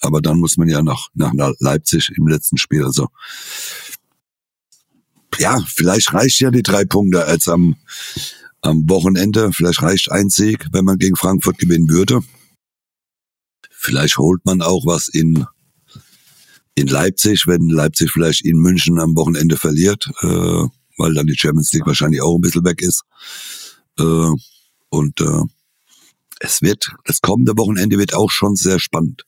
aber 0.00 0.22
dann 0.22 0.38
muss 0.38 0.56
man 0.56 0.68
ja 0.68 0.82
nach, 0.82 1.08
nach 1.14 1.32
Leipzig 1.58 2.10
im 2.16 2.26
letzten 2.26 2.56
Spiel. 2.56 2.84
Also 2.84 3.08
ja, 5.38 5.58
vielleicht 5.66 6.12
reicht 6.12 6.40
ja 6.40 6.50
die 6.50 6.62
drei 6.62 6.84
Punkte 6.84 7.24
als 7.24 7.48
am, 7.48 7.76
am 8.60 8.88
Wochenende. 8.88 9.52
Vielleicht 9.52 9.82
reicht 9.82 10.10
ein 10.10 10.28
Sieg, 10.28 10.66
wenn 10.72 10.84
man 10.84 10.98
gegen 10.98 11.16
Frankfurt 11.16 11.58
gewinnen 11.58 11.88
würde. 11.88 12.20
Vielleicht 13.70 14.18
holt 14.18 14.44
man 14.44 14.60
auch 14.60 14.84
was 14.86 15.08
in, 15.08 15.46
in 16.74 16.88
Leipzig, 16.88 17.46
wenn 17.46 17.68
Leipzig 17.68 18.10
vielleicht 18.10 18.44
in 18.44 18.58
München 18.58 18.98
am 18.98 19.14
Wochenende 19.16 19.56
verliert, 19.56 20.10
äh, 20.22 20.26
weil 20.96 21.14
dann 21.14 21.26
die 21.26 21.38
Champions 21.38 21.72
League 21.72 21.86
wahrscheinlich 21.86 22.20
auch 22.20 22.34
ein 22.34 22.40
bisschen 22.40 22.64
weg 22.64 22.82
ist. 22.82 23.02
Äh, 23.98 24.32
und 24.90 25.20
äh, 25.20 25.42
es 26.40 26.62
wird, 26.62 26.92
das 27.04 27.20
kommende 27.20 27.56
Wochenende 27.56 27.98
wird 27.98 28.14
auch 28.14 28.30
schon 28.30 28.56
sehr 28.56 28.80
spannend. 28.80 29.24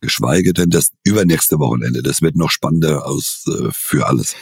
Geschweige 0.00 0.52
denn 0.52 0.70
das 0.70 0.90
übernächste 1.04 1.58
Wochenende. 1.58 2.02
Das 2.02 2.22
wird 2.22 2.36
noch 2.36 2.50
spannender 2.50 3.06
aus 3.06 3.44
äh, 3.48 3.68
für 3.72 4.06
alles. 4.06 4.34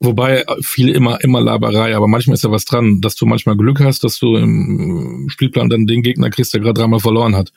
Wobei 0.00 0.44
viele 0.60 0.92
immer, 0.92 1.22
immer 1.22 1.40
Laberei, 1.40 1.96
aber 1.96 2.08
manchmal 2.08 2.34
ist 2.34 2.44
ja 2.44 2.50
was 2.50 2.64
dran, 2.64 3.00
dass 3.00 3.14
du 3.14 3.26
manchmal 3.26 3.56
Glück 3.56 3.80
hast, 3.80 4.04
dass 4.04 4.18
du 4.18 4.36
im 4.36 5.28
Spielplan 5.30 5.70
dann 5.70 5.86
den 5.86 6.02
Gegner 6.02 6.30
kriegst, 6.30 6.52
der 6.52 6.60
gerade 6.60 6.80
dreimal 6.80 7.00
verloren 7.00 7.36
hat 7.36 7.52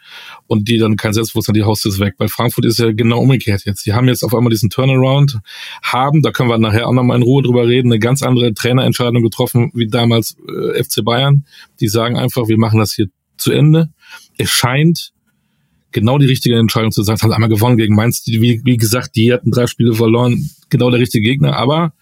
und 0.46 0.70
die 0.70 0.78
dann 0.78 0.96
kein 0.96 1.14
Selbstbewusstsein, 1.14 1.56
die 1.56 1.64
haust 1.64 1.86
es 1.86 2.00
weg. 2.00 2.14
Bei 2.18 2.28
Frankfurt 2.28 2.66
ist 2.66 2.80
ja 2.80 2.92
genau 2.92 3.20
umgekehrt 3.20 3.64
jetzt. 3.66 3.86
Die 3.86 3.94
haben 3.94 4.08
jetzt 4.08 4.24
auf 4.24 4.34
einmal 4.34 4.52
diesen 4.52 4.70
Turnaround, 4.70 5.40
haben, 5.82 6.22
da 6.22 6.32
können 6.32 6.50
wir 6.50 6.58
nachher 6.58 6.88
auch 6.88 6.94
nochmal 6.94 7.18
in 7.18 7.24
Ruhe 7.24 7.44
drüber 7.44 7.68
reden, 7.68 7.92
eine 7.92 8.00
ganz 8.00 8.22
andere 8.22 8.54
Trainerentscheidung 8.54 9.24
getroffen 9.24 9.72
wie 9.74 9.88
damals 9.88 10.38
äh, 10.48 10.82
FC 10.82 11.04
Bayern. 11.04 11.46
Die 11.82 11.90
sagen 11.90 12.18
einfach, 12.18 12.48
wir 12.48 12.58
machen 12.58 12.80
das 12.80 12.94
hier 12.94 13.08
zu 13.38 13.52
Ende. 13.52 13.90
Es 14.38 14.50
scheint 14.50 15.12
genau 15.92 16.18
die 16.18 16.28
richtige 16.28 16.58
Entscheidung 16.58 16.92
zu 16.92 17.04
sein. 17.04 17.18
Haben 17.18 17.34
einmal 17.34 17.50
gewonnen 17.50 17.78
gegen 17.78 17.96
Mainz, 17.96 18.24
wie, 18.26 18.62
wie 18.64 18.78
gesagt, 18.78 19.16
die 19.16 19.34
hatten 19.34 19.52
drei 19.52 19.68
Spiele 19.68 19.94
verloren, 19.94 20.50
genau 20.70 20.92
der 20.92 21.00
richtige 21.00 21.28
Gegner, 21.28 21.58
aber 21.58 21.94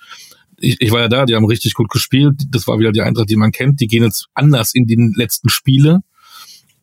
ich, 0.57 0.77
ich 0.79 0.91
war 0.91 1.01
ja 1.01 1.07
da, 1.07 1.25
die 1.25 1.35
haben 1.35 1.45
richtig 1.45 1.73
gut 1.73 1.89
gespielt. 1.89 2.35
Das 2.49 2.67
war 2.67 2.79
wieder 2.79 2.91
die 2.91 3.01
Eintracht, 3.01 3.29
die 3.29 3.35
man 3.35 3.51
kennt. 3.51 3.79
Die 3.81 3.87
gehen 3.87 4.03
jetzt 4.03 4.27
anders 4.33 4.73
in 4.73 4.85
die 4.87 5.11
letzten 5.15 5.49
Spiele. 5.49 6.01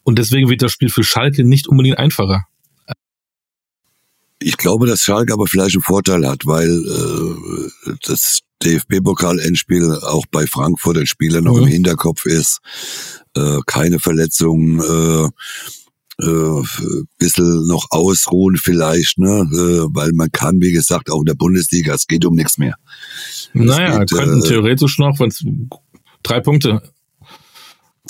Und 0.03 0.19
deswegen 0.19 0.49
wird 0.49 0.63
das 0.63 0.73
Spiel 0.73 0.89
für 0.91 1.05
Schalke 1.05 1.45
nicht 1.45 1.69
unbedingt 1.69 1.99
einfacher. 1.99 2.45
Ich 4.41 4.57
glaube, 4.57 4.87
dass 4.89 5.03
Schalke 5.03 5.33
aber 5.33 5.47
vielleicht 5.47 5.77
einen 5.77 5.83
Vorteil 5.83 6.27
hat, 6.27 6.45
weil 6.47 6.69
äh, 6.69 7.97
das 8.07 8.41
DFB-Pokal-Endspiel 8.65 9.93
auch 10.03 10.25
bei 10.31 10.47
Frankfurt 10.47 10.99
ein 10.99 11.07
Spieler 11.07 11.41
noch 11.41 11.57
Mhm. 11.57 11.63
im 11.63 11.69
Hinterkopf 11.69 12.27
ist. 12.27 12.59
Äh, 13.37 13.59
keine 13.67 14.01
Verletzungen, 14.01 14.81
äh, 14.81 15.29
äh, 16.25 16.63
bisschen 17.19 17.67
noch 17.67 17.87
ausruhen 17.91 18.57
vielleicht, 18.57 19.19
ne? 19.19 19.49
Äh, 19.53 19.95
weil 19.95 20.13
man 20.13 20.31
kann, 20.31 20.61
wie 20.61 20.73
gesagt, 20.73 21.11
auch 21.11 21.21
in 21.21 21.27
der 21.27 21.35
Bundesliga, 21.35 21.95
es 21.95 22.07
geht 22.07 22.25
um 22.25 22.35
nichts 22.35 22.59
mehr. 22.59 22.75
Naja, 23.53 24.01
geht, 24.01 24.13
könnten 24.13 24.45
äh, 24.45 24.49
theoretisch 24.49 24.99
noch, 24.99 25.19
wenn 25.19 25.69
drei 26.23 26.41
Punkte 26.41 26.83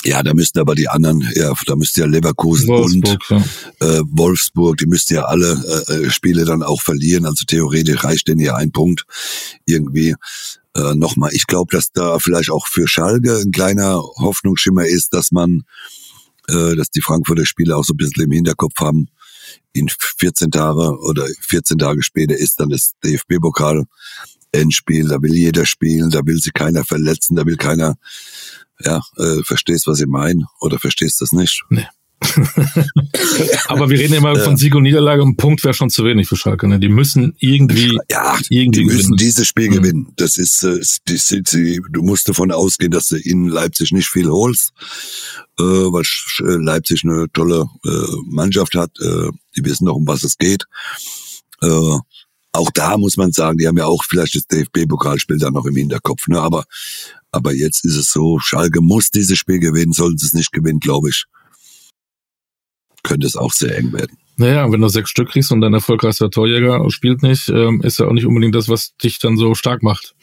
Ja, 0.04 0.22
da 0.22 0.34
müssten 0.34 0.58
aber 0.58 0.74
die 0.74 0.88
anderen, 0.88 1.20
ja, 1.34 1.52
da 1.66 1.76
müsste 1.76 2.00
ja 2.00 2.06
Leverkusen 2.06 2.68
Wolfsburg, 2.68 3.30
ja. 3.30 3.36
und 3.36 3.46
äh, 3.80 4.00
Wolfsburg, 4.10 4.76
die 4.78 4.86
müssten 4.86 5.14
ja 5.14 5.24
alle 5.24 5.84
äh, 5.88 5.92
äh, 5.92 6.10
Spiele 6.10 6.44
dann 6.44 6.62
auch 6.62 6.82
verlieren. 6.82 7.24
Also 7.24 7.44
theoretisch 7.46 8.02
reicht 8.02 8.28
denen 8.28 8.40
ja 8.40 8.56
ein 8.56 8.72
Punkt 8.72 9.04
irgendwie. 9.64 10.14
Äh, 10.74 10.94
Nochmal, 10.94 11.30
ich 11.32 11.46
glaube, 11.46 11.76
dass 11.76 11.92
da 11.92 12.18
vielleicht 12.18 12.50
auch 12.50 12.66
für 12.66 12.88
Schalke 12.88 13.38
ein 13.38 13.52
kleiner 13.52 14.02
Hoffnungsschimmer 14.18 14.86
ist, 14.86 15.12
dass 15.12 15.30
man, 15.30 15.62
äh, 16.48 16.74
dass 16.74 16.90
die 16.90 17.02
Frankfurter 17.02 17.46
Spiele 17.46 17.76
auch 17.76 17.84
so 17.84 17.94
ein 17.94 17.98
bisschen 17.98 18.24
im 18.24 18.32
Hinterkopf 18.32 18.78
haben. 18.80 19.08
In 19.74 19.88
14 20.18 20.50
Tage 20.50 20.98
oder 21.00 21.26
14 21.42 21.78
Tage 21.78 22.02
später 22.02 22.36
ist 22.36 22.58
dann 22.58 22.70
das 22.70 22.92
DFB-Pokal 23.04 23.84
Endspiel. 24.52 25.08
Da 25.08 25.20
will 25.22 25.34
jeder 25.34 25.66
spielen, 25.66 26.10
da 26.10 26.20
will 26.24 26.38
sich 26.40 26.52
keiner 26.52 26.84
verletzen, 26.84 27.36
da 27.36 27.44
will 27.46 27.56
keiner 27.56 27.96
ja, 28.84 29.00
äh, 29.16 29.42
verstehst, 29.44 29.86
was 29.86 30.00
ich 30.00 30.06
meine, 30.06 30.46
oder 30.60 30.78
verstehst 30.78 31.20
das 31.20 31.32
nicht? 31.32 31.64
Aber 33.66 33.90
wir 33.90 33.98
reden 33.98 34.14
immer 34.14 34.36
von 34.36 34.56
Sieg 34.56 34.74
und 34.74 34.84
Niederlage. 34.84 35.22
Ein 35.22 35.36
Punkt 35.36 35.64
wäre 35.64 35.74
schon 35.74 35.90
zu 35.90 36.04
wenig 36.04 36.28
für 36.28 36.36
Schalke. 36.36 36.68
Ne? 36.68 36.78
Die 36.78 36.88
müssen 36.88 37.34
irgendwie, 37.40 37.98
Ja, 38.10 38.38
irgendwie 38.48 38.80
die 38.80 38.84
müssen 38.86 38.98
gewinnen. 39.02 39.16
dieses 39.16 39.48
Spiel 39.48 39.70
Mhm. 39.70 39.74
gewinnen. 39.74 40.12
Das 40.16 40.38
ist, 40.38 40.62
äh, 40.62 40.80
die, 41.08 41.18
die, 41.18 41.42
die, 41.42 41.80
du 41.90 42.02
musst 42.02 42.28
davon 42.28 42.52
ausgehen, 42.52 42.92
dass 42.92 43.08
du 43.08 43.16
in 43.16 43.48
Leipzig 43.48 43.90
nicht 43.92 44.08
viel 44.08 44.28
holst, 44.28 44.72
äh, 45.58 45.62
weil 45.64 46.02
äh, 46.48 46.62
Leipzig 46.62 47.02
eine 47.04 47.26
tolle 47.32 47.66
äh, 47.84 47.90
Mannschaft 48.26 48.74
hat. 48.74 48.90
Äh, 49.00 49.30
die 49.56 49.64
wissen 49.64 49.86
doch, 49.86 49.96
um 49.96 50.06
was 50.06 50.22
es 50.22 50.38
geht. 50.38 50.64
Äh, 51.60 51.98
auch 52.52 52.70
da 52.70 52.98
muss 52.98 53.16
man 53.16 53.32
sagen, 53.32 53.58
die 53.58 53.66
haben 53.66 53.78
ja 53.78 53.86
auch 53.86 54.04
vielleicht 54.04 54.34
das 54.34 54.46
DFB-Pokalspiel 54.46 55.38
da 55.38 55.50
noch 55.50 55.64
im 55.64 55.76
Hinterkopf. 55.76 56.28
Ne? 56.28 56.40
Aber, 56.40 56.64
aber 57.30 57.52
jetzt 57.54 57.84
ist 57.84 57.96
es 57.96 58.12
so, 58.12 58.38
Schalke 58.38 58.80
muss 58.82 59.10
dieses 59.10 59.38
Spiel 59.38 59.58
gewinnen. 59.58 59.92
Sollten 59.92 60.18
sie 60.18 60.26
es 60.26 60.34
nicht 60.34 60.52
gewinnen, 60.52 60.80
glaube 60.80 61.08
ich, 61.08 61.24
könnte 63.02 63.26
es 63.26 63.36
auch 63.36 63.52
sehr 63.52 63.76
eng 63.76 63.92
werden. 63.92 64.16
naja, 64.36 64.70
wenn 64.70 64.80
du 64.80 64.88
sechs 64.88 65.10
Stück 65.10 65.30
kriegst 65.30 65.50
und 65.50 65.60
dein 65.60 65.74
erfolgreichster 65.74 66.30
Torjäger 66.30 66.84
spielt 66.90 67.22
nicht, 67.22 67.48
ähm, 67.48 67.80
ist 67.82 67.98
ja 67.98 68.06
auch 68.06 68.12
nicht 68.12 68.26
unbedingt 68.26 68.54
das, 68.54 68.68
was 68.68 68.94
dich 68.96 69.18
dann 69.18 69.36
so 69.36 69.54
stark 69.54 69.82
macht. 69.82 70.14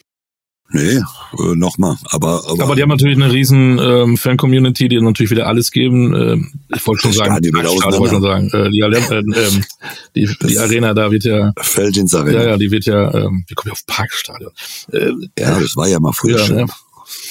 Nee, 0.72 0.98
äh, 0.98 1.54
nochmal. 1.56 1.96
Aber, 2.04 2.44
aber, 2.48 2.62
Aber 2.62 2.76
die 2.76 2.82
haben 2.82 2.90
natürlich 2.90 3.16
eine 3.16 3.32
riesen 3.32 3.78
ähm, 3.80 4.16
Fan-Community, 4.16 4.88
die 4.88 5.00
natürlich 5.00 5.30
wieder 5.32 5.48
alles 5.48 5.72
geben. 5.72 6.14
Ähm, 6.14 6.52
ich 6.74 6.86
wollte 6.86 7.02
schon 7.02 7.12
sagen, 7.12 7.32
Stadion 7.32 7.56
Ach, 7.56 7.70
Stadion 7.72 8.00
wollte 8.00 8.14
schon 8.14 8.22
sagen, 8.22 8.50
äh, 8.52 8.70
die, 8.70 8.82
Arena- 8.84 9.10
äh, 9.10 9.46
ähm, 9.48 9.64
die, 10.14 10.28
die 10.48 10.58
Arena 10.58 10.94
da 10.94 11.10
wird 11.10 11.24
ja, 11.24 11.52
fällt 11.58 11.96
ins 11.96 12.14
Arena. 12.14 12.42
ja, 12.42 12.48
ja, 12.50 12.56
die 12.56 12.70
wird 12.70 12.84
ja, 12.86 13.12
ähm, 13.12 13.44
wie 13.48 13.54
komme 13.54 13.68
ich 13.68 13.72
auf 13.72 13.84
Parkstadion? 13.86 14.52
Äh, 14.92 15.10
Ja, 15.38 15.58
das 15.58 15.74
war 15.76 15.88
ja 15.88 15.98
mal 15.98 16.12
früher 16.12 16.38
Ja, 16.38 16.44
schon. 16.46 16.56
ne? 16.56 16.66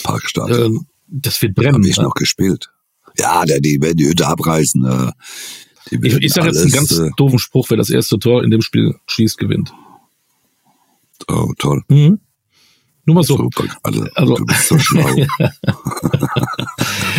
Parkstadion. 0.04 0.66
ähm, 0.66 0.86
das 1.08 1.42
wird 1.42 1.58
Hab 1.58 1.64
brennen. 1.64 1.84
ich 1.86 1.98
noch 1.98 2.14
gespielt. 2.16 2.70
Ja, 3.18 3.46
der, 3.46 3.62
die 3.62 3.82
werden 3.82 3.98
die 3.98 4.08
Hütte 4.08 4.28
abreißen. 4.28 4.86
Äh, 4.86 5.12
die 5.92 6.08
Ich, 6.08 6.18
ich 6.18 6.34
sage 6.34 6.48
jetzt 6.48 6.60
einen 6.62 6.72
ganz 6.72 6.92
äh, 6.92 7.10
doofen 7.16 7.40
Spruch, 7.40 7.70
wer 7.70 7.78
das 7.78 7.90
erste 7.90 8.20
Tor 8.20 8.44
in 8.44 8.52
dem 8.52 8.62
Spiel 8.62 8.96
schießt, 9.08 9.38
gewinnt. 9.38 9.74
oh, 11.30 11.54
toll. 11.58 11.84
Mhm. 11.88 12.20
Nur 13.10 13.16
mal 13.16 13.24
so. 13.24 13.49
Also, 13.82 14.05
Also- 14.14 14.36
du 14.36 14.45
bist 14.45 14.68
so 14.68 14.78
schlau. 14.78 15.10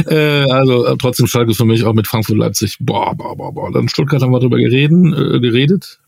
Äh, 0.06 0.50
also 0.50 0.86
äh, 0.86 0.96
trotzdem 0.98 1.26
Schalke 1.26 1.52
für 1.54 1.64
mich 1.64 1.84
auch 1.84 1.92
mit 1.92 2.06
Frankfurt 2.06 2.36
Leipzig. 2.36 2.76
Boah, 2.80 3.14
boah, 3.14 3.36
boah, 3.36 3.52
boah. 3.52 3.70
Dann 3.72 3.88
Stuttgart 3.88 4.22
haben 4.22 4.32
wir 4.32 4.40
drüber 4.40 4.56
gereden, 4.56 5.12
äh, 5.12 5.40
geredet. 5.40 6.00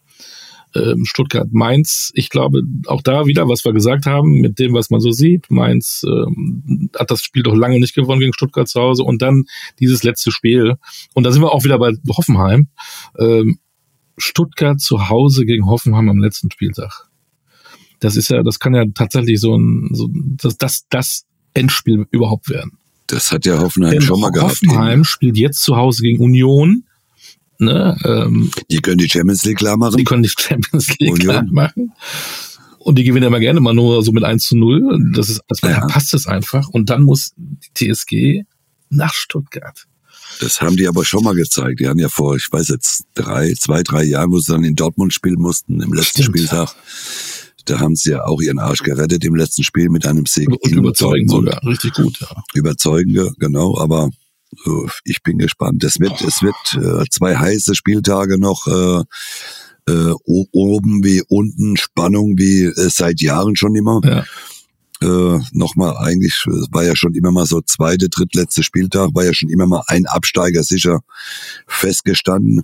Ähm, 0.75 1.05
Stuttgart 1.05 1.49
Mainz, 1.53 2.11
ich 2.15 2.31
glaube 2.31 2.63
auch 2.87 3.03
da 3.03 3.27
wieder, 3.27 3.49
was 3.49 3.65
wir 3.65 3.73
gesagt 3.73 4.07
haben, 4.07 4.41
mit 4.41 4.59
dem, 4.59 4.73
was 4.73 4.89
man 4.91 5.01
so 5.01 5.11
sieht. 5.11 5.51
Mainz 5.51 6.05
ähm, 6.07 6.91
hat 6.99 7.11
das 7.11 7.21
Spiel 7.21 7.43
doch 7.43 7.55
lange 7.55 7.79
nicht 7.81 7.95
gewonnen 7.95 8.21
gegen 8.21 8.33
Stuttgart 8.33 8.69
zu 8.69 8.81
Hause 8.81 9.03
und 9.03 9.21
dann 9.21 9.45
dieses 9.81 10.05
letzte 10.05 10.31
Spiel. 10.31 10.77
Und 11.15 11.25
da 11.25 11.33
sind 11.33 11.43
wir 11.43 11.53
auch 11.53 11.65
wieder 11.65 11.79
bei 11.79 11.93
Hoffenheim. 12.09 12.69
Ähm, 13.19 13.59
Stuttgart 14.17 14.81
zu 14.81 15.09
Hause 15.11 15.45
gegen 15.45 15.67
Hoffenheim 15.67 16.09
am 16.09 16.19
letzten 16.19 16.51
Spieltag. 16.51 17.09
Das 18.03 18.17
ist 18.17 18.29
ja, 18.31 18.43
das 18.43 18.59
kann 18.59 18.75
ja 18.75 18.85
tatsächlich 18.95 19.41
so 19.41 19.57
ein, 19.57 19.91
so, 19.93 20.09
das, 20.13 20.59
das, 20.59 20.87
das 20.91 21.25
Endspiel 21.55 22.07
überhaupt 22.11 22.49
werden. 22.49 22.73
Das 23.07 23.31
hat 23.31 23.47
ja 23.47 23.59
Hoffenheim 23.61 23.93
Denn 23.93 24.03
schon 24.03 24.21
mal 24.21 24.31
gehabt. 24.31 24.51
Hoffenheim 24.53 25.05
spielt 25.05 25.37
jetzt 25.37 25.63
zu 25.63 25.77
Hause 25.77 26.03
gegen 26.03 26.19
Union. 26.23 26.85
Ne, 27.59 27.97
ähm, 28.05 28.51
Die 28.71 28.79
können 28.79 28.99
die 28.99 29.09
Champions 29.09 29.45
League 29.45 29.59
klar 29.59 29.77
machen. 29.77 29.97
die 29.97 30.05
können 30.05 30.25
die 30.25 30.31
Champions 30.37 30.89
League 30.99 31.13
Union. 31.13 31.19
klar 31.19 31.45
machen. 31.45 31.93
Und 32.81 32.99
die 32.99 33.05
gewinnen 33.05 33.27
immer 33.29 33.39
gerne 33.39 33.61
mal 33.61 33.73
nur 33.75 34.03
so 34.03 34.11
mit 34.11 34.25
1 34.25 34.45
zu 34.49 34.57
0. 34.57 35.13
Das 35.15 35.29
ist, 35.29 35.43
das 35.47 35.61
Ja. 35.61 35.87
passt 35.87 36.13
es 36.15 36.27
einfach. 36.27 36.69
Und 36.71 36.91
dann 36.91 37.03
muss 37.03 37.33
die 37.37 37.93
TSG 37.93 38.43
nach 38.91 39.15
Stuttgart. 39.15 39.87
Das 40.41 40.61
haben 40.61 40.77
die 40.77 40.89
aber 40.89 41.05
schon 41.05 41.23
mal 41.23 41.35
gezeigt. 41.37 41.79
Die 41.79 41.87
haben 41.89 42.01
ja 42.01 42.09
vor, 42.09 42.35
ich 42.35 42.51
weiß 42.51 42.69
jetzt, 42.69 43.05
drei, 43.15 43.53
zwei, 43.55 43.83
drei 43.85 44.03
Jahren, 44.03 44.33
wo 44.33 44.39
sie 44.41 44.51
dann 44.51 44.65
in 44.65 44.75
Dortmund 44.75 45.13
spielen 45.13 45.39
mussten, 45.41 45.81
im 45.81 45.93
letzten 45.93 46.23
Stimmt. 46.23 46.39
Spieltag. 46.39 46.75
Da 47.65 47.81
haben 47.81 47.97
sie 47.97 48.11
ja 48.11 48.25
auch 48.25 48.41
ihren 48.41 48.59
Arsch 48.59 48.83
gerettet 48.83 49.25
im 49.25 49.35
letzten 49.35 49.63
Spiel 49.63 49.89
mit 49.89 50.07
einem 50.07 50.27
Sieg. 50.27 50.49
Und 50.49 50.71
in 50.71 50.79
überzeugen 50.79 51.27
Dortmund. 51.27 51.55
sogar. 51.55 51.71
Richtig 51.71 51.95
gut, 51.95 52.21
ja. 52.21 52.29
überzeugende, 52.55 53.33
genau, 53.39 53.79
aber 53.79 54.11
äh, 54.67 54.87
ich 55.05 55.23
bin 55.23 55.39
gespannt. 55.39 55.83
Es 55.85 55.99
wird, 56.01 56.21
es 56.21 56.43
wird 56.43 56.55
äh, 56.75 57.05
zwei 57.11 57.37
heiße 57.37 57.75
Spieltage 57.75 58.39
noch, 58.39 58.67
äh, 58.67 59.03
äh, 59.89 60.13
oben 60.25 61.03
wie 61.05 61.23
unten, 61.29 61.77
Spannung 61.77 62.39
wie 62.39 62.65
äh, 62.65 62.89
seit 62.89 63.21
Jahren 63.21 63.57
schon 63.57 63.75
immer. 63.75 64.01
Ja. 64.05 64.25
Äh, 65.03 65.41
Nochmal, 65.53 65.97
eigentlich 65.97 66.45
es 66.47 66.69
war 66.71 66.85
ja 66.85 66.95
schon 66.95 67.15
immer 67.15 67.33
mal 67.33 67.47
so 67.47 67.61
zweite, 67.61 68.09
drittletzte 68.09 68.63
Spieltag, 68.63 69.11
war 69.15 69.25
ja 69.25 69.35
schon 69.35 69.49
immer 69.49 69.67
mal 69.67 69.83
ein 69.89 70.07
Absteiger 70.07 70.63
sicher 70.63 71.01
festgestanden. 71.67 72.63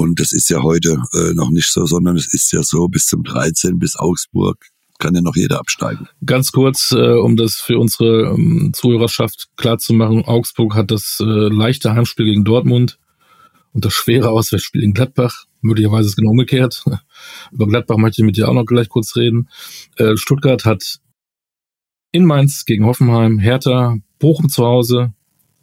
Und 0.00 0.18
das 0.18 0.32
ist 0.32 0.48
ja 0.48 0.62
heute 0.62 0.96
äh, 1.12 1.34
noch 1.34 1.50
nicht 1.50 1.70
so, 1.70 1.84
sondern 1.84 2.16
es 2.16 2.32
ist 2.32 2.50
ja 2.54 2.62
so 2.62 2.88
bis 2.88 3.04
zum 3.04 3.22
13, 3.22 3.78
bis 3.78 3.96
Augsburg 3.96 4.56
kann 4.98 5.14
ja 5.14 5.20
noch 5.20 5.36
jeder 5.36 5.58
absteigen. 5.58 6.08
Ganz 6.24 6.52
kurz, 6.52 6.92
äh, 6.92 7.18
um 7.18 7.36
das 7.36 7.56
für 7.56 7.78
unsere 7.78 8.32
ähm, 8.34 8.70
Zuhörerschaft 8.72 9.48
klar 9.56 9.76
zu 9.76 9.92
machen. 9.92 10.24
Augsburg 10.24 10.74
hat 10.74 10.90
das 10.90 11.18
äh, 11.20 11.24
leichte 11.24 11.92
Heimspiel 11.92 12.24
gegen 12.24 12.44
Dortmund 12.44 12.98
und 13.74 13.84
das 13.84 13.92
schwere 13.92 14.30
Auswärtsspiel 14.30 14.82
in 14.82 14.94
Gladbach. 14.94 15.44
Möglicherweise 15.60 16.06
ist 16.06 16.12
es 16.12 16.16
genau 16.16 16.30
umgekehrt. 16.30 16.82
Über 17.52 17.66
Gladbach 17.66 17.98
möchte 17.98 18.22
ich 18.22 18.26
mit 18.26 18.38
dir 18.38 18.48
auch 18.48 18.54
noch 18.54 18.64
gleich 18.64 18.88
kurz 18.88 19.16
reden. 19.16 19.50
Äh, 19.96 20.16
Stuttgart 20.16 20.64
hat 20.64 21.00
in 22.10 22.24
Mainz 22.24 22.64
gegen 22.64 22.86
Hoffenheim, 22.86 23.38
Hertha, 23.38 23.98
Bochum 24.18 24.48
zu 24.48 24.64
Hause, 24.64 25.12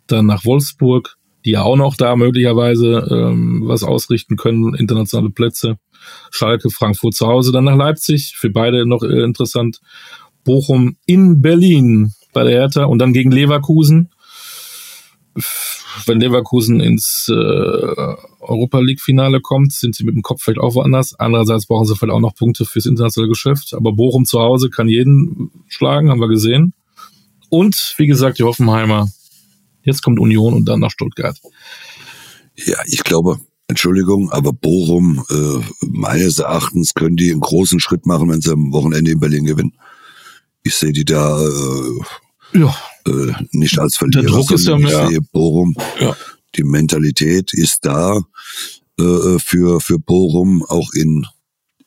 dann 0.06 0.28
nach 0.28 0.46
Wolfsburg, 0.46 1.16
die 1.48 1.52
ja 1.52 1.64
auch 1.64 1.78
noch 1.78 1.95
da 1.95 2.18
möglicherweise 2.18 3.08
ähm, 3.10 3.62
was 3.66 3.84
ausrichten 3.84 4.36
können, 4.36 4.76
internationale 4.76 5.30
Plätze. 5.30 5.78
Schalke, 6.30 6.70
Frankfurt 6.70 7.16
zu 7.16 7.26
Hause, 7.26 7.54
dann 7.54 7.64
nach 7.64 7.78
Leipzig, 7.78 8.36
für 8.38 8.50
beide 8.50 8.86
noch 8.86 9.02
äh, 9.02 9.24
interessant. 9.24 9.80
Bochum 10.43 10.98
in 11.06 11.41
Berlin 11.41 12.12
bei 12.34 12.43
der 12.43 12.52
Hertha 12.52 12.84
und 12.84 13.00
dann 13.00 13.14
gegen 13.14 13.32
Leverkusen. 13.32 14.10
Wenn 16.06 16.20
Leverkusen 16.20 16.82
ins 16.82 17.28
äh, 17.30 17.34
Europa 18.41 18.80
League 18.80 19.02
Finale 19.02 19.39
kommt, 19.39 19.72
sind 19.72 19.95
sie 19.95 20.04
mit 20.04 20.16
dem 20.16 20.24
Kopf 20.24 20.43
vielleicht 20.43 20.60
auch 20.60 20.76
woanders. 20.76 21.18
Andererseits 21.18 21.66
brauchen 21.66 21.86
sie 21.86 21.95
vielleicht 21.95 22.14
auch 22.14 22.20
noch 22.20 22.36
Punkte 22.36 22.66
fürs 22.66 22.86
internationale 22.86 23.30
Geschäft. 23.30 23.74
Aber 23.74 23.93
Bochum 23.93 24.26
zu 24.26 24.41
Hause 24.41 24.70
kann 24.70 24.89
jeden 24.89 25.50
schlagen, 25.68 26.10
haben 26.10 26.20
wir 26.20 26.28
gesehen. 26.28 26.74
Und 27.50 27.93
wie 27.98 28.08
gesagt, 28.08 28.38
die 28.38 28.43
Hoffenheimer. 28.43 29.08
Jetzt 29.88 30.04
kommt 30.04 30.20
Union 30.20 30.54
und 30.54 30.66
dann 30.66 30.80
nach 30.82 30.92
Stuttgart. 30.92 31.40
Ja, 32.56 32.78
ich 32.86 33.04
glaube, 33.04 33.40
Entschuldigung, 33.68 34.30
aber 34.32 34.54
Bochum, 34.54 35.24
äh, 35.30 35.86
meines 35.86 36.40
Erachtens 36.40 36.94
können 36.94 37.16
die 37.16 37.32
einen 37.32 37.40
großen 37.42 37.80
Schritt 37.80 38.06
machen, 38.06 38.30
wenn 38.30 38.42
sie 38.42 38.52
am 38.52 38.72
Wochenende 38.74 39.12
in 39.12 39.20
Berlin 39.20 39.46
gewinnen. 39.46 39.74
Ich 40.64 40.76
sehe 40.76 40.92
die 40.92 41.06
da 41.06 41.42
äh, 41.42 42.60
Ja, 42.60 42.76
äh, 43.08 43.34
nicht 43.52 43.80
als 43.80 43.98
Verlierer, 43.98 44.26
Druck 44.26 44.52
ist 44.52 44.68
ja 44.68 44.78
mehr- 44.78 45.04
ich 45.06 45.10
sehe 45.10 45.22
Bochum. 45.22 45.74
Ja. 46.00 46.16
Die 46.56 46.64
Mentalität 46.64 47.54
ist 47.54 47.86
da 47.86 48.20
äh, 49.00 49.38
für 49.40 49.80
für 49.80 50.00
Bochum 50.00 50.64
auch 50.68 50.92
in 50.94 51.26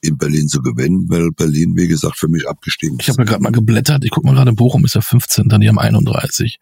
in 0.02 0.16
Berlin 0.16 0.48
zu 0.48 0.60
gewinnen, 0.62 1.06
weil 1.08 1.30
Berlin, 1.32 1.74
wie 1.76 1.86
gesagt, 1.88 2.18
für 2.18 2.28
mich 2.28 2.48
abgestiegen 2.48 2.98
ist. 2.98 3.04
Ich 3.04 3.08
habe 3.10 3.22
ja 3.22 3.24
gerade 3.26 3.42
mal 3.42 3.52
geblättert. 3.52 4.04
Ich 4.04 4.10
guck 4.10 4.24
mal 4.24 4.34
gerade, 4.34 4.52
Bochum 4.52 4.84
ist 4.84 4.94
ja 4.94 5.00
15, 5.02 5.48
dann 5.48 5.60
die 5.60 5.68
haben 5.68 5.78
31. 5.78 6.58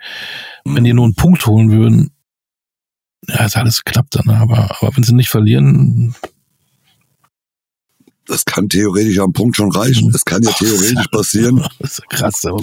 Wenn 0.64 0.84
die 0.84 0.92
nur 0.92 1.04
einen 1.04 1.14
Punkt 1.14 1.46
holen 1.46 1.70
würden, 1.70 2.10
ja, 3.28 3.44
ist 3.44 3.56
alles 3.56 3.84
knapp 3.84 4.10
dann, 4.10 4.28
aber, 4.30 4.76
aber 4.82 4.96
wenn 4.96 5.04
sie 5.04 5.14
nicht 5.14 5.28
verlieren, 5.28 6.14
das 8.26 8.44
kann 8.44 8.68
theoretisch 8.68 9.18
am 9.20 9.32
Punkt 9.32 9.56
schon 9.56 9.72
reichen. 9.72 10.10
Es 10.14 10.24
kann 10.24 10.42
ja 10.42 10.50
theoretisch 10.58 11.06
passieren, 11.10 11.64
Das 11.78 11.92
ist 11.98 12.08
krass. 12.10 12.44
aber- 12.44 12.60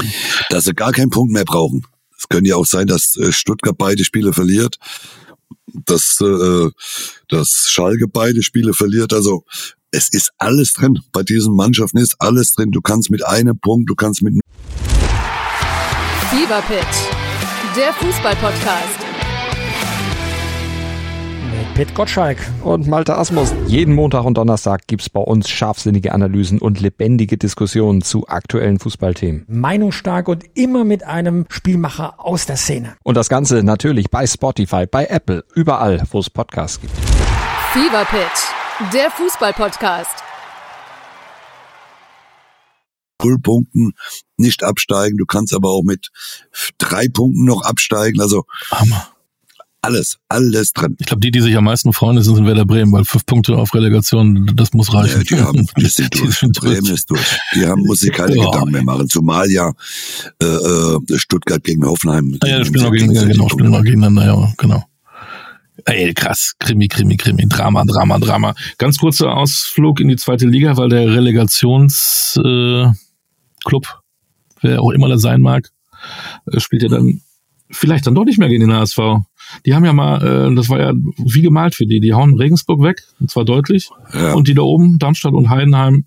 dass 0.49 0.65
sie 0.65 0.73
gar 0.73 0.91
keinen 0.91 1.09
Punkt 1.09 1.31
mehr 1.33 1.45
brauchen. 1.45 1.85
Es 2.17 2.27
könnte 2.29 2.49
ja 2.49 2.55
auch 2.55 2.65
sein, 2.65 2.87
dass 2.87 3.15
äh, 3.17 3.31
Stuttgart 3.31 3.77
beide 3.77 4.03
Spiele 4.03 4.31
verliert, 4.33 4.77
dass, 5.67 6.19
äh, 6.21 6.69
dass 7.29 7.67
Schalke 7.69 8.07
beide 8.07 8.41
Spiele 8.43 8.73
verliert. 8.73 9.11
Also 9.13 9.43
es 9.95 10.09
ist 10.09 10.31
alles 10.37 10.73
drin. 10.73 10.99
Bei 11.13 11.23
diesen 11.23 11.55
Mannschaften 11.55 11.99
ist 11.99 12.15
alles 12.19 12.51
drin. 12.51 12.71
Du 12.71 12.81
kannst 12.81 13.09
mit 13.09 13.25
einem 13.25 13.57
Punkt, 13.57 13.89
du 13.89 13.95
kannst 13.95 14.21
mit 14.21 14.33
Fever 16.29 16.61
Pitch, 16.67 17.77
der 17.77 17.93
Fußball-Podcast. 17.93 18.99
Mit 21.49 21.73
Pit 21.75 21.95
Gottschalk. 21.95 22.37
Und 22.61 22.87
Malte 22.87 23.15
Asmus. 23.15 23.53
Jeden 23.67 23.95
Montag 23.95 24.25
und 24.25 24.37
Donnerstag 24.37 24.85
gibt's 24.87 25.09
bei 25.09 25.21
uns 25.21 25.47
scharfsinnige 25.47 26.13
Analysen 26.13 26.59
und 26.59 26.81
lebendige 26.81 27.37
Diskussionen 27.37 28.01
zu 28.01 28.27
aktuellen 28.27 28.79
Fußballthemen. 28.79 29.45
Meinungsstark 29.47 30.27
und 30.27 30.43
immer 30.55 30.83
mit 30.83 31.05
einem 31.05 31.45
Spielmacher 31.47 32.15
aus 32.17 32.45
der 32.45 32.57
Szene. 32.57 32.97
Und 33.03 33.15
das 33.15 33.29
Ganze 33.29 33.63
natürlich 33.63 34.09
bei 34.09 34.27
Spotify, 34.27 34.85
bei 34.85 35.05
Apple, 35.05 35.45
überall, 35.55 36.03
wo 36.11 36.19
es 36.19 36.29
Podcasts 36.29 36.81
gibt. 36.81 36.93
Fever 37.71 38.05
Pitch, 38.05 38.54
der 38.93 39.09
Fußball-Podcast. 39.11 40.23
null 43.23 43.39
Punkten 43.39 43.93
nicht 44.37 44.63
absteigen. 44.63 45.17
Du 45.17 45.25
kannst 45.25 45.53
aber 45.53 45.69
auch 45.69 45.81
mit 45.83 46.09
drei 46.77 47.07
Punkten 47.07 47.45
noch 47.45 47.63
absteigen. 47.63 48.21
Also 48.21 48.43
Hammer. 48.69 49.07
alles, 49.81 50.19
alles 50.29 50.73
drin. 50.73 50.95
Ich 50.99 51.07
glaube, 51.07 51.21
die, 51.21 51.31
die 51.31 51.41
sich 51.41 51.55
am 51.57 51.63
meisten 51.63 51.91
freuen, 51.93 52.21
sind 52.21 52.37
in 52.37 52.45
Werder 52.45 52.65
Bremen, 52.65 52.91
weil 52.91 53.03
fünf 53.05 53.25
Punkte 53.25 53.55
auf 53.55 53.73
Relegation, 53.73 54.51
das 54.55 54.73
muss 54.73 54.93
reichen. 54.93 55.23
Ja, 55.27 55.37
die 55.37 55.41
haben, 55.43 55.67
die 55.77 55.85
sind 55.87 56.13
Die 56.13 56.19
durch. 56.19 56.37
sind 56.37 56.59
Bremen 56.59 56.85
ist 56.93 57.09
durch. 57.09 57.37
Die 57.55 57.65
haben, 57.65 57.81
muss 57.83 58.01
sich 58.01 58.11
keine 58.11 58.35
Ja. 58.35 58.45
Gedanken 58.45 58.71
mehr 58.71 58.83
machen. 58.83 59.07
Zumal 59.09 59.49
ja 59.49 59.71
äh, 60.43 60.45
äh, 60.45 60.99
Stuttgart 61.17 61.63
gegen 61.63 61.83
Hoffenheim. 61.85 62.37
Ah, 62.41 62.47
ja, 62.47 62.59
die 62.59 62.65
spielen 62.65 62.83
noch 62.83 62.91
gegen, 62.91 63.11
ja, 63.11 63.23
genau, 63.23 63.49
spielen 63.49 63.71
noch 63.71 63.81
gegeneinander, 63.81 64.25
ja, 64.25 64.53
genau. 64.57 64.83
Ey, 65.85 66.13
krass. 66.13 66.53
Krimi, 66.59 66.87
Krimi, 66.87 67.15
Krimi. 67.15 67.47
Drama, 67.47 67.85
Drama, 67.85 68.17
Drama. 68.17 68.55
Ganz 68.77 68.97
kurzer 68.97 69.35
Ausflug 69.35 69.99
in 69.99 70.07
die 70.07 70.15
zweite 70.15 70.47
Liga, 70.47 70.77
weil 70.77 70.89
der 70.89 71.13
Relegations 71.13 72.39
äh, 72.43 72.87
wer 74.61 74.81
auch 74.81 74.91
immer 74.91 75.09
das 75.09 75.21
sein 75.21 75.41
mag, 75.41 75.69
äh, 76.51 76.59
spielt 76.59 76.83
ja 76.83 76.89
dann 76.89 77.21
vielleicht 77.69 78.07
dann 78.07 78.15
doch 78.15 78.25
nicht 78.25 78.39
mehr 78.39 78.49
gegen 78.49 78.67
den 78.67 78.73
HSV. 78.73 78.97
Die 79.65 79.75
haben 79.75 79.85
ja 79.85 79.93
mal, 79.93 80.49
äh, 80.51 80.55
das 80.55 80.69
war 80.69 80.79
ja 80.79 80.93
wie 80.93 81.41
gemalt 81.41 81.75
für 81.75 81.85
die. 81.85 81.99
Die 81.99 82.13
hauen 82.13 82.35
Regensburg 82.35 82.81
weg, 82.81 83.03
und 83.19 83.29
zwar 83.29 83.45
deutlich. 83.45 83.89
Ja. 84.13 84.33
Und 84.33 84.47
die 84.47 84.53
da 84.53 84.63
oben, 84.63 84.97
Darmstadt 84.97 85.33
und 85.33 85.49
Heidenheim, 85.49 86.05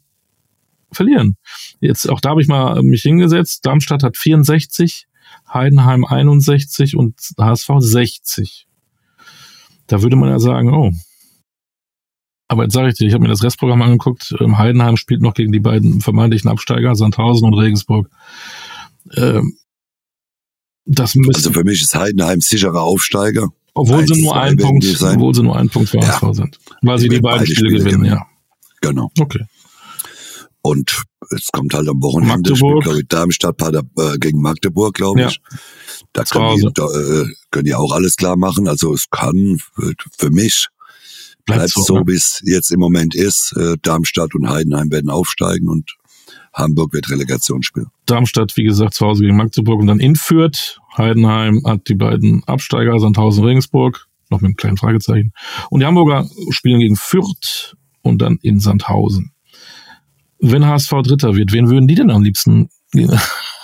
verlieren. 0.90 1.36
Jetzt, 1.80 2.08
auch 2.08 2.20
da 2.20 2.30
habe 2.30 2.42
ich 2.42 2.48
mal 2.48 2.82
mich 2.82 3.02
hingesetzt. 3.02 3.66
Darmstadt 3.66 4.02
hat 4.02 4.16
64, 4.16 5.06
Heidenheim 5.52 6.04
61 6.04 6.96
und 6.96 7.14
HSV 7.38 7.68
60. 7.78 8.67
Da 9.88 10.02
würde 10.02 10.16
man 10.16 10.28
ja 10.30 10.38
sagen, 10.38 10.72
oh. 10.72 10.92
Aber 12.50 12.62
jetzt 12.62 12.72
sage 12.72 12.88
ich 12.88 12.94
dir, 12.94 13.06
ich 13.06 13.12
habe 13.14 13.22
mir 13.22 13.28
das 13.28 13.42
Restprogramm 13.42 13.82
angeguckt. 13.82 14.34
Ähm, 14.40 14.56
Heidenheim 14.56 14.96
spielt 14.96 15.20
noch 15.20 15.34
gegen 15.34 15.52
die 15.52 15.60
beiden 15.60 16.00
vermeintlichen 16.00 16.50
Absteiger, 16.50 16.94
Sandhausen 16.94 17.46
und 17.46 17.54
Regensburg. 17.54 18.08
Ähm, 19.16 19.56
das 20.86 21.14
Also 21.34 21.52
für 21.52 21.64
mich 21.64 21.82
ist 21.82 21.94
Heidenheim 21.94 22.40
sicherer 22.40 22.82
Aufsteiger. 22.82 23.48
obwohl 23.74 24.06
sie 24.06 24.22
nur 24.22 24.34
einen 24.36 24.56
Punkt, 24.56 24.84
obwohl 25.02 25.34
sie 25.34 25.42
nur 25.42 25.56
einen 25.56 25.68
Punkt 25.68 25.90
für 25.90 25.98
Ja. 25.98 26.32
Sind. 26.32 26.58
Weil 26.80 26.98
sie 26.98 27.08
Die 27.08 27.20
beiden 27.20 27.38
beide 27.40 27.46
Spiele 27.46 27.56
Spiele 27.68 27.78
gewinnen, 27.84 28.02
gewinnen. 28.04 28.16
ja. 28.16 28.26
Genau. 28.80 29.10
Okay. 29.20 29.44
Und 30.62 31.02
es 31.30 31.48
kommt 31.52 31.72
halt 31.74 31.88
am 31.88 32.02
Wochenende, 32.02 32.50
Magdeburg. 32.50 32.82
glaube 32.82 32.98
ich, 33.00 33.08
Darmstadt 33.08 33.56
Pader, 33.56 33.82
äh, 33.98 34.18
gegen 34.18 34.40
Magdeburg, 34.40 34.94
glaube 34.94 35.20
Ja. 35.20 35.28
ich. 35.28 35.40
Da 36.12 36.24
Zu 36.24 36.34
können 36.38 36.56
die, 36.56 36.68
da, 36.74 36.84
äh, 36.86 37.24
können 37.50 37.64
die 37.64 37.74
auch 37.74 37.92
alles 37.92 38.16
klar 38.16 38.36
machen. 38.36 38.66
Also 38.68 38.92
es 38.92 39.06
kann 39.10 39.58
für, 40.18 40.30
mich 40.30 40.66
Bleibt 41.46 41.70
so, 41.70 41.98
ne? 41.98 42.02
wie 42.06 42.14
es 42.14 42.40
jetzt 42.44 42.70
im 42.72 42.80
Moment 42.80 43.14
ist. 43.14 43.52
Äh, 43.56 43.76
Darmstadt 43.82 44.34
und 44.34 44.48
Heidenheim 44.48 44.90
werden 44.90 45.10
aufsteigen 45.10 45.68
und 45.68 45.94
Hamburg 46.52 46.92
wird 46.92 47.08
Relegation 47.10 47.62
spielen. 47.62 47.86
Darmstadt, 48.06 48.56
wie 48.56 48.64
gesagt, 48.64 48.94
zu 48.94 49.06
Hause 49.06 49.22
gegen 49.22 49.36
Magdeburg 49.36 49.80
und 49.80 49.86
dann 49.86 50.00
in 50.00 50.16
Fürth. 50.16 50.78
Heidenheim 50.96 51.62
hat 51.64 51.88
die 51.88 51.94
beiden 51.94 52.42
Absteiger, 52.44 52.98
Sandhausen, 52.98 53.44
Regensburg, 53.44 54.06
noch 54.28 54.40
mit 54.40 54.48
einem 54.48 54.56
kleinen 54.56 54.76
Fragezeichen. 54.76 55.32
Und 55.70 55.80
die 55.80 55.86
Hamburger 55.86 56.28
spielen 56.50 56.80
gegen 56.80 56.96
Fürth 56.96 57.76
und 58.02 58.20
dann 58.20 58.38
in 58.42 58.60
Sandhausen. 58.60 59.32
Wenn 60.40 60.64
HSV 60.66 60.90
Dritter 61.02 61.34
wird, 61.34 61.52
wen 61.52 61.68
würden 61.68 61.88
die 61.88 61.94
denn 61.94 62.10
am 62.10 62.22
liebsten 62.22 62.68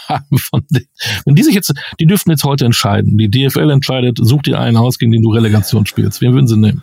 haben 0.09 0.39
von 0.39 0.63
denen? 0.71 0.87
Wenn 1.25 1.35
die 1.35 1.43
sich 1.43 1.55
jetzt, 1.55 1.73
die 2.01 2.07
dürften 2.07 2.31
jetzt 2.31 2.45
heute 2.45 2.65
entscheiden. 2.65 3.17
Die 3.17 3.31
DFL 3.31 3.71
entscheidet, 3.71 4.19
such 4.21 4.43
dir 4.43 4.59
einen 4.61 4.77
aus, 4.77 4.99
gegen 4.99 5.13
den 5.13 5.23
du 5.23 5.31
Relegation 5.33 5.87
spielst. 5.87 6.21
Wen 6.21 6.33
würden 6.35 6.49
sie 6.49 6.57
nehmen? 6.57 6.83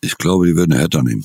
Ich 0.00 0.16
glaube, 0.16 0.46
die 0.46 0.54
würden 0.56 0.74
Hertha 0.76 1.02
nehmen. 1.02 1.24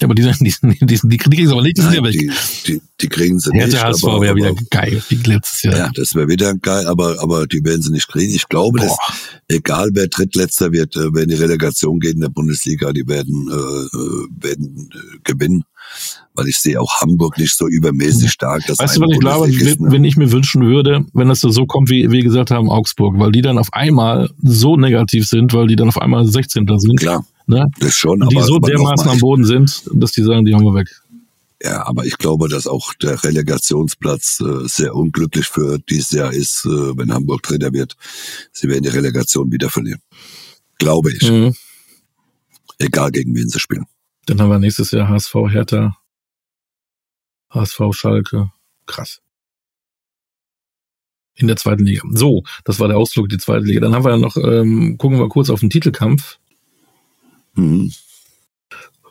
Ja, 0.00 0.06
aber 0.06 0.14
die, 0.14 0.22
sind- 0.22 0.40
die, 0.40 0.86
die, 0.86 0.96
sind- 0.96 1.10
die 1.12 1.16
kriegen 1.18 1.44
es 1.46 1.52
aber 1.52 1.60
nicht, 1.62 1.76
die 1.76 1.82
sind 1.82 1.92
ja 1.92 2.00
Nein, 2.00 2.14
weg. 2.14 2.18
die, 2.18 2.72
die, 2.72 2.82
die 3.02 3.08
kriegen 3.08 3.38
sie 3.38 3.50
nicht. 3.50 3.64
Hertha 3.74 3.88
HSV 3.88 4.02
wäre 4.04 4.34
wieder 4.34 4.54
geil, 4.70 5.02
wie 5.10 5.16
letztes 5.16 5.62
Jahr. 5.62 5.76
Ja, 5.76 5.90
das 5.94 6.14
wäre 6.14 6.26
wieder 6.26 6.54
geil, 6.54 6.86
aber, 6.86 7.20
aber 7.22 7.46
die 7.46 7.62
werden 7.62 7.82
sie 7.82 7.92
nicht 7.92 8.08
kriegen. 8.08 8.34
Ich 8.34 8.48
glaube, 8.48 8.80
dass, 8.80 8.96
egal 9.48 9.90
wer 9.92 10.08
Drittletzter 10.08 10.72
wird, 10.72 10.96
äh, 10.96 11.12
wenn 11.12 11.28
die 11.28 11.34
Relegation 11.34 12.00
geht 12.00 12.14
in 12.14 12.22
der 12.22 12.30
Bundesliga, 12.30 12.92
die 12.94 13.06
werden, 13.06 13.48
äh, 13.50 13.54
äh, 13.54 14.26
werden 14.42 14.88
äh, 14.90 15.18
gewinnen. 15.22 15.64
Weil 16.34 16.46
ich 16.48 16.58
sehe 16.58 16.80
auch 16.80 17.00
Hamburg 17.00 17.38
nicht 17.38 17.56
so 17.56 17.66
übermäßig 17.66 18.30
stark. 18.30 18.64
Dass 18.66 18.78
Weißt 18.78 18.96
du, 18.96 19.00
was 19.00 19.10
ich 19.12 19.18
glaube, 19.18 19.90
wenn, 19.90 20.04
ich 20.04 20.16
mir 20.16 20.30
wünschen 20.30 20.64
würde, 20.64 21.04
wenn 21.12 21.28
das 21.28 21.40
so 21.40 21.66
kommt, 21.66 21.90
wie 21.90 22.10
wir 22.10 22.22
gesagt 22.22 22.50
haben, 22.50 22.70
Augsburg, 22.70 23.18
weil 23.18 23.32
die 23.32 23.42
dann 23.42 23.58
auf 23.58 23.72
einmal 23.72 24.30
so 24.42 24.76
negativ 24.76 25.26
sind, 25.26 25.52
weil 25.52 25.66
die 25.66 25.76
dann 25.76 25.88
auf 25.88 26.00
einmal 26.00 26.24
16. 26.24 26.66
sind, 26.78 27.00
Klar, 27.00 27.26
ne? 27.46 27.66
das 27.80 27.94
schon, 27.94 28.22
Und 28.22 28.32
die 28.32 28.36
aber, 28.36 28.46
so 28.46 28.58
dermaßen 28.58 29.08
am 29.08 29.18
Boden 29.18 29.44
sind, 29.44 29.82
dass 29.92 30.12
die 30.12 30.22
sagen, 30.22 30.44
die 30.44 30.54
haben 30.54 30.64
wir 30.64 30.74
weg. 30.74 30.88
ja, 31.62 31.84
aber 31.86 32.06
ich 32.06 32.16
glaube, 32.16 32.48
dass 32.48 32.66
auch 32.66 32.94
der 32.94 33.22
Relegationsplatz 33.22 34.40
äh, 34.40 34.68
sehr 34.68 34.94
unglücklich 34.94 35.46
für 35.46 35.78
dieses 35.78 36.12
Jahr 36.12 36.32
ist, 36.32 36.64
äh, 36.64 36.96
wenn 36.96 37.12
Hamburg 37.12 37.42
Dritter 37.42 37.72
wird. 37.72 37.96
Sie 38.52 38.68
werden 38.68 38.84
die 38.84 38.88
Relegation 38.90 39.50
wieder 39.50 39.68
verlieren. 39.68 40.00
Glaube 40.78 41.12
ich. 41.12 41.28
Mhm. 41.30 41.54
Egal 42.78 43.10
gegen 43.10 43.34
wen 43.34 43.48
sie 43.48 43.58
spielen. 43.60 43.84
Dann 44.26 44.40
haben 44.40 44.48
wir 44.48 44.58
nächstes 44.58 44.90
Jahr 44.92 45.08
HSV 45.08 45.34
Hertha, 45.50 45.96
HSV 47.50 47.80
Schalke. 47.92 48.50
Krass. 48.86 49.20
In 51.34 51.46
der 51.46 51.56
zweiten 51.56 51.84
Liga. 51.86 52.02
So, 52.12 52.42
das 52.64 52.80
war 52.80 52.88
der 52.88 52.98
Ausflug 52.98 53.28
die 53.28 53.38
zweite 53.38 53.64
Liga. 53.64 53.80
Dann 53.80 53.94
haben 53.94 54.04
wir 54.04 54.10
ja 54.10 54.16
noch, 54.18 54.36
ähm, 54.36 54.98
gucken 54.98 55.18
wir 55.18 55.28
kurz 55.28 55.48
auf 55.50 55.60
den 55.60 55.70
Titelkampf. 55.70 56.38
Mhm. 57.54 57.92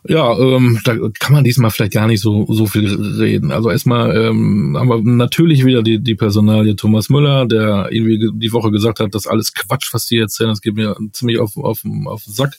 Ja, 0.08 0.38
ähm, 0.38 0.80
da 0.86 0.96
kann 1.20 1.34
man 1.34 1.44
diesmal 1.44 1.72
vielleicht 1.72 1.92
gar 1.92 2.08
nicht 2.08 2.22
so 2.22 2.46
so 2.54 2.68
viel 2.68 2.88
reden. 3.20 3.52
Also 3.52 3.70
erstmal 3.70 4.16
ähm, 4.16 4.78
haben 4.80 4.88
wir 4.88 5.02
natürlich 5.02 5.66
wieder 5.66 5.84
die 5.84 6.00
die 6.00 6.16
Personalie 6.16 6.76
Thomas 6.78 7.10
Müller, 7.10 7.46
der 7.46 7.90
irgendwie 7.92 8.18
ge- 8.18 8.32
die 8.34 8.54
Woche 8.54 8.72
gesagt 8.72 9.02
hat, 9.02 9.14
das 9.14 9.26
ist 9.26 9.32
alles 9.32 9.54
Quatsch, 9.54 9.94
was 9.94 10.06
die 10.06 10.18
erzählen. 10.20 10.52
Das 10.52 10.62
geht 10.62 10.76
mir 10.76 10.96
ziemlich 11.12 11.40
auf 11.40 11.58
auf 11.58 11.84
auf 12.06 12.24
den 12.24 12.34
Sack. 12.34 12.58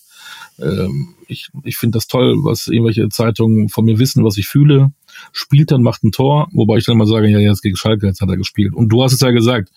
Ähm, 0.59 1.14
ich 1.28 1.51
ich 1.64 1.76
finde 1.76 1.96
das 1.96 2.07
toll, 2.07 2.36
was 2.42 2.66
irgendwelche 2.66 3.09
Zeitungen 3.09 3.68
von 3.68 3.84
mir 3.84 3.98
wissen, 3.98 4.24
was 4.24 4.36
ich 4.36 4.46
fühle. 4.46 4.92
Spielt 5.32 5.70
dann, 5.70 5.82
macht 5.82 6.05
ein 6.05 6.12
Tor, 6.12 6.48
wobei 6.53 6.78
ich 6.78 6.84
dann 6.84 6.96
mal 6.96 7.07
sage, 7.07 7.28
ja, 7.28 7.38
jetzt 7.38 7.62
gegen 7.62 7.76
Schalke, 7.76 8.07
jetzt 8.07 8.20
hat 8.20 8.28
er 8.28 8.36
gespielt. 8.36 8.74
Und 8.74 8.88
du 8.88 9.03
hast 9.03 9.12
es 9.12 9.20
ja 9.20 9.30
gesagt, 9.30 9.70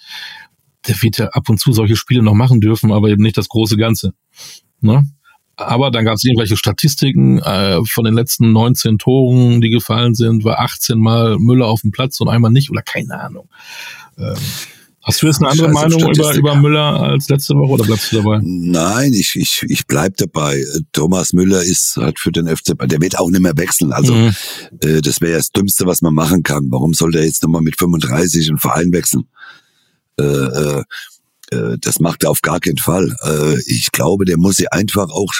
der 0.87 1.01
wird 1.01 1.17
ja 1.17 1.27
ab 1.27 1.49
und 1.49 1.59
zu 1.59 1.71
solche 1.71 1.95
Spiele 1.95 2.23
noch 2.23 2.33
machen 2.33 2.59
dürfen, 2.59 2.91
aber 2.91 3.09
eben 3.09 3.23
nicht 3.23 3.37
das 3.37 3.49
große 3.49 3.77
Ganze. 3.77 4.13
Ne? 4.81 5.07
Aber 5.55 5.91
dann 5.91 6.03
gab 6.05 6.15
es 6.15 6.23
irgendwelche 6.23 6.57
Statistiken 6.57 7.39
äh, 7.39 7.79
von 7.85 8.03
den 8.03 8.15
letzten 8.15 8.51
19 8.51 8.97
Toren, 8.97 9.61
die 9.61 9.69
gefallen 9.69 10.15
sind, 10.15 10.43
war 10.43 10.59
18 10.59 10.99
Mal 10.99 11.37
Müller 11.37 11.67
auf 11.67 11.81
dem 11.81 11.91
Platz 11.91 12.19
und 12.19 12.27
einmal 12.27 12.51
nicht 12.51 12.69
oder 12.71 12.81
keine 12.81 13.19
Ahnung. 13.19 13.47
Ähm, 14.17 14.35
hast 15.03 15.21
du 15.21 15.27
jetzt 15.27 15.39
eine 15.41 15.49
andere 15.49 15.69
Meinung 15.69 16.01
über, 16.13 16.33
über 16.35 16.55
Müller 16.55 16.99
als 17.01 17.29
letzte 17.29 17.55
Woche 17.55 17.73
oder 17.73 17.83
bleibst 17.85 18.11
du 18.11 18.17
dabei? 18.17 18.39
Nein, 18.43 19.13
ich, 19.13 19.35
ich, 19.35 19.63
ich 19.67 19.85
bleib 19.87 20.17
dabei. 20.17 20.63
Thomas 20.91 21.33
Müller 21.33 21.61
ist, 21.63 21.97
hat 21.97 22.19
für 22.19 22.31
den 22.31 22.47
FC, 22.47 22.77
der 22.87 23.01
wird 23.01 23.19
auch 23.19 23.29
nicht 23.29 23.41
mehr 23.41 23.57
wechseln. 23.57 23.91
Also, 23.93 24.13
Mhm. 24.13 24.35
äh, 24.81 25.01
das 25.01 25.21
wäre 25.21 25.37
das 25.37 25.49
Dümmste, 25.51 25.85
was 25.85 26.01
man 26.01 26.13
machen 26.13 26.43
kann. 26.43 26.67
Warum 26.71 26.93
soll 26.93 27.11
der 27.11 27.25
jetzt 27.25 27.43
nochmal 27.43 27.61
mit 27.61 27.77
35 27.77 28.49
einen 28.49 28.57
Verein 28.59 28.91
wechseln? 28.91 29.25
Äh, 30.19 30.23
äh, 30.23 30.83
äh, 31.51 31.77
das 31.81 31.99
macht 31.99 32.23
er 32.23 32.29
auf 32.29 32.41
gar 32.41 32.59
keinen 32.59 32.77
Fall. 32.77 33.15
Äh, 33.23 33.59
ich 33.65 33.91
glaube, 33.91 34.25
der 34.25 34.37
muss 34.37 34.57
sich 34.57 34.71
einfach 34.71 35.09
auch 35.09 35.33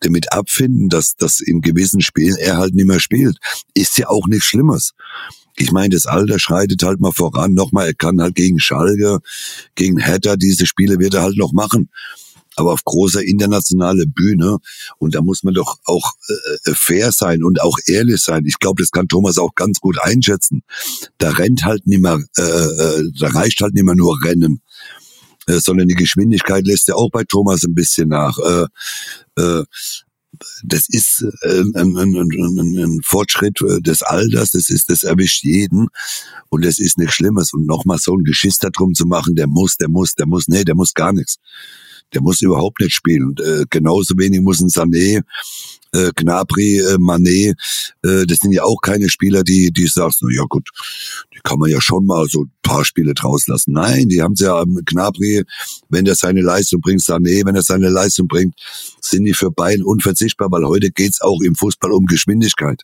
damit 0.00 0.32
abfinden, 0.32 0.88
dass, 0.88 1.16
dass 1.16 1.40
in 1.40 1.60
gewissen 1.60 2.00
Spielen 2.00 2.36
er 2.36 2.56
halt 2.58 2.74
nicht 2.74 2.86
mehr 2.86 3.00
spielt. 3.00 3.38
Ist 3.74 3.96
ja 3.98 4.08
auch 4.08 4.26
nichts 4.26 4.46
Schlimmes. 4.46 4.92
Ich 5.58 5.72
meine, 5.72 5.90
das 5.90 6.06
Alter 6.06 6.38
schreitet 6.38 6.82
halt 6.82 7.00
mal 7.00 7.12
voran. 7.12 7.54
Nochmal, 7.54 7.86
er 7.88 7.94
kann 7.94 8.20
halt 8.20 8.34
gegen 8.34 8.60
Schalke, 8.60 9.20
gegen 9.74 9.98
Hertha, 9.98 10.36
diese 10.36 10.66
Spiele 10.66 10.98
wird 10.98 11.14
er 11.14 11.22
halt 11.22 11.36
noch 11.36 11.52
machen. 11.52 11.90
aber 12.58 12.72
auf 12.72 12.84
großer 12.84 13.22
internationaler 13.22 14.06
Bühne. 14.06 14.58
Und 14.98 15.14
da 15.14 15.20
muss 15.20 15.42
man 15.44 15.54
doch 15.54 15.78
auch 15.84 16.12
äh, 16.64 16.72
fair 16.74 17.12
sein 17.12 17.44
und 17.44 17.60
auch 17.60 17.76
ehrlich 17.86 18.22
sein. 18.22 18.44
Ich 18.46 18.58
glaube, 18.58 18.82
das 18.82 18.90
kann 18.90 19.08
Thomas 19.08 19.38
auch 19.38 19.54
ganz 19.54 19.78
gut 19.78 19.98
einschätzen. 20.02 20.62
Da 21.18 21.30
rennt 21.30 21.64
halt 21.64 21.86
nicht 21.86 22.00
mehr, 22.00 22.18
äh, 22.38 22.42
äh, 22.42 23.10
da 23.18 23.28
reicht 23.28 23.60
halt 23.60 23.74
nicht 23.74 23.84
mehr 23.84 23.94
nur 23.94 24.18
Rennen 24.24 24.62
äh, 25.46 25.60
sondern 25.60 25.88
die 25.88 25.94
Geschwindigkeit 25.94 26.66
lässt 26.66 26.88
ja 26.88 26.94
auch 26.94 27.10
bei 27.10 27.24
Thomas 27.24 27.62
ein 27.64 27.74
bisschen 27.74 28.08
nach. 28.08 28.36
Äh, 28.38 28.66
äh, 29.40 29.64
das 30.64 30.88
ist 30.88 31.24
äh, 31.42 31.62
ein, 31.74 31.96
ein, 31.96 32.14
ein, 32.14 32.78
ein 32.78 33.00
Fortschritt 33.04 33.60
äh, 33.62 33.80
des 33.80 34.02
Alters, 34.02 34.50
das 34.50 34.70
ist, 34.70 34.90
das 34.90 35.02
erwischt 35.02 35.44
jeden 35.44 35.88
und 36.48 36.64
das 36.64 36.78
ist 36.78 36.98
nichts 36.98 37.14
Schlimmes. 37.14 37.52
Und 37.52 37.66
nochmal 37.66 37.98
so 37.98 38.14
ein 38.14 38.24
Geschiss 38.24 38.58
darum 38.58 38.94
zu 38.94 39.06
machen, 39.06 39.34
der 39.34 39.46
muss, 39.46 39.76
der 39.76 39.88
muss, 39.88 40.14
der 40.14 40.26
muss, 40.26 40.48
nee, 40.48 40.64
der 40.64 40.74
muss 40.74 40.94
gar 40.94 41.12
nichts. 41.12 41.36
Der 42.14 42.22
muss 42.22 42.40
überhaupt 42.40 42.80
nicht 42.80 42.94
spielen. 42.94 43.24
Und, 43.24 43.40
äh, 43.40 43.64
genauso 43.68 44.14
wenig 44.16 44.40
muss 44.40 44.60
ein 44.60 44.68
Sané 44.68 45.22
äh, 45.96 46.12
Gnabry, 46.14 46.78
äh, 46.78 46.98
Manet, 46.98 47.56
äh, 48.02 48.26
das 48.26 48.38
sind 48.38 48.52
ja 48.52 48.64
auch 48.64 48.80
keine 48.80 49.08
Spieler, 49.08 49.42
die, 49.42 49.72
die 49.72 49.86
sagst, 49.86 50.22
na 50.22 50.30
ja 50.32 50.44
gut, 50.48 50.68
die 51.34 51.40
kann 51.42 51.58
man 51.58 51.70
ja 51.70 51.80
schon 51.80 52.06
mal 52.06 52.26
so 52.28 52.44
ein 52.44 52.52
paar 52.62 52.84
Spiele 52.84 53.14
draus 53.14 53.46
lassen. 53.46 53.72
Nein, 53.72 54.08
die 54.08 54.22
haben 54.22 54.34
ja 54.36 54.60
ähm, 54.62 54.80
Gnabry, 54.84 55.44
wenn 55.88 56.04
der 56.04 56.14
seine 56.14 56.42
Leistung 56.42 56.80
bringt, 56.80 57.02
Sané, 57.02 57.44
wenn 57.46 57.54
er 57.54 57.62
seine 57.62 57.88
Leistung 57.88 58.28
bringt, 58.28 58.54
sind 59.00 59.24
die 59.24 59.34
für 59.34 59.50
beiden 59.50 59.84
unverzichtbar, 59.84 60.50
weil 60.50 60.66
heute 60.66 60.90
geht's 60.90 61.20
auch 61.20 61.40
im 61.40 61.54
Fußball 61.54 61.92
um 61.92 62.06
Geschwindigkeit 62.06 62.82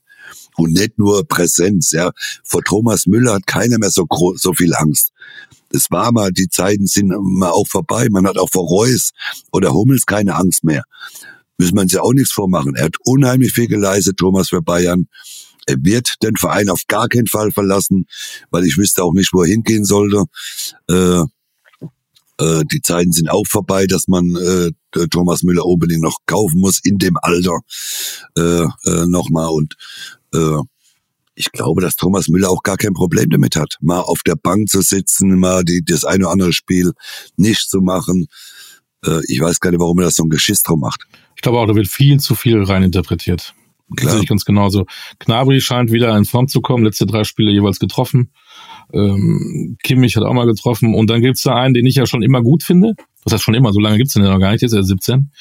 und 0.56 0.72
nicht 0.72 0.98
nur 0.98 1.26
Präsenz. 1.26 1.92
Ja, 1.92 2.12
vor 2.44 2.62
Thomas 2.62 3.06
Müller 3.06 3.34
hat 3.34 3.46
keiner 3.46 3.78
mehr 3.78 3.90
so 3.90 4.06
so 4.36 4.52
viel 4.54 4.74
Angst. 4.74 5.12
Es 5.74 5.90
war 5.90 6.12
mal, 6.12 6.32
die 6.32 6.48
Zeiten 6.48 6.86
sind 6.86 7.08
mal 7.08 7.50
auch 7.50 7.66
vorbei. 7.66 8.08
Man 8.10 8.26
hat 8.26 8.36
auch 8.36 8.50
vor 8.50 8.68
Reus 8.68 9.12
oder 9.52 9.72
Hummels 9.72 10.04
keine 10.04 10.34
Angst 10.34 10.64
mehr 10.64 10.84
müssen 11.62 11.76
wir 11.76 11.82
uns 11.82 11.92
ja 11.92 12.02
auch 12.02 12.12
nichts 12.12 12.32
vormachen. 12.32 12.74
Er 12.74 12.86
hat 12.86 12.96
unheimlich 13.04 13.52
viel 13.52 13.68
geleistet, 13.68 14.16
Thomas, 14.16 14.48
für 14.48 14.62
Bayern. 14.62 15.06
Er 15.66 15.76
wird 15.80 16.16
den 16.22 16.36
Verein 16.36 16.68
auf 16.68 16.82
gar 16.88 17.08
keinen 17.08 17.28
Fall 17.28 17.52
verlassen, 17.52 18.06
weil 18.50 18.64
ich 18.64 18.76
wüsste 18.76 19.04
auch 19.04 19.12
nicht, 19.12 19.32
wo 19.32 19.42
er 19.42 19.48
hingehen 19.48 19.84
sollte. 19.84 20.24
Äh, 20.88 21.22
äh, 22.38 22.64
die 22.64 22.82
Zeiten 22.82 23.12
sind 23.12 23.30
auch 23.30 23.46
vorbei, 23.46 23.86
dass 23.86 24.08
man 24.08 24.34
äh, 24.36 24.70
Thomas 25.08 25.44
Müller 25.44 25.64
unbedingt 25.64 26.02
noch 26.02 26.18
kaufen 26.26 26.58
muss 26.58 26.80
in 26.82 26.98
dem 26.98 27.16
Alter 27.22 27.60
äh, 28.36 28.64
äh, 28.90 29.06
nochmal. 29.06 29.50
Und 29.50 29.76
äh, 30.34 30.58
ich 31.36 31.52
glaube, 31.52 31.80
dass 31.80 31.94
Thomas 31.94 32.26
Müller 32.26 32.50
auch 32.50 32.62
gar 32.62 32.76
kein 32.76 32.92
Problem 32.92 33.30
damit 33.30 33.54
hat, 33.54 33.76
mal 33.80 34.00
auf 34.00 34.22
der 34.26 34.36
Bank 34.36 34.68
zu 34.68 34.82
sitzen, 34.82 35.38
mal 35.38 35.64
die, 35.64 35.82
das 35.84 36.04
eine 36.04 36.24
oder 36.24 36.32
andere 36.32 36.52
Spiel 36.52 36.92
nicht 37.36 37.70
zu 37.70 37.80
machen. 37.80 38.26
Äh, 39.04 39.20
ich 39.28 39.40
weiß 39.40 39.60
gar 39.60 39.70
nicht, 39.70 39.80
warum 39.80 39.98
er 40.00 40.06
das 40.06 40.16
so 40.16 40.24
ein 40.24 40.30
Geschiss 40.30 40.62
drum 40.62 40.80
macht. 40.80 41.04
Ich 41.42 41.44
glaube 41.44 41.58
auch, 41.58 41.66
da 41.66 41.74
wird 41.74 41.88
viel 41.88 42.20
zu 42.20 42.36
viel 42.36 42.62
reininterpretiert. 42.62 43.52
Klar. 43.96 44.12
sehe 44.12 44.22
ich 44.22 44.28
ganz 44.28 44.44
genauso. 44.44 44.86
Knabri 45.18 45.60
scheint 45.60 45.90
wieder 45.90 46.16
in 46.16 46.24
Form 46.24 46.46
zu 46.46 46.60
kommen, 46.60 46.84
letzte 46.84 47.04
drei 47.04 47.24
Spiele 47.24 47.50
jeweils 47.50 47.80
getroffen. 47.80 48.30
Ähm, 48.92 49.76
Kimmich 49.82 50.14
hat 50.14 50.22
auch 50.22 50.34
mal 50.34 50.46
getroffen. 50.46 50.94
Und 50.94 51.10
dann 51.10 51.20
gibt's 51.20 51.42
da 51.42 51.56
einen, 51.56 51.74
den 51.74 51.84
ich 51.84 51.96
ja 51.96 52.06
schon 52.06 52.22
immer 52.22 52.42
gut 52.42 52.62
finde. 52.62 52.94
Das 53.24 53.32
heißt 53.32 53.42
schon 53.42 53.54
immer, 53.54 53.72
so 53.72 53.80
lange 53.80 53.98
gibt's 53.98 54.12
den 54.12 54.22
ja 54.22 54.30
noch 54.30 54.38
gar 54.38 54.52
nicht, 54.52 54.62
jetzt 54.62 54.70
ist 54.70 54.78
er 54.78 54.84
17. 54.84 55.32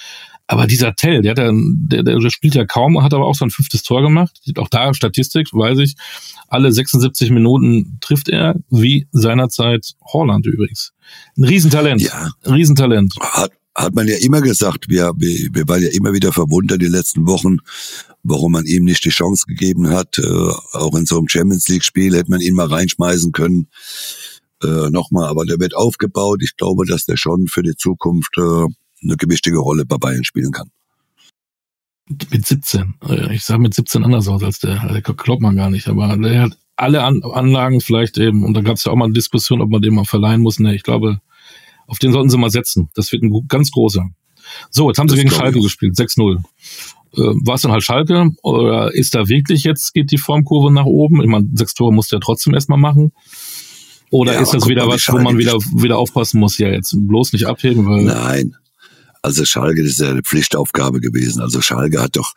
Aber 0.48 0.66
dieser 0.66 0.96
Tell, 0.96 1.22
der, 1.22 1.32
hat 1.34 1.38
ja, 1.38 1.52
der, 1.54 2.02
der 2.02 2.30
spielt 2.32 2.56
ja 2.56 2.66
kaum, 2.66 3.04
hat 3.04 3.14
aber 3.14 3.28
auch 3.28 3.36
sein 3.36 3.52
fünftes 3.52 3.84
Tor 3.84 4.02
gemacht. 4.02 4.42
Auch 4.58 4.70
da 4.70 4.96
Statistik, 4.96 5.54
weiß 5.54 5.78
ich, 5.78 5.94
alle 6.48 6.72
76 6.72 7.30
Minuten 7.30 8.00
trifft 8.02 8.28
er, 8.28 8.56
wie 8.72 9.08
seinerzeit 9.12 9.94
Holland 10.04 10.48
übrigens. 10.48 10.94
Ein 11.38 11.44
Riesentalent. 11.44 12.02
Ja. 12.02 12.32
Ein 12.44 12.54
Riesentalent. 12.54 13.14
Hat, 13.20 13.52
hat 13.76 13.96
man 13.96 14.08
ja 14.08 14.18
immer 14.18 14.42
gesagt, 14.42 14.90
wir, 14.90 15.14
wir, 15.18 15.50
wir 15.54 15.68
waren 15.68 15.82
ja 15.82 15.90
immer 15.90 16.14
wieder 16.14 16.34
verwundert 16.34 16.82
die 16.82 16.88
letzten 16.88 17.26
Wochen, 17.26 17.58
warum 18.24 18.52
man 18.52 18.66
ihm 18.66 18.84
nicht 18.84 19.06
die 19.06 19.10
Chance 19.10 19.46
gegeben 19.48 19.90
hat. 19.90 20.18
Äh, 20.18 20.52
auch 20.74 20.96
in 20.96 21.06
so 21.06 21.18
einem 21.18 21.30
Champions 21.30 21.68
League-Spiel 21.68 22.16
hätte 22.16 22.30
man 22.30 22.42
ihn 22.42 22.56
mal 22.56 22.68
reinschmeißen 22.68 23.32
können. 23.32 23.68
Äh, 24.64 24.90
Nochmal, 24.90 25.28
aber 25.30 25.46
der 25.46 25.60
wird 25.60 25.76
aufgebaut. 25.76 26.42
Ich 26.44 26.58
glaube, 26.58 26.86
dass 26.86 27.06
der 27.06 27.18
schon 27.18 27.48
für 27.48 27.64
die 27.64 27.76
Zukunft 27.76 28.38
äh, 28.38 28.66
eine 29.04 29.18
gewichtige 29.18 29.58
Rolle 29.58 29.86
bei 29.86 29.98
Bayern 29.98 30.24
spielen 30.24 30.52
kann. 30.52 30.70
Mit 32.30 32.46
17. 32.46 32.96
Äh, 33.08 33.34
ich 33.34 33.44
sage 33.44 33.62
mit 33.62 33.74
17 33.74 34.04
anders 34.04 34.28
aus 34.28 34.44
als 34.44 34.60
der. 34.60 34.86
Der 34.88 35.02
glaubt 35.02 35.42
man 35.42 35.56
gar 35.56 35.70
nicht. 35.70 35.88
Aber 35.88 36.16
der 36.18 36.42
hat 36.42 36.58
alle 36.76 37.04
An 37.04 37.24
Anlagen 37.24 37.80
vielleicht 37.80 38.18
eben. 38.18 38.44
Und 38.44 38.54
da 38.54 38.62
gab 38.62 38.76
es 38.76 38.84
ja 38.84 38.92
auch 38.92 38.96
mal 38.96 39.06
eine 39.06 39.14
Diskussion, 39.14 39.62
ob 39.62 39.70
man 39.70 39.82
den 39.82 39.96
mal 39.96 40.06
verleihen 40.06 40.42
muss. 40.42 40.60
Nee, 40.60 40.76
ich 40.76 40.84
glaube, 40.84 41.22
auf 41.92 42.00
den 42.00 42.14
sollten 42.14 42.30
sie 42.30 42.38
mal 42.38 42.50
setzen. 42.50 42.90
Das 42.96 43.12
wird 43.12 43.22
ein 43.22 43.48
ganz 43.50 43.70
großer. 43.72 44.10
So, 44.70 44.90
jetzt 44.90 44.98
haben 44.98 45.10
sie 45.10 45.16
das 45.16 45.24
gegen 45.24 45.36
Schalke 45.36 45.58
ich. 45.58 45.64
gespielt, 45.66 45.96
6-0. 45.96 46.38
Äh, 46.38 47.18
War 47.18 47.56
es 47.56 47.62
dann 47.62 47.74
halt 47.74 47.84
Schalke? 47.84 48.32
Oder 48.44 48.94
ist 48.94 49.14
da 49.14 49.28
wirklich 49.28 49.66
jetzt, 49.66 49.94
geht 49.94 50.10
die 50.10 50.18
Formkurve 50.18 50.72
nach 50.72 50.86
oben? 50.86 51.22
Ich 51.22 51.28
meine, 51.28 51.50
sechs 51.54 51.74
Tore 51.74 51.94
musst 51.94 52.12
du 52.12 52.16
ja 52.16 52.22
trotzdem 52.22 52.54
erstmal 52.54 52.80
machen. 52.80 53.12
Oder 54.10 54.36
ja, 54.36 54.42
ist 54.42 54.54
das 54.54 54.70
wieder 54.70 54.88
was, 54.88 55.06
wo 55.10 55.18
man 55.18 55.38
wieder, 55.38 55.54
wieder 55.54 55.98
aufpassen 55.98 56.40
muss? 56.40 56.58
Ja, 56.58 56.70
jetzt 56.70 56.96
bloß 56.98 57.34
nicht 57.34 57.46
abheben, 57.46 57.86
weil. 57.88 58.06
Nein. 58.06 58.56
Also 59.22 59.44
Schalke, 59.44 59.84
das 59.84 59.92
ist 59.92 60.00
ja 60.00 60.12
eine 60.12 60.22
Pflichtaufgabe 60.22 61.02
gewesen. 61.02 61.42
Also 61.42 61.62
Schalke 61.62 62.02
hat 62.02 62.16
doch, 62.16 62.34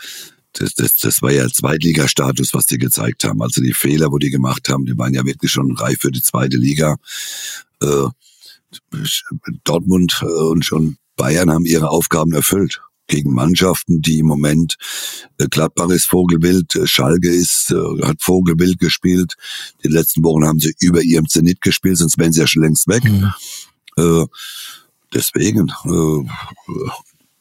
das, 0.52 0.74
das, 0.74 0.96
das 0.96 1.22
war 1.22 1.30
ja 1.30 1.48
Zweitligastatus, 1.48 2.54
was 2.54 2.66
die 2.66 2.78
gezeigt 2.78 3.22
haben. 3.22 3.40
Also 3.40 3.62
die 3.62 3.72
Fehler, 3.72 4.10
wo 4.10 4.18
die 4.18 4.30
gemacht 4.30 4.68
haben, 4.68 4.84
die 4.84 4.98
waren 4.98 5.14
ja 5.14 5.24
wirklich 5.24 5.52
schon 5.52 5.76
reif 5.76 6.00
für 6.00 6.10
die 6.10 6.22
zweite 6.22 6.56
Liga. 6.56 6.96
Äh, 7.80 8.08
Dortmund 9.64 10.20
äh, 10.22 10.26
und 10.26 10.64
schon 10.64 10.96
Bayern 11.16 11.50
haben 11.50 11.64
ihre 11.64 11.90
Aufgaben 11.90 12.32
erfüllt 12.32 12.80
gegen 13.06 13.34
Mannschaften, 13.34 14.00
die 14.00 14.18
im 14.18 14.26
Moment 14.26 14.76
äh, 15.38 15.46
Gladbach 15.48 15.90
ist 15.90 16.06
Vogelwild, 16.06 16.74
äh, 16.76 16.86
Schalke 16.86 17.28
ist 17.28 17.74
hat 18.02 18.20
Vogelwild 18.20 18.78
gespielt. 18.78 19.34
Die 19.84 19.88
letzten 19.88 20.24
Wochen 20.24 20.46
haben 20.46 20.60
sie 20.60 20.74
über 20.80 21.02
ihrem 21.02 21.28
Zenit 21.28 21.60
gespielt, 21.60 21.98
sonst 21.98 22.18
wären 22.18 22.32
sie 22.32 22.40
ja 22.40 22.46
schon 22.46 22.62
längst 22.62 22.88
weg. 22.88 23.04
Mhm. 23.04 23.32
Deswegen 25.14 25.70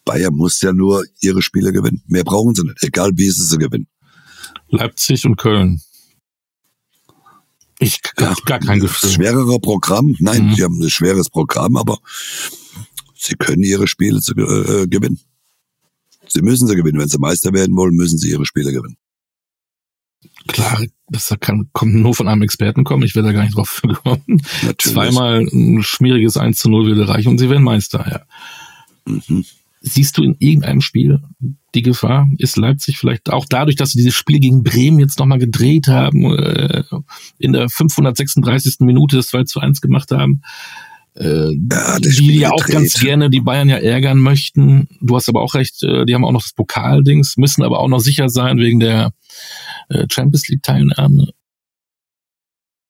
Bayern 0.05 0.35
muss 0.35 0.61
ja 0.61 0.71
nur 0.71 1.03
ihre 1.19 1.41
Spiele 1.41 1.73
gewinnen. 1.73 2.03
Mehr 2.05 2.23
brauchen 2.23 2.53
sie 2.53 2.63
nicht, 2.63 2.83
egal 2.83 3.11
wie 3.15 3.29
sie 3.29 3.43
sie 3.43 3.57
gewinnen. 3.57 3.87
Leipzig 4.69 5.25
und 5.25 5.37
Köln. 5.37 5.81
Ich 7.83 7.99
ja, 8.17 8.33
gar 8.45 8.59
kein 8.59 8.79
Gefühl. 8.79 9.09
Schwererer 9.09 9.59
Programm. 9.59 10.15
Nein, 10.19 10.47
mhm. 10.47 10.55
sie 10.55 10.63
haben 10.63 10.81
ein 10.81 10.89
schweres 10.89 11.29
Programm, 11.29 11.75
aber 11.75 11.97
sie 13.13 13.35
können 13.35 13.63
ihre 13.63 13.87
Spiele 13.87 14.21
zu, 14.21 14.33
äh, 14.35 14.87
gewinnen. 14.87 15.19
Sie 16.29 16.41
müssen 16.41 16.67
sie 16.67 16.75
gewinnen. 16.75 16.99
Wenn 16.99 17.09
sie 17.09 17.19
Meister 17.19 17.51
werden 17.51 17.75
wollen, 17.75 17.95
müssen 17.95 18.17
sie 18.17 18.29
ihre 18.29 18.45
Spiele 18.45 18.71
gewinnen. 18.71 18.95
Klar, 20.47 20.85
das 21.09 21.33
kann, 21.41 21.69
kommt 21.73 21.95
nur 21.95 22.15
von 22.15 22.29
einem 22.29 22.41
Experten 22.41 22.85
kommen. 22.85 23.03
Ich 23.03 23.15
werde 23.15 23.29
da 23.29 23.33
gar 23.33 23.43
nicht 23.43 23.57
drauf 23.57 23.81
gekommen. 23.83 24.41
Natürlich. 24.61 24.77
Zweimal 24.77 25.41
ein 25.41 25.83
schmieriges 25.83 26.37
1 26.37 26.57
zu 26.57 26.69
0 26.69 26.87
würde 26.87 27.07
reichen 27.07 27.29
und 27.29 27.37
sie 27.37 27.49
werden 27.49 27.63
Meister, 27.63 28.05
ja. 28.09 29.13
Mhm. 29.13 29.45
Siehst 29.85 30.17
du 30.17 30.23
in 30.23 30.37
irgendeinem 30.39 30.79
Spiel 30.79 31.19
die 31.75 31.81
Gefahr? 31.81 32.29
Ist 32.37 32.55
Leipzig 32.55 32.97
vielleicht 32.97 33.29
auch 33.29 33.45
dadurch, 33.49 33.75
dass 33.75 33.91
sie 33.91 33.97
dieses 33.97 34.15
Spiel 34.15 34.39
gegen 34.39 34.63
Bremen 34.63 34.97
jetzt 34.97 35.19
nochmal 35.19 35.39
gedreht 35.39 35.89
haben, 35.89 36.33
äh, 36.37 36.83
in 37.37 37.51
der 37.51 37.67
536. 37.67 38.77
Minute 38.79 39.17
das 39.17 39.27
2 39.27 39.43
zu 39.43 39.59
1 39.59 39.81
gemacht 39.81 40.11
haben, 40.11 40.41
äh, 41.15 41.51
ja, 41.71 41.99
die 41.99 42.39
ja 42.39 42.51
auch 42.51 42.65
ganz 42.65 42.93
gerne 42.93 43.29
die 43.29 43.41
Bayern 43.41 43.67
ja 43.67 43.75
ärgern 43.75 44.19
möchten. 44.19 44.87
Du 45.01 45.17
hast 45.17 45.27
aber 45.27 45.41
auch 45.41 45.53
recht, 45.53 45.83
äh, 45.83 46.05
die 46.05 46.15
haben 46.15 46.23
auch 46.23 46.31
noch 46.31 46.43
das 46.43 46.53
Pokaldings, 46.53 47.35
müssen 47.35 47.61
aber 47.61 47.79
auch 47.79 47.89
noch 47.89 47.99
sicher 47.99 48.29
sein 48.29 48.59
wegen 48.59 48.79
der 48.79 49.11
äh, 49.89 50.05
Champions 50.09 50.47
League 50.47 50.63
Teilnahme. 50.63 51.27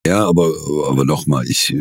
Ja, 0.06 0.28
aber, 0.28 0.52
aber 0.90 1.06
nochmal, 1.06 1.46
ich, 1.48 1.74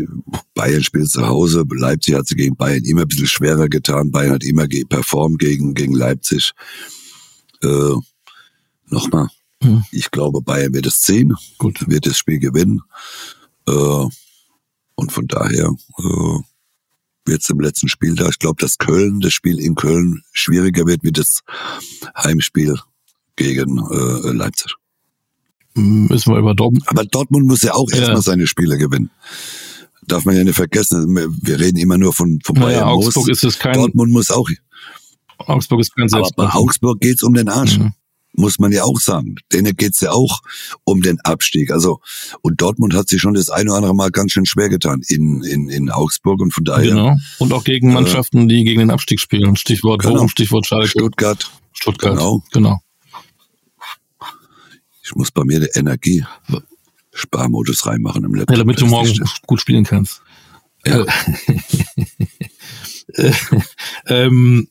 Bayern 0.54 0.84
spielt 0.84 1.10
zu 1.10 1.26
Hause, 1.26 1.64
Leipzig 1.68 2.14
hat 2.14 2.28
sie 2.28 2.36
gegen 2.36 2.56
Bayern 2.56 2.84
immer 2.84 3.02
ein 3.02 3.08
bisschen 3.08 3.26
schwerer 3.26 3.68
getan, 3.68 4.12
Bayern 4.12 4.34
hat 4.34 4.44
immer 4.44 4.66
performt 4.88 5.40
gegen, 5.40 5.74
gegen 5.74 5.94
Leipzig. 5.94 6.52
Äh, 7.62 7.94
nochmal, 8.86 9.26
hm. 9.60 9.84
ich 9.90 10.12
glaube, 10.12 10.40
Bayern 10.40 10.72
wird 10.72 10.86
es 10.86 11.00
ziehen, 11.00 11.34
Gut. 11.58 11.88
wird 11.88 12.06
das 12.06 12.16
Spiel 12.16 12.38
gewinnen. 12.38 12.80
Äh, 13.66 14.06
und 14.94 15.10
von 15.10 15.26
daher 15.26 15.74
äh, 15.98 16.38
wird 17.24 17.42
es 17.42 17.50
im 17.50 17.58
letzten 17.58 17.88
Spiel 17.88 18.14
da. 18.14 18.28
Ich 18.28 18.38
glaube, 18.38 18.60
dass 18.60 18.78
Köln, 18.78 19.18
das 19.18 19.32
Spiel 19.32 19.58
in 19.58 19.74
Köln 19.74 20.22
schwieriger 20.32 20.86
wird 20.86 21.02
wie 21.02 21.12
das 21.12 21.40
Heimspiel 22.16 22.78
gegen 23.34 23.78
äh, 23.78 24.30
Leipzig 24.30 24.76
müssen 25.74 26.32
wir 26.32 26.38
über 26.38 26.54
Dortmund. 26.54 26.84
Aber 26.86 27.04
Dortmund 27.04 27.46
muss 27.46 27.62
ja 27.62 27.74
auch 27.74 27.90
ja. 27.90 27.98
erstmal 27.98 28.22
seine 28.22 28.46
Spiele 28.46 28.78
gewinnen. 28.78 29.10
Darf 30.06 30.24
man 30.24 30.36
ja 30.36 30.44
nicht 30.44 30.56
vergessen. 30.56 31.14
Wir 31.42 31.60
reden 31.60 31.78
immer 31.78 31.96
nur 31.96 32.12
von, 32.12 32.40
von 32.44 32.56
Bayern. 32.56 32.80
Ja, 32.80 32.86
Augsburg 32.86 33.28
muss. 33.28 33.38
ist 33.38 33.44
es 33.44 33.58
kein. 33.58 33.74
Dortmund 33.74 34.12
muss 34.12 34.30
auch. 34.30 34.48
Augsburg 35.38 35.80
ist 35.80 35.94
kein. 35.94 36.12
Aber 36.12 36.28
bei 36.36 36.48
Augsburg 36.52 37.00
geht's 37.00 37.22
um 37.22 37.34
den 37.34 37.48
Arsch. 37.48 37.78
Mhm. 37.78 37.92
muss 38.32 38.58
man 38.58 38.72
ja 38.72 38.82
auch 38.82 38.98
sagen. 38.98 39.36
Denen 39.52 39.76
geht's 39.76 40.00
ja 40.00 40.10
auch 40.10 40.40
um 40.84 41.02
den 41.02 41.20
Abstieg. 41.20 41.70
Also 41.70 42.00
und 42.42 42.60
Dortmund 42.60 42.94
hat 42.94 43.08
sich 43.08 43.20
schon 43.20 43.34
das 43.34 43.48
eine 43.48 43.70
oder 43.70 43.76
andere 43.78 43.94
Mal 43.94 44.10
ganz 44.10 44.32
schön 44.32 44.46
schwer 44.46 44.68
getan 44.68 45.02
in, 45.06 45.42
in, 45.42 45.68
in 45.68 45.90
Augsburg 45.90 46.40
und 46.40 46.52
von 46.52 46.64
daher. 46.64 46.90
Genau. 46.90 47.16
Und 47.38 47.52
auch 47.52 47.64
gegen 47.64 47.92
Mannschaften, 47.92 48.48
die 48.48 48.64
gegen 48.64 48.80
den 48.80 48.90
Abstieg 48.90 49.20
spielen. 49.20 49.56
Stichwort 49.56 50.02
Genau. 50.02 50.14
Bochum, 50.14 50.28
Stichwort 50.28 50.66
Schalke. 50.66 50.88
Stuttgart. 50.88 51.50
Stuttgart. 51.72 52.16
Genau. 52.16 52.42
genau. 52.52 52.80
Ich 55.12 55.16
muss 55.16 55.30
bei 55.30 55.44
mir 55.44 55.60
den 55.60 55.68
Energie 55.74 56.24
Sparmodus 57.12 57.84
reinmachen 57.86 58.24
im 58.24 58.34
Laptop. 58.34 58.56
Ja, 58.56 58.62
damit 58.62 58.80
du 58.80 58.86
morgen 58.86 59.12
gut 59.46 59.60
spielen 59.60 59.84
kannst. 59.84 60.22
Ja. 60.86 61.04
Äh, 63.14 63.32
ähm, 64.06 64.68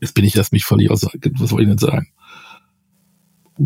jetzt 0.00 0.14
bin 0.14 0.24
ich 0.24 0.36
erst 0.36 0.52
mich 0.52 0.64
völlig 0.64 0.90
aus. 0.90 1.04
Was 1.04 1.52
wollte 1.52 1.62
ich 1.62 1.68
denn 1.68 1.78
sagen? 1.78 2.08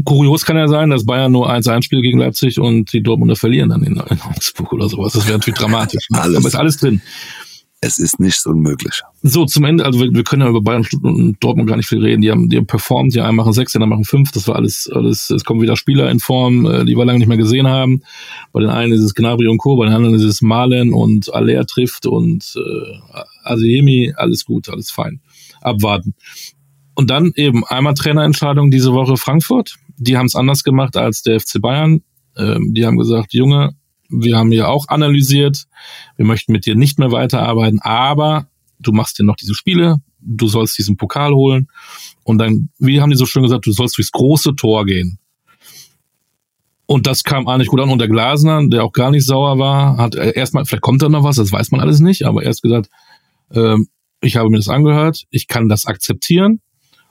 Kurios 0.04 0.44
kann 0.44 0.56
ja 0.56 0.68
sein, 0.68 0.90
dass 0.90 1.06
Bayern 1.06 1.32
nur 1.32 1.50
1-1 1.50 1.82
spielt 1.82 2.02
gegen 2.02 2.20
Leipzig 2.20 2.60
und 2.60 2.92
die 2.92 3.02
Dortmunder 3.02 3.34
verlieren 3.34 3.70
dann 3.70 3.82
in, 3.82 3.96
in 3.96 4.20
Augsburg 4.20 4.72
oder 4.74 4.88
sowas. 4.88 5.14
Das 5.14 5.26
wäre 5.26 5.38
natürlich 5.38 5.58
dramatisch. 5.58 6.08
Ne? 6.10 6.20
Alles. 6.20 6.36
Aber 6.36 6.46
ist 6.46 6.54
alles 6.54 6.76
drin. 6.76 7.00
Es 7.82 7.98
ist 7.98 8.20
nichts 8.20 8.44
unmöglich. 8.44 9.00
So, 9.22 9.46
zum 9.46 9.64
Ende, 9.64 9.86
also 9.86 10.00
wir, 10.00 10.12
wir 10.12 10.22
können 10.22 10.42
ja 10.42 10.48
über 10.48 10.60
Bayern 10.60 10.86
und 11.02 11.42
Dortmund 11.42 11.66
gar 11.66 11.76
nicht 11.76 11.88
viel 11.88 12.04
reden. 12.04 12.20
Die 12.20 12.30
haben, 12.30 12.50
die 12.50 12.60
performt, 12.60 13.14
die 13.14 13.22
einen 13.22 13.36
machen 13.36 13.54
sechs, 13.54 13.72
die 13.72 13.76
anderen 13.76 13.90
machen 13.90 14.04
fünf. 14.04 14.32
Das 14.32 14.46
war 14.48 14.56
alles, 14.56 14.90
alles, 14.92 15.30
es 15.30 15.44
kommen 15.44 15.62
wieder 15.62 15.76
Spieler 15.76 16.10
in 16.10 16.20
Form, 16.20 16.66
äh, 16.66 16.84
die 16.84 16.94
wir 16.94 17.06
lange 17.06 17.20
nicht 17.20 17.28
mehr 17.28 17.38
gesehen 17.38 17.68
haben. 17.68 18.02
Bei 18.52 18.60
den 18.60 18.68
einen 18.68 18.92
ist 18.92 19.00
es 19.00 19.14
Gnabry 19.14 19.46
und 19.46 19.56
Co., 19.56 19.76
bei 19.76 19.86
den 19.86 19.94
anderen 19.94 20.14
ist 20.14 20.24
es 20.24 20.42
Malen 20.42 20.92
und 20.92 21.32
Aller 21.32 21.64
trifft 21.64 22.04
und 22.04 22.54
äh, 22.56 23.18
Asiemi, 23.44 24.12
alles 24.14 24.44
gut, 24.44 24.68
alles 24.68 24.90
fein. 24.90 25.20
Abwarten. 25.62 26.14
Und 26.94 27.08
dann 27.08 27.32
eben 27.34 27.64
einmal 27.64 27.94
Trainerentscheidung 27.94 28.70
diese 28.70 28.92
Woche 28.92 29.16
Frankfurt. 29.16 29.76
Die 29.96 30.18
haben 30.18 30.26
es 30.26 30.36
anders 30.36 30.64
gemacht 30.64 30.98
als 30.98 31.22
der 31.22 31.40
FC 31.40 31.62
Bayern. 31.62 32.02
Ähm, 32.36 32.74
die 32.74 32.84
haben 32.84 32.98
gesagt, 32.98 33.32
Junge, 33.32 33.74
wir 34.10 34.36
haben 34.36 34.50
hier 34.50 34.68
auch 34.68 34.88
analysiert, 34.88 35.66
wir 36.16 36.26
möchten 36.26 36.52
mit 36.52 36.66
dir 36.66 36.74
nicht 36.74 36.98
mehr 36.98 37.12
weiterarbeiten, 37.12 37.80
aber 37.80 38.48
du 38.78 38.92
machst 38.92 39.18
dir 39.18 39.24
noch 39.24 39.36
diese 39.36 39.54
Spiele, 39.54 39.96
du 40.20 40.48
sollst 40.48 40.76
diesen 40.78 40.96
Pokal 40.96 41.32
holen 41.32 41.68
und 42.24 42.38
dann, 42.38 42.70
wie 42.78 43.00
haben 43.00 43.10
die 43.10 43.16
so 43.16 43.26
schön 43.26 43.42
gesagt, 43.42 43.66
du 43.66 43.72
sollst 43.72 43.96
durchs 43.96 44.12
große 44.12 44.54
Tor 44.56 44.84
gehen. 44.84 45.18
Und 46.86 47.06
das 47.06 47.22
kam 47.22 47.46
eigentlich 47.46 47.68
gut 47.68 47.78
an. 47.78 47.88
Und 47.88 48.00
der 48.00 48.08
Glasner, 48.08 48.66
der 48.66 48.82
auch 48.82 48.90
gar 48.90 49.12
nicht 49.12 49.24
sauer 49.24 49.60
war, 49.60 49.96
hat 49.96 50.16
äh, 50.16 50.32
erstmal, 50.32 50.64
vielleicht 50.64 50.82
kommt 50.82 51.00
da 51.00 51.08
noch 51.08 51.22
was, 51.22 51.36
das 51.36 51.52
weiß 51.52 51.70
man 51.70 51.80
alles 51.80 52.00
nicht, 52.00 52.26
aber 52.26 52.42
erst 52.42 52.62
gesagt, 52.62 52.90
ähm, 53.52 53.86
ich 54.20 54.36
habe 54.36 54.50
mir 54.50 54.56
das 54.56 54.68
angehört, 54.68 55.24
ich 55.30 55.46
kann 55.46 55.68
das 55.68 55.86
akzeptieren 55.86 56.60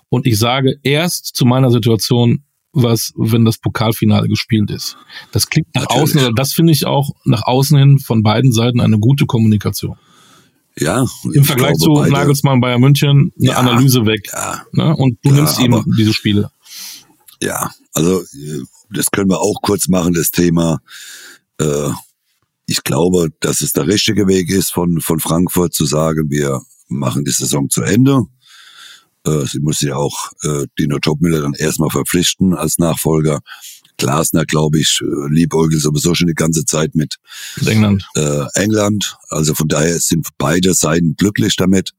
und 0.10 0.28
ich 0.28 0.38
sage 0.38 0.76
erst 0.84 1.28
zu 1.28 1.46
meiner 1.46 1.72
Situation, 1.72 2.44
was, 2.72 3.12
wenn 3.16 3.46
das 3.46 3.58
Pokalfinale 3.58 4.28
gespielt 4.28 4.70
ist. 4.72 4.98
Das 5.32 5.50
klingt 5.50 5.68
nach 5.74 5.84
Natürlich. 5.84 6.04
außen, 6.04 6.22
oder 6.22 6.34
das 6.34 6.54
finde 6.54 6.72
ich 6.74 6.86
auch 6.86 7.10
nach 7.26 7.44
außen 7.44 7.78
hin 7.78 8.00
von 8.00 8.22
beiden 8.24 8.52
Seiten 8.52 8.80
eine 8.80 9.00
gute 9.00 9.26
Kommunikation. 9.26 9.98
Ja. 10.78 11.06
Im 11.34 11.44
Vergleich 11.44 11.76
zu 11.78 11.94
beide, 11.94 12.12
Nagelsmann 12.12 12.62
Bayern 12.62 12.80
München 12.80 13.32
eine 13.38 13.46
Ja. 13.46 13.58
Analyse 13.58 14.06
weg. 14.06 14.30
Ja, 14.32 14.64
Ne? 14.72 14.96
Und 14.96 15.18
du 15.24 15.30
Ja, 15.30 15.36
nimmst 15.36 15.60
ihm 15.60 15.84
diese 15.98 16.14
Spiele. 16.14 16.52
ja. 17.42 17.72
Also 17.94 18.22
äh, 18.22 18.62
das 18.92 19.12
können 19.12 19.30
wir 19.30 19.40
auch 19.40 19.62
kurz 19.62 19.88
machen, 19.88 20.14
das 20.14 20.30
Thema. 20.32 20.80
Äh, 21.60 21.90
ich 22.66 22.84
glaube, 22.84 23.30
dass 23.40 23.62
es 23.62 23.74
der 23.74 23.88
richtige 23.88 24.28
Weg 24.28 24.50
ist, 24.50 24.72
von, 24.72 25.02
von 25.02 25.20
Frankfurt 25.20 25.74
zu 25.74 25.86
sagen, 25.86 26.30
wir 26.30 26.62
machen 26.88 27.26
die 27.26 27.32
Saison 27.32 27.68
zu 27.70 27.82
Ende. 27.82 28.22
Äh, 29.26 29.46
sie 29.46 29.60
muss 29.60 29.82
ja 29.82 29.96
auch 29.96 30.32
äh, 30.44 30.66
Dino 30.78 31.00
Topmüller 31.00 31.42
dann 31.42 31.54
erstmal 31.54 31.90
verpflichten 31.90 32.54
als 32.54 32.78
Nachfolger. 32.78 33.40
Glasner, 33.98 34.46
glaube 34.46 34.80
ich, 34.80 35.02
äh, 35.02 35.34
liebäugelt 35.34 35.82
sowieso 35.82 36.16
schon 36.16 36.28
die 36.28 36.34
ganze 36.34 36.66
Zeit 36.66 36.96
mit 36.96 37.18
Mit 37.58 37.68
England. 37.68 38.06
äh, 38.16 38.46
England. 38.56 39.18
Also 39.30 39.54
von 39.54 39.68
daher 39.68 40.00
sind 40.00 40.28
beide 40.38 40.74
Seiten 40.74 41.16
glücklich 41.18 41.58
damit, 41.58 41.92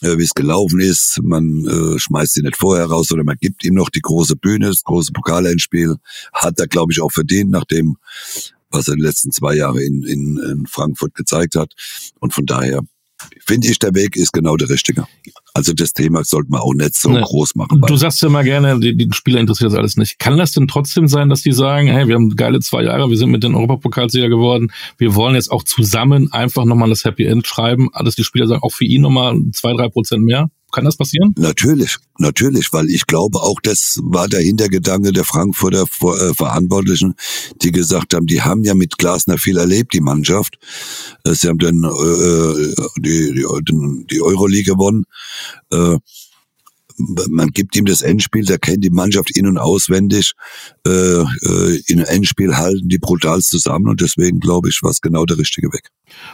äh, 0.00 0.16
wie 0.16 0.24
es 0.24 0.32
gelaufen 0.32 0.80
ist. 0.80 1.20
Man 1.22 1.66
äh, 1.66 1.98
schmeißt 1.98 2.38
ihn 2.38 2.44
nicht 2.44 2.56
vorher 2.56 2.86
raus, 2.86 3.08
sondern 3.08 3.26
man 3.26 3.36
gibt 3.38 3.62
ihm 3.64 3.74
noch 3.74 3.90
die 3.90 4.00
große 4.00 4.36
Bühne, 4.36 4.68
das 4.68 4.82
große 4.84 5.12
Pokalendspiel. 5.12 5.96
Hat 6.32 6.58
er, 6.58 6.66
glaube 6.66 6.92
ich, 6.92 7.00
auch 7.02 7.12
verdient, 7.12 7.50
nachdem, 7.50 7.98
was 8.70 8.88
er 8.88 8.94
die 8.94 9.02
letzten 9.02 9.30
zwei 9.30 9.54
Jahre 9.54 9.82
in, 9.82 10.02
in, 10.04 10.38
in 10.38 10.66
Frankfurt 10.66 11.14
gezeigt 11.14 11.56
hat. 11.56 11.74
Und 12.20 12.32
von 12.32 12.46
daher 12.46 12.80
finde 13.44 13.68
ich, 13.68 13.78
der 13.78 13.94
Weg 13.94 14.16
ist 14.16 14.32
genau 14.32 14.56
der 14.56 14.68
richtige. 14.68 15.06
Also 15.54 15.72
das 15.72 15.92
Thema 15.92 16.22
sollte 16.24 16.50
man 16.50 16.60
auch 16.60 16.74
nicht 16.74 16.94
so 16.94 17.10
Nee. 17.10 17.20
groß 17.20 17.54
machen. 17.56 17.80
Du 17.86 17.96
sagst 17.96 18.22
ja 18.22 18.28
immer 18.28 18.44
gerne, 18.44 18.78
die, 18.78 18.96
die 18.96 19.08
Spieler 19.12 19.40
interessiert 19.40 19.72
das 19.72 19.78
alles 19.78 19.96
nicht. 19.96 20.18
Kann 20.18 20.36
das 20.38 20.52
denn 20.52 20.68
trotzdem 20.68 21.08
sein, 21.08 21.28
dass 21.28 21.42
die 21.42 21.52
sagen, 21.52 21.88
hey, 21.88 22.06
wir 22.06 22.14
haben 22.14 22.36
geile 22.36 22.60
zwei 22.60 22.84
Jahre, 22.84 23.10
wir 23.10 23.16
sind 23.16 23.30
mit 23.30 23.42
den 23.42 23.54
Europapokalsieger 23.54 24.28
geworden, 24.28 24.70
wir 24.98 25.14
wollen 25.14 25.34
jetzt 25.34 25.50
auch 25.50 25.64
zusammen 25.64 26.32
einfach 26.32 26.64
nochmal 26.64 26.88
das 26.90 27.04
Happy 27.04 27.24
End 27.24 27.46
schreiben, 27.46 27.88
dass 28.04 28.14
die 28.14 28.24
Spieler 28.24 28.46
sagen, 28.46 28.62
auch 28.62 28.72
für 28.72 28.84
ihn 28.84 29.02
nochmal 29.02 29.36
zwei, 29.52 29.72
drei 29.72 29.88
Prozent 29.88 30.22
mehr? 30.24 30.50
Kann 30.78 30.84
das 30.84 30.96
passieren? 30.96 31.34
Natürlich, 31.36 31.96
natürlich, 32.18 32.72
weil 32.72 32.88
ich 32.88 33.06
glaube 33.06 33.40
auch, 33.40 33.60
das 33.62 33.98
war 34.02 34.28
der 34.28 34.40
Hintergedanke 34.40 35.12
der 35.12 35.24
Frankfurter 35.24 35.82
äh, 35.82 36.34
Verantwortlichen, 36.34 37.14
die 37.62 37.72
gesagt 37.72 38.14
haben, 38.14 38.26
die 38.26 38.42
haben 38.42 38.62
ja 38.64 38.74
mit 38.74 38.96
Glasner 38.96 39.38
viel 39.38 39.58
erlebt, 39.58 39.92
die 39.92 40.00
Mannschaft. 40.00 40.58
Äh, 41.24 41.34
Sie 41.34 41.48
haben 41.48 41.58
dann 41.58 41.82
äh, 41.82 42.74
die, 43.00 43.32
die, 43.34 43.46
den- 43.68 44.06
die 44.08 44.22
Euroleague 44.22 44.72
gewonnen. 44.72 45.04
Äh, 45.72 45.96
man 46.98 47.50
gibt 47.50 47.76
ihm 47.76 47.84
das 47.86 48.02
Endspiel, 48.02 48.44
der 48.44 48.58
kennt 48.58 48.84
die 48.84 48.90
Mannschaft 48.90 49.30
in- 49.36 49.46
und 49.46 49.58
auswendig. 49.58 50.32
Äh, 50.86 50.90
äh, 50.90 51.80
in 51.86 51.98
einem 52.00 52.06
Endspiel 52.08 52.56
halten 52.56 52.88
die 52.88 52.98
brutal 52.98 53.40
zusammen 53.40 53.88
und 53.88 54.00
deswegen 54.00 54.40
glaube 54.40 54.68
ich, 54.68 54.80
war 54.82 54.90
es 54.90 55.00
genau 55.00 55.24
der 55.24 55.38
richtige 55.38 55.68
Weg. 55.72 55.88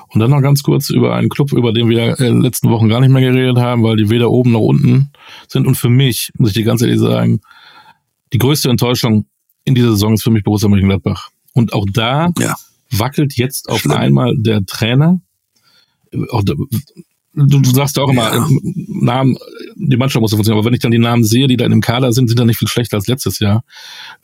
Und 0.09 0.21
dann 0.21 0.31
noch 0.31 0.41
ganz 0.41 0.62
kurz 0.62 0.91
über 0.91 1.15
einen 1.15 1.29
Club, 1.29 1.53
über 1.53 1.73
den 1.73 1.89
wir 1.89 2.19
in 2.19 2.25
den 2.25 2.41
letzten 2.43 2.71
Wochen 2.71 2.89
gar 2.89 3.01
nicht 3.01 3.11
mehr 3.11 3.23
geredet 3.23 3.59
haben, 3.59 3.83
weil 3.83 3.97
die 3.97 4.09
weder 4.11 4.31
oben 4.31 4.53
noch 4.53 4.61
unten 4.61 5.11
sind. 5.49 5.67
Und 5.67 5.75
für 5.77 5.91
mich, 5.91 6.31
muss 6.39 6.51
ich 6.51 6.55
dir 6.55 6.65
ganz 6.65 6.81
ehrlich 6.83 6.99
sagen, 7.01 7.41
die 8.33 8.39
größte 8.39 8.69
Enttäuschung 8.71 9.27
in 9.65 9.75
dieser 9.75 9.91
Saison 9.91 10.15
ist 10.15 10.23
für 10.23 10.31
mich 10.31 10.45
Borussia 10.45 10.69
Mönchengladbach. 10.69 11.31
Und 11.53 11.73
auch 11.73 11.87
da 11.93 12.31
Ja. 12.39 12.55
wackelt 12.91 13.37
jetzt 13.37 13.69
auf 13.69 13.81
Schlimm. 13.81 13.93
einmal 13.93 14.35
der 14.37 14.65
Trainer. 14.67 15.21
Auch 16.31 16.43
da, 16.45 16.55
du, 17.35 17.61
du 17.61 17.70
sagst 17.70 17.97
ja 17.97 18.03
auch 18.03 18.11
immer, 18.11 18.35
Ja. 18.35 18.47
äh, 18.47 18.49
Namen, 18.87 19.37
die 19.76 19.97
Mannschaft 19.97 20.20
muss 20.20 20.30
ja 20.30 20.37
funktionieren, 20.37 20.61
aber 20.61 20.66
wenn 20.66 20.74
ich 20.74 20.80
dann 20.80 20.91
die 20.93 20.99
Namen 20.99 21.24
sehe, 21.24 21.47
die 21.47 21.57
da 21.57 21.64
in 21.64 21.70
dem 21.72 21.80
Kader 21.80 22.12
sind, 22.12 22.28
sind 22.28 22.39
da 22.39 22.45
nicht 22.45 22.59
viel 22.59 22.68
schlechter 22.68 22.97
als 22.97 23.07
letztes 23.07 23.39
Jahr. 23.39 23.64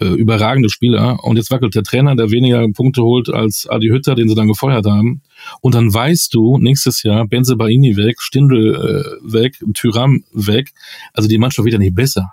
Äh, 0.00 0.06
überragende 0.06 0.70
Spieler. 0.70 1.22
Und 1.24 1.36
jetzt 1.36 1.50
wackelt 1.50 1.74
der 1.74 1.82
Trainer, 1.82 2.16
der 2.16 2.30
weniger 2.30 2.66
Punkte 2.72 3.02
holt 3.02 3.28
als 3.28 3.66
Adi 3.68 3.88
Hütter, 3.88 4.14
den 4.14 4.28
sie 4.28 4.34
dann 4.34 4.48
gefeuert 4.48 4.86
haben. 4.86 5.22
Und 5.60 5.74
dann 5.74 5.92
weißt 5.92 6.32
du, 6.34 6.58
nächstes 6.58 7.02
Jahr 7.02 7.26
Benze 7.26 7.56
Baini 7.56 7.96
weg, 7.96 8.20
Stindl 8.20 8.74
äh, 8.74 9.32
weg, 9.32 9.58
Tyram 9.74 10.24
weg. 10.32 10.70
Also 11.12 11.28
die 11.28 11.38
Mannschaft 11.38 11.64
wird 11.64 11.74
ja 11.74 11.78
nicht 11.78 11.94
besser. 11.94 12.32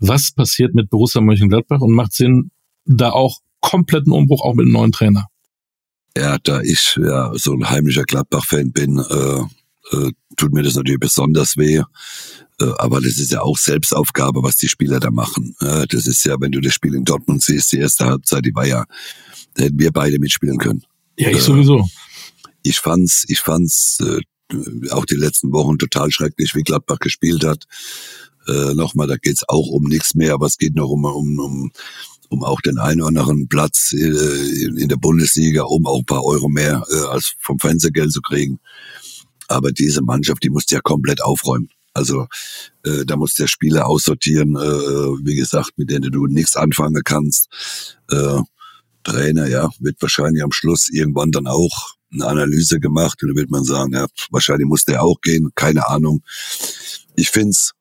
Was 0.00 0.32
passiert 0.32 0.74
mit 0.74 0.88
Borussia 0.90 1.20
Mönchengladbach 1.20 1.80
und 1.80 1.92
macht 1.92 2.12
Sinn, 2.12 2.50
da 2.84 3.10
auch 3.10 3.38
kompletten 3.60 4.12
Umbruch 4.12 4.42
auch 4.44 4.54
mit 4.54 4.64
einem 4.64 4.72
neuen 4.72 4.92
Trainer? 4.92 5.26
Ja, 6.16 6.36
da 6.42 6.60
ich 6.60 6.98
ja 7.02 7.32
so 7.34 7.52
ein 7.54 7.68
heimlicher 7.70 8.02
Gladbach-Fan 8.04 8.72
bin, 8.72 8.98
äh, 8.98 9.40
äh, 9.92 10.10
tut 10.36 10.52
mir 10.52 10.62
das 10.62 10.74
natürlich 10.74 11.00
besonders 11.00 11.56
weh. 11.56 11.82
Äh, 12.60 12.72
aber 12.78 13.00
das 13.00 13.18
ist 13.18 13.32
ja 13.32 13.42
auch 13.42 13.58
Selbstaufgabe, 13.58 14.42
was 14.42 14.56
die 14.56 14.68
Spieler 14.68 15.00
da 15.00 15.10
machen. 15.10 15.54
Äh, 15.60 15.86
das 15.86 16.06
ist 16.06 16.24
ja, 16.24 16.40
wenn 16.40 16.52
du 16.52 16.60
das 16.60 16.74
Spiel 16.74 16.94
in 16.94 17.04
Dortmund 17.04 17.42
siehst, 17.42 17.72
die 17.72 17.78
erste 17.78 18.06
Halbzeit, 18.06 18.44
die 18.44 18.54
war 18.54 18.66
ja, 18.66 18.84
da 19.54 19.64
hätten 19.64 19.78
wir 19.78 19.92
beide 19.92 20.18
mitspielen 20.18 20.58
können. 20.58 20.84
Ja, 21.18 21.30
ich 21.30 21.38
Äh, 21.38 21.40
sowieso. 21.40 21.88
Ich 22.62 22.78
fand's, 22.78 23.24
ich 23.28 23.40
fand's 23.40 23.98
äh, 24.00 24.20
auch 24.90 25.04
die 25.04 25.16
letzten 25.16 25.52
Wochen 25.52 25.78
total 25.78 26.10
schrecklich, 26.10 26.54
wie 26.54 26.62
Gladbach 26.62 26.98
gespielt 26.98 27.44
hat. 27.44 27.64
Äh, 28.46 28.74
Nochmal, 28.74 29.06
da 29.06 29.16
geht's 29.16 29.48
auch 29.48 29.68
um 29.68 29.84
nichts 29.84 30.14
mehr, 30.14 30.34
aber 30.34 30.46
es 30.46 30.58
geht 30.58 30.74
noch 30.74 30.88
um, 30.88 31.04
um, 31.04 31.38
um, 31.38 31.72
um 32.28 32.44
auch 32.44 32.60
den 32.60 32.78
einen 32.78 33.00
oder 33.00 33.08
anderen 33.08 33.48
Platz 33.48 33.92
in, 33.92 34.76
in 34.76 34.88
der 34.88 34.96
Bundesliga, 34.96 35.62
um 35.62 35.86
auch 35.86 35.98
ein 36.00 36.06
paar 36.06 36.24
Euro 36.24 36.48
mehr 36.48 36.84
äh, 36.90 37.06
als 37.06 37.34
vom 37.38 37.58
Fernsehgeld 37.58 38.12
zu 38.12 38.20
kriegen. 38.20 38.58
Aber 39.52 39.72
diese 39.72 40.02
Mannschaft, 40.02 40.42
die 40.42 40.50
musst 40.50 40.70
du 40.70 40.76
ja 40.76 40.80
komplett 40.80 41.22
aufräumen. 41.22 41.68
Also 41.94 42.26
äh, 42.84 43.04
da 43.04 43.16
muss 43.16 43.34
der 43.34 43.46
Spieler 43.46 43.86
aussortieren, 43.86 44.56
äh, 44.56 45.26
wie 45.26 45.36
gesagt, 45.36 45.72
mit 45.76 45.90
denen 45.90 46.10
du 46.10 46.26
nichts 46.26 46.56
anfangen 46.56 47.02
kannst. 47.04 47.48
Äh, 48.10 48.40
Trainer, 49.04 49.48
ja, 49.48 49.68
wird 49.80 50.00
wahrscheinlich 50.00 50.42
am 50.42 50.52
Schluss 50.52 50.88
irgendwann 50.88 51.32
dann 51.32 51.46
auch 51.46 51.94
eine 52.12 52.26
Analyse 52.26 52.78
gemacht 52.78 53.22
und 53.22 53.28
dann 53.28 53.36
wird 53.36 53.50
man 53.50 53.64
sagen, 53.64 53.92
ja, 53.92 54.06
wahrscheinlich 54.30 54.66
muss 54.66 54.84
der 54.84 55.02
auch 55.02 55.20
gehen, 55.20 55.50
keine 55.54 55.88
Ahnung. 55.88 56.22
Ich 57.16 57.30
find's, 57.30 57.72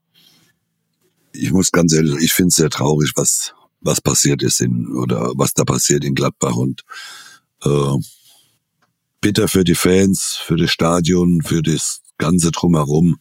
ich 1.34 1.52
muss 1.52 1.72
ganz 1.72 1.94
ehrlich, 1.94 2.16
ich 2.22 2.34
find's 2.34 2.56
sehr 2.56 2.70
traurig, 2.70 3.14
was 3.16 3.54
was 3.82 4.00
passiert 4.00 4.44
ist 4.44 4.62
in 4.62 4.88
oder 4.96 5.32
was 5.36 5.54
da 5.54 5.64
passiert 5.64 6.04
in 6.04 6.16
Gladbach 6.16 6.56
und 6.56 6.84
äh, 7.64 7.96
bitter 9.22 9.48
für 9.48 9.64
die 9.64 9.76
Fans, 9.76 10.40
für 10.44 10.58
das 10.58 10.72
Stadion, 10.72 11.42
für 11.42 11.62
das 11.62 12.02
ganze 12.18 12.52
drumherum, 12.52 13.18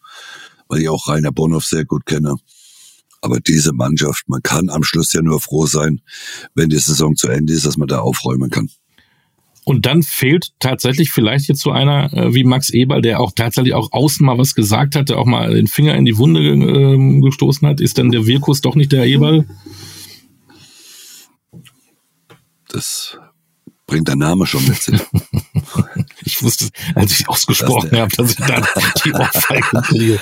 weil 0.69 0.81
ich 0.81 0.89
auch 0.89 1.09
Rainer 1.09 1.33
Bonhoff 1.33 1.65
sehr 1.65 1.85
gut 1.85 2.07
kenne. 2.07 2.37
Aber 3.23 3.39
diese 3.39 3.73
Mannschaft, 3.73 4.29
man 4.29 4.43
kann 4.43 4.71
am 4.71 4.83
Schluss 4.83 5.13
ja 5.13 5.21
nur 5.21 5.41
froh 5.41 5.67
sein, 5.67 6.01
wenn 6.55 6.71
die 6.71 6.79
Saison 6.79 7.17
zu 7.17 7.29
Ende 7.29 7.53
ist, 7.53 7.67
dass 7.67 7.77
man 7.77 7.89
da 7.89 8.01
aufräumen 8.01 8.51
kann. 8.51 8.71
Und 9.65 9.85
dann 9.85 10.03
fehlt 10.03 10.53
tatsächlich 10.59 11.13
vielleicht 11.13 11.49
jetzt 11.49 11.61
so 11.61 11.71
einer 11.71 12.13
äh, 12.15 12.35
wie 12.35 12.45
Max 12.45 12.71
Eberl, 12.71 13.03
der 13.03 13.21
auch 13.21 13.33
tatsächlich 13.33 13.75
auch 13.75 13.93
außen 13.93 14.25
mal 14.25 14.39
was 14.39 14.55
gesagt 14.55 14.97
hat, 14.97 15.11
der 15.11 15.19
auch 15.19 15.27
mal 15.27 15.55
den 15.55 15.67
Finger 15.67 15.95
in 15.97 16.07
die 16.07 16.17
Wunde 16.17 16.41
äh, 16.41 17.21
gestoßen 17.21 17.69
hat. 17.69 17.81
Ist 17.81 17.99
dann 17.99 18.11
der 18.11 18.27
Wirkus 18.27 18.63
doch 18.63 18.75
nicht 18.75 18.91
der 18.91 19.05
Eberl? 19.05 19.47
Das 22.69 23.19
bringt 23.91 24.07
der 24.07 24.17
Name 24.17 24.47
schon 24.47 24.65
mit 24.67 24.81
sich. 24.81 25.01
ich 26.25 26.43
wusste, 26.43 26.69
als 26.95 27.11
ich 27.11 27.29
ausgesprochen 27.29 27.91
habe, 27.93 28.17
dass 28.17 28.31
ich 28.31 28.37
dann 28.37 28.65
die 29.05 29.13
Ohrfeige 29.13 29.83
kriege. 29.83 30.21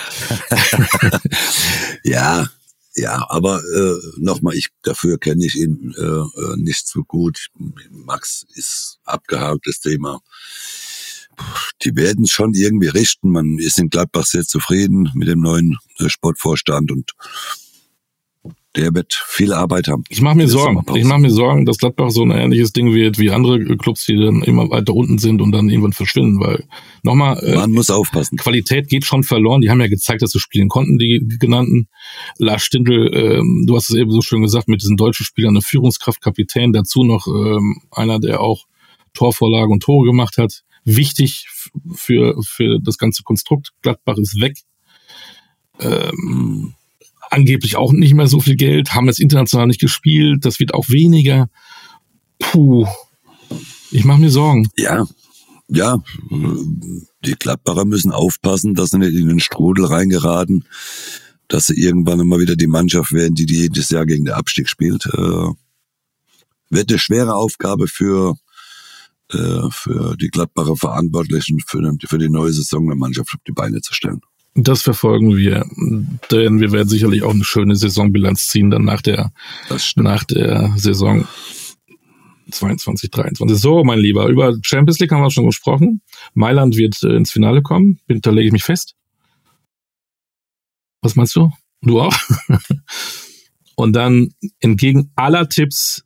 ja, 2.02 2.48
ja, 2.94 3.26
aber 3.28 3.60
äh, 3.62 3.94
nochmal, 4.16 4.54
ich 4.54 4.68
dafür 4.82 5.18
kenne 5.18 5.44
ich 5.44 5.54
ihn 5.54 5.94
äh, 5.98 6.02
äh, 6.02 6.56
nicht 6.56 6.88
so 6.88 7.04
gut. 7.04 7.48
Max 7.90 8.46
ist 8.54 8.98
abgehaktes 9.04 9.80
Thema. 9.80 10.20
Die 11.82 11.94
werden 11.94 12.24
es 12.24 12.30
schon 12.30 12.54
irgendwie 12.54 12.88
richten. 12.88 13.30
Man 13.30 13.58
ist 13.58 13.78
in 13.78 13.90
Gladbach 13.90 14.24
sehr 14.24 14.44
zufrieden 14.44 15.10
mit 15.14 15.28
dem 15.28 15.40
neuen 15.40 15.76
äh, 15.98 16.08
Sportvorstand 16.08 16.90
und 16.90 17.12
der 18.76 18.94
wird 18.94 19.14
viel 19.26 19.52
Arbeit 19.52 19.88
haben. 19.88 20.04
Ich 20.08 20.20
mache 20.20 20.36
mir 20.36 20.46
Sorgen. 20.46 20.84
Ich 20.94 21.04
mache 21.04 21.20
mir 21.20 21.30
Sorgen, 21.30 21.64
dass 21.64 21.78
Gladbach 21.78 22.10
so 22.10 22.22
ein 22.22 22.30
ähnliches 22.30 22.72
Ding 22.72 22.92
wird 22.92 23.18
wie 23.18 23.30
andere 23.30 23.76
Clubs, 23.76 24.04
die 24.04 24.16
dann 24.16 24.42
immer 24.42 24.70
weiter 24.70 24.94
unten 24.94 25.18
sind 25.18 25.40
und 25.40 25.52
dann 25.52 25.68
irgendwann 25.68 25.94
verschwinden, 25.94 26.38
weil 26.40 26.64
nochmal. 27.02 27.38
Äh, 27.42 27.56
Man 27.56 27.72
muss 27.72 27.90
aufpassen. 27.90 28.36
Qualität 28.36 28.88
geht 28.88 29.04
schon 29.04 29.22
verloren. 29.22 29.62
Die 29.62 29.70
haben 29.70 29.80
ja 29.80 29.88
gezeigt, 29.88 30.22
dass 30.22 30.30
sie 30.30 30.40
spielen 30.40 30.68
konnten, 30.68 30.98
die 30.98 31.26
genannten. 31.40 31.88
Lars 32.36 32.62
Stindl, 32.62 33.10
ähm, 33.14 33.64
du 33.66 33.74
hast 33.74 33.90
es 33.90 33.96
eben 33.96 34.10
so 34.10 34.20
schön 34.20 34.42
gesagt, 34.42 34.68
mit 34.68 34.82
diesen 34.82 34.96
deutschen 34.96 35.24
Spielern 35.24 35.50
eine 35.50 35.62
Führungskraft, 35.62 36.20
Kapitän, 36.20 36.72
dazu 36.72 37.04
noch 37.04 37.26
ähm, 37.26 37.80
einer, 37.90 38.20
der 38.20 38.40
auch 38.40 38.66
Torvorlage 39.14 39.72
und 39.72 39.82
Tore 39.82 40.06
gemacht 40.06 40.36
hat. 40.36 40.62
Wichtig 40.84 41.48
für, 41.94 42.40
für 42.46 42.78
das 42.82 42.98
ganze 42.98 43.22
Konstrukt. 43.22 43.72
Gladbach 43.82 44.18
ist 44.18 44.40
weg. 44.40 44.58
Ähm, 45.80 46.74
angeblich 47.30 47.76
auch 47.76 47.92
nicht 47.92 48.14
mehr 48.14 48.26
so 48.26 48.40
viel 48.40 48.56
Geld, 48.56 48.94
haben 48.94 49.06
jetzt 49.06 49.20
international 49.20 49.66
nicht 49.66 49.80
gespielt, 49.80 50.44
das 50.44 50.58
wird 50.58 50.74
auch 50.74 50.88
weniger. 50.88 51.48
Puh, 52.38 52.86
ich 53.90 54.04
mache 54.04 54.20
mir 54.20 54.30
Sorgen. 54.30 54.68
Ja, 54.76 55.06
ja, 55.68 56.02
die 56.30 57.34
Gladbacher 57.38 57.84
müssen 57.84 58.10
aufpassen, 58.10 58.74
dass 58.74 58.90
sie 58.90 58.98
nicht 58.98 59.14
in 59.14 59.28
den 59.28 59.40
Strudel 59.40 59.84
reingeraten, 59.84 60.64
dass 61.46 61.66
sie 61.66 61.78
irgendwann 61.78 62.20
immer 62.20 62.38
wieder 62.38 62.56
die 62.56 62.66
Mannschaft 62.66 63.12
werden, 63.12 63.34
die, 63.34 63.46
die 63.46 63.56
jedes 63.56 63.90
Jahr 63.90 64.06
gegen 64.06 64.24
den 64.24 64.34
Abstieg 64.34 64.68
spielt. 64.68 65.06
Äh, 65.06 65.48
wird 66.70 66.90
eine 66.90 66.98
schwere 66.98 67.34
Aufgabe 67.34 67.86
für, 67.86 68.36
äh, 69.30 69.68
für 69.70 70.16
die 70.16 70.28
Gladbacher 70.28 70.76
Verantwortlichen, 70.76 71.60
für, 71.66 71.80
für 72.06 72.18
die 72.18 72.30
neue 72.30 72.52
Saison 72.52 72.86
der 72.86 72.96
Mannschaft 72.96 73.34
auf 73.34 73.40
die 73.46 73.52
Beine 73.52 73.80
zu 73.82 73.92
stellen. 73.92 74.20
Das 74.60 74.82
verfolgen 74.82 75.36
wir, 75.36 75.64
denn 76.32 76.60
wir 76.60 76.72
werden 76.72 76.88
sicherlich 76.88 77.22
auch 77.22 77.32
eine 77.32 77.44
schöne 77.44 77.76
Saisonbilanz 77.76 78.48
ziehen 78.48 78.70
dann 78.70 78.84
nach 78.84 79.02
der, 79.02 79.32
nach 79.94 80.24
der 80.24 80.74
Saison 80.76 81.28
22, 82.50 83.08
23. 83.10 83.56
So, 83.56 83.84
mein 83.84 84.00
Lieber, 84.00 84.26
über 84.26 84.56
Champions 84.62 84.98
League 84.98 85.12
haben 85.12 85.22
wir 85.22 85.30
schon 85.30 85.46
gesprochen. 85.46 86.02
Mailand 86.34 86.76
wird 86.76 87.00
äh, 87.04 87.14
ins 87.14 87.30
Finale 87.30 87.62
kommen, 87.62 88.00
da 88.08 88.30
lege 88.30 88.48
ich 88.48 88.52
mich 88.52 88.64
fest. 88.64 88.96
Was 91.02 91.14
meinst 91.14 91.36
du? 91.36 91.52
Du 91.82 92.00
auch? 92.00 92.16
Und 93.76 93.92
dann 93.92 94.34
entgegen 94.58 95.12
aller 95.14 95.48
Tipps 95.48 96.04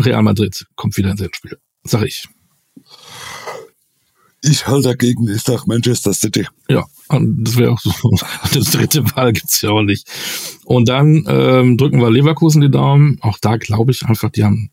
Real 0.00 0.22
Madrid 0.22 0.66
kommt 0.76 0.96
wieder 0.96 1.10
ins 1.10 1.20
Endspiel, 1.20 1.58
sag 1.82 2.04
ich. 2.04 2.26
Ich 4.46 4.66
halte 4.66 4.88
dagegen, 4.88 5.26
ich 5.28 5.42
sag 5.42 5.66
Manchester 5.66 6.12
City. 6.12 6.46
Ja, 6.68 6.84
das 7.08 7.56
wäre 7.56 7.72
auch 7.72 7.80
so. 7.80 7.90
Das 8.52 8.70
dritte 8.70 9.02
Wahl 9.16 9.32
gibt's 9.32 9.62
ja 9.62 9.70
auch 9.70 9.82
nicht. 9.82 10.06
Und 10.64 10.88
dann 10.88 11.24
ähm, 11.28 11.78
drücken 11.78 12.00
wir 12.00 12.10
Leverkusen 12.10 12.60
die 12.60 12.70
Daumen. 12.70 13.18
Auch 13.22 13.38
da 13.40 13.56
glaube 13.56 13.92
ich 13.92 14.04
einfach, 14.04 14.30
die 14.30 14.44
haben, 14.44 14.70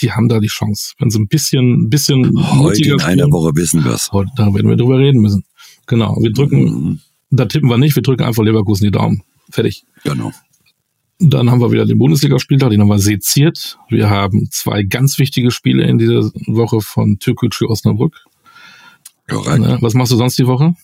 die 0.00 0.12
haben 0.12 0.28
da 0.28 0.40
die 0.40 0.48
Chance. 0.48 0.94
Wenn 0.98 1.10
sie 1.10 1.20
ein 1.20 1.28
bisschen, 1.28 1.84
ein 1.84 1.90
bisschen 1.90 2.32
Heute 2.58 2.82
in 2.82 3.00
einer 3.00 3.30
Woche 3.30 3.54
wissen 3.54 3.84
wir's. 3.84 4.10
Heute, 4.10 4.30
da 4.36 4.52
werden 4.52 4.68
wir 4.68 4.76
drüber 4.76 4.98
reden 4.98 5.20
müssen. 5.20 5.44
Genau. 5.86 6.16
Wir 6.20 6.32
drücken, 6.32 6.62
mhm. 6.62 7.00
da 7.30 7.46
tippen 7.46 7.70
wir 7.70 7.78
nicht, 7.78 7.94
wir 7.94 8.02
drücken 8.02 8.24
einfach 8.24 8.42
Leverkusen 8.42 8.84
die 8.84 8.90
Daumen. 8.90 9.22
Fertig. 9.50 9.84
Genau. 10.02 10.32
Dann 11.20 11.50
haben 11.50 11.60
wir 11.60 11.70
wieder 11.70 11.86
den 11.86 11.98
Bundesligaspieltag, 11.98 12.70
den 12.70 12.80
haben 12.80 12.88
wir 12.88 12.98
seziert. 12.98 13.78
Wir 13.88 14.10
haben 14.10 14.48
zwei 14.50 14.82
ganz 14.82 15.18
wichtige 15.18 15.50
Spiele 15.50 15.84
in 15.84 15.98
dieser 15.98 16.22
Woche 16.46 16.80
von 16.80 17.18
Türkgücü 17.18 17.66
Osnabrück. 17.66 18.24
Korrekt. 19.30 19.60
Ne? 19.60 19.78
Was 19.80 19.94
machst 19.94 20.12
du 20.12 20.16
sonst 20.16 20.38
die 20.38 20.46
Woche? 20.46 20.74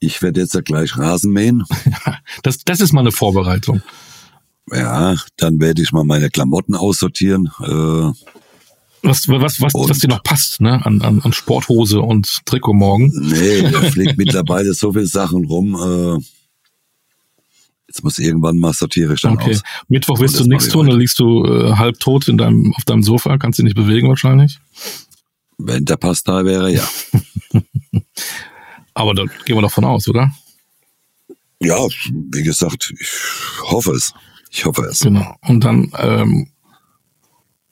Ich 0.00 0.20
werde 0.22 0.40
jetzt 0.40 0.54
ja 0.54 0.60
gleich 0.60 0.98
Rasen 0.98 1.32
mähen. 1.32 1.64
das, 2.42 2.58
das 2.58 2.80
ist 2.80 2.92
mal 2.92 3.00
eine 3.00 3.12
Vorbereitung. 3.12 3.82
Ja, 4.70 5.16
dann 5.36 5.60
werde 5.60 5.82
ich 5.82 5.92
mal 5.92 6.04
meine 6.04 6.30
Klamotten 6.30 6.74
aussortieren. 6.74 7.50
Äh, 7.60 8.12
was, 9.02 9.28
was, 9.28 9.60
was, 9.60 9.74
was 9.74 9.98
dir 9.98 10.08
noch 10.08 10.22
passt, 10.22 10.60
ne? 10.62 10.84
An, 10.84 11.02
an, 11.02 11.20
an 11.20 11.32
Sporthose 11.32 12.00
und 12.00 12.46
Trikot 12.46 12.72
morgen. 12.72 13.12
Nee, 13.14 13.62
da 13.62 13.82
fliegt 13.90 14.16
mittlerweile 14.16 14.72
so 14.72 14.92
viele 14.92 15.06
Sachen 15.06 15.44
rum. 15.44 15.74
Äh, 15.74 16.24
jetzt 17.86 18.02
muss 18.02 18.18
irgendwann 18.18 18.56
mal 18.56 18.72
sortiere 18.72 19.14
ich 19.14 19.20
dann 19.20 19.34
okay. 19.34 19.50
aus. 19.50 19.62
Mittwoch 19.88 20.18
wirst 20.20 20.40
du 20.40 20.44
nichts 20.44 20.68
tun, 20.68 20.86
dann 20.86 20.98
liegst 20.98 21.18
du 21.18 21.44
äh, 21.44 21.74
halb 21.74 22.00
tot 22.00 22.28
in 22.28 22.38
deinem, 22.38 22.72
auf 22.74 22.84
deinem 22.84 23.02
Sofa, 23.02 23.36
kannst 23.36 23.58
dich 23.58 23.64
nicht 23.64 23.76
bewegen 23.76 24.08
wahrscheinlich. 24.08 24.58
Wenn 25.58 25.84
der 25.84 25.96
Pass 25.96 26.22
da 26.22 26.44
wäre, 26.44 26.72
ja. 26.72 26.88
Aber 28.94 29.14
da 29.14 29.24
gehen 29.44 29.56
wir 29.56 29.62
davon 29.62 29.84
aus, 29.84 30.08
oder? 30.08 30.32
Ja, 31.60 31.76
wie 32.30 32.42
gesagt, 32.42 32.92
ich 32.98 33.10
hoffe 33.62 33.92
es. 33.92 34.12
Ich 34.50 34.64
hoffe 34.64 34.82
es. 34.82 35.00
Genau. 35.00 35.34
Und 35.42 35.64
dann 35.64 35.90
ähm, 35.98 36.48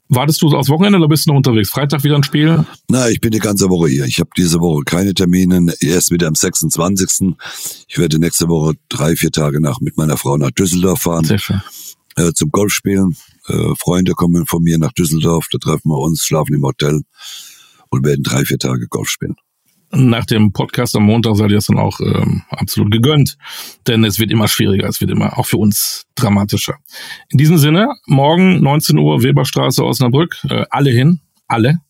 wartest 0.09 0.43
du 0.43 0.49
aufs 0.49 0.68
Wochenende 0.68 0.99
oder 0.99 1.09
bist 1.09 1.26
du 1.26 1.30
noch 1.30 1.37
unterwegs? 1.37 1.70
Freitag 1.70 2.03
wieder 2.03 2.16
ein 2.16 2.24
Spiel? 2.24 2.64
Na, 2.89 3.09
ich 3.09 3.20
bin 3.20 3.30
die 3.30 3.39
ganze 3.39 3.68
Woche 3.68 3.89
hier. 3.89 4.05
Ich 4.05 4.18
habe 4.18 4.30
diese 4.37 4.61
Woche 4.61 4.83
keine 4.85 5.14
Termine. 5.14 5.74
Erst 5.80 6.11
wieder 6.11 6.26
am 6.26 6.35
26. 6.35 7.35
Ich 7.89 7.99
werde 7.99 8.18
nächste 8.18 8.49
Woche 8.49 8.74
drei, 8.89 9.14
vier 9.14 9.30
Tage 9.30 9.61
nach 9.61 9.80
mit 9.80 9.97
meiner 9.97 10.16
Frau 10.16 10.37
nach 10.37 10.51
Düsseldorf 10.51 11.03
fahren. 11.03 11.24
Sehr 11.24 11.39
schön. 11.39 11.62
Äh, 12.16 12.33
zum 12.33 12.51
Golfspielen. 12.51 13.16
Äh, 13.47 13.74
Freunde 13.78 14.12
kommen 14.12 14.47
von 14.47 14.62
mir 14.62 14.78
nach 14.78 14.93
Düsseldorf. 14.93 15.47
Da 15.53 15.59
treffen 15.59 15.89
wir 15.89 15.99
uns, 15.99 16.24
schlafen 16.24 16.55
im 16.55 16.62
Hotel 16.62 17.03
und 17.93 18.05
werden 18.05 18.22
drei, 18.24 18.45
vier 18.45 18.59
Tage 18.59 18.88
Golf 18.88 19.09
spielen. 19.09 19.36
Nach 19.95 20.24
dem 20.24 20.53
Podcast 20.53 20.97
am 20.97 21.03
Montag 21.03 21.36
seid 21.36 21.51
ihr 21.51 21.59
es 21.59 21.66
dann 21.66 21.78
auch 21.78 22.01
ähm, 22.01 22.43
absolut 22.49 22.90
gegönnt, 22.90 23.36
denn 23.86 24.03
es 24.05 24.18
wird 24.18 24.30
immer 24.30 24.49
schwieriger, 24.49 24.88
es 24.88 25.03
wird 25.03 25.11
immer 25.11 25.38
auch 25.38 25.45
für 25.45 25.59
uns 25.59 26.07
dramatischer. 26.14 26.76
In 27.28 27.36
diesem 27.36 27.59
Sinne, 27.59 27.88
morgen 28.07 28.62
19 28.62 28.97
Uhr 28.97 29.22
Weberstraße 29.22 29.84
Osnabrück, 29.84 30.38
äh, 30.49 30.64
alle 30.70 30.90
hin, 30.90 31.20
alle. 31.47 31.80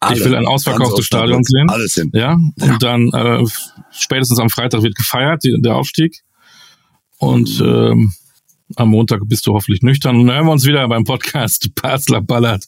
alle. 0.00 0.16
Ich 0.16 0.24
will 0.24 0.34
ein 0.34 0.46
ausverkauftes 0.46 1.04
Stadion 1.04 1.44
sehen. 1.44 1.68
Alles 1.68 1.94
hin. 1.94 2.10
Ja, 2.14 2.32
und 2.32 2.56
ja. 2.58 2.78
dann 2.78 3.10
äh, 3.12 3.44
spätestens 3.90 4.38
am 4.38 4.48
Freitag 4.48 4.82
wird 4.82 4.94
gefeiert, 4.94 5.44
die, 5.44 5.54
der 5.60 5.76
Aufstieg. 5.76 6.22
Und 7.18 7.60
ähm, 7.60 8.10
am 8.76 8.88
Montag 8.88 9.20
bist 9.26 9.46
du 9.46 9.52
hoffentlich 9.52 9.82
nüchtern. 9.82 10.16
Und 10.16 10.28
dann 10.28 10.36
hören 10.36 10.46
wir 10.46 10.52
uns 10.52 10.64
wieder 10.64 10.88
beim 10.88 11.04
Podcast 11.04 11.68
Basler 11.82 12.22
Ballert, 12.22 12.64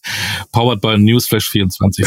powered 0.53 0.83
by 0.83 0.99
Newsflash 0.99 1.49
24. 1.49 2.07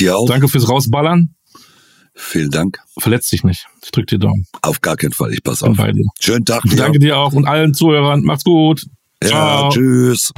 Dir 0.00 0.16
auch. 0.16 0.26
Danke 0.28 0.48
fürs 0.48 0.68
Rausballern. 0.68 1.34
Vielen 2.16 2.50
Dank. 2.50 2.78
Verletz 2.98 3.28
dich 3.30 3.42
nicht. 3.42 3.66
Ich 3.82 3.90
drück 3.90 4.06
dir 4.06 4.18
Daumen. 4.18 4.46
Auf 4.62 4.80
gar 4.80 4.96
keinen 4.96 5.12
Fall. 5.12 5.32
Ich 5.32 5.42
pass 5.42 5.60
Bin 5.60 5.72
auf. 5.72 5.76
bei 5.76 5.90
dir. 5.92 6.04
Schönen 6.20 6.44
Tag 6.44 6.62
dir. 6.62 6.76
Danke 6.76 6.98
dir 7.00 7.18
auch 7.18 7.32
und 7.32 7.46
allen 7.46 7.74
Zuhörern. 7.74 8.22
Macht's 8.22 8.44
gut. 8.44 8.86
Ja, 9.22 9.28
Ciao. 9.28 9.68
tschüss. 9.70 10.32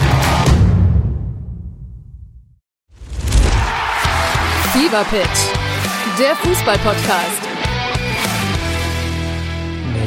Fever 4.73 5.05
Pitch, 5.11 6.19
der 6.19 6.37
Fußball-Podcast. 6.37 7.46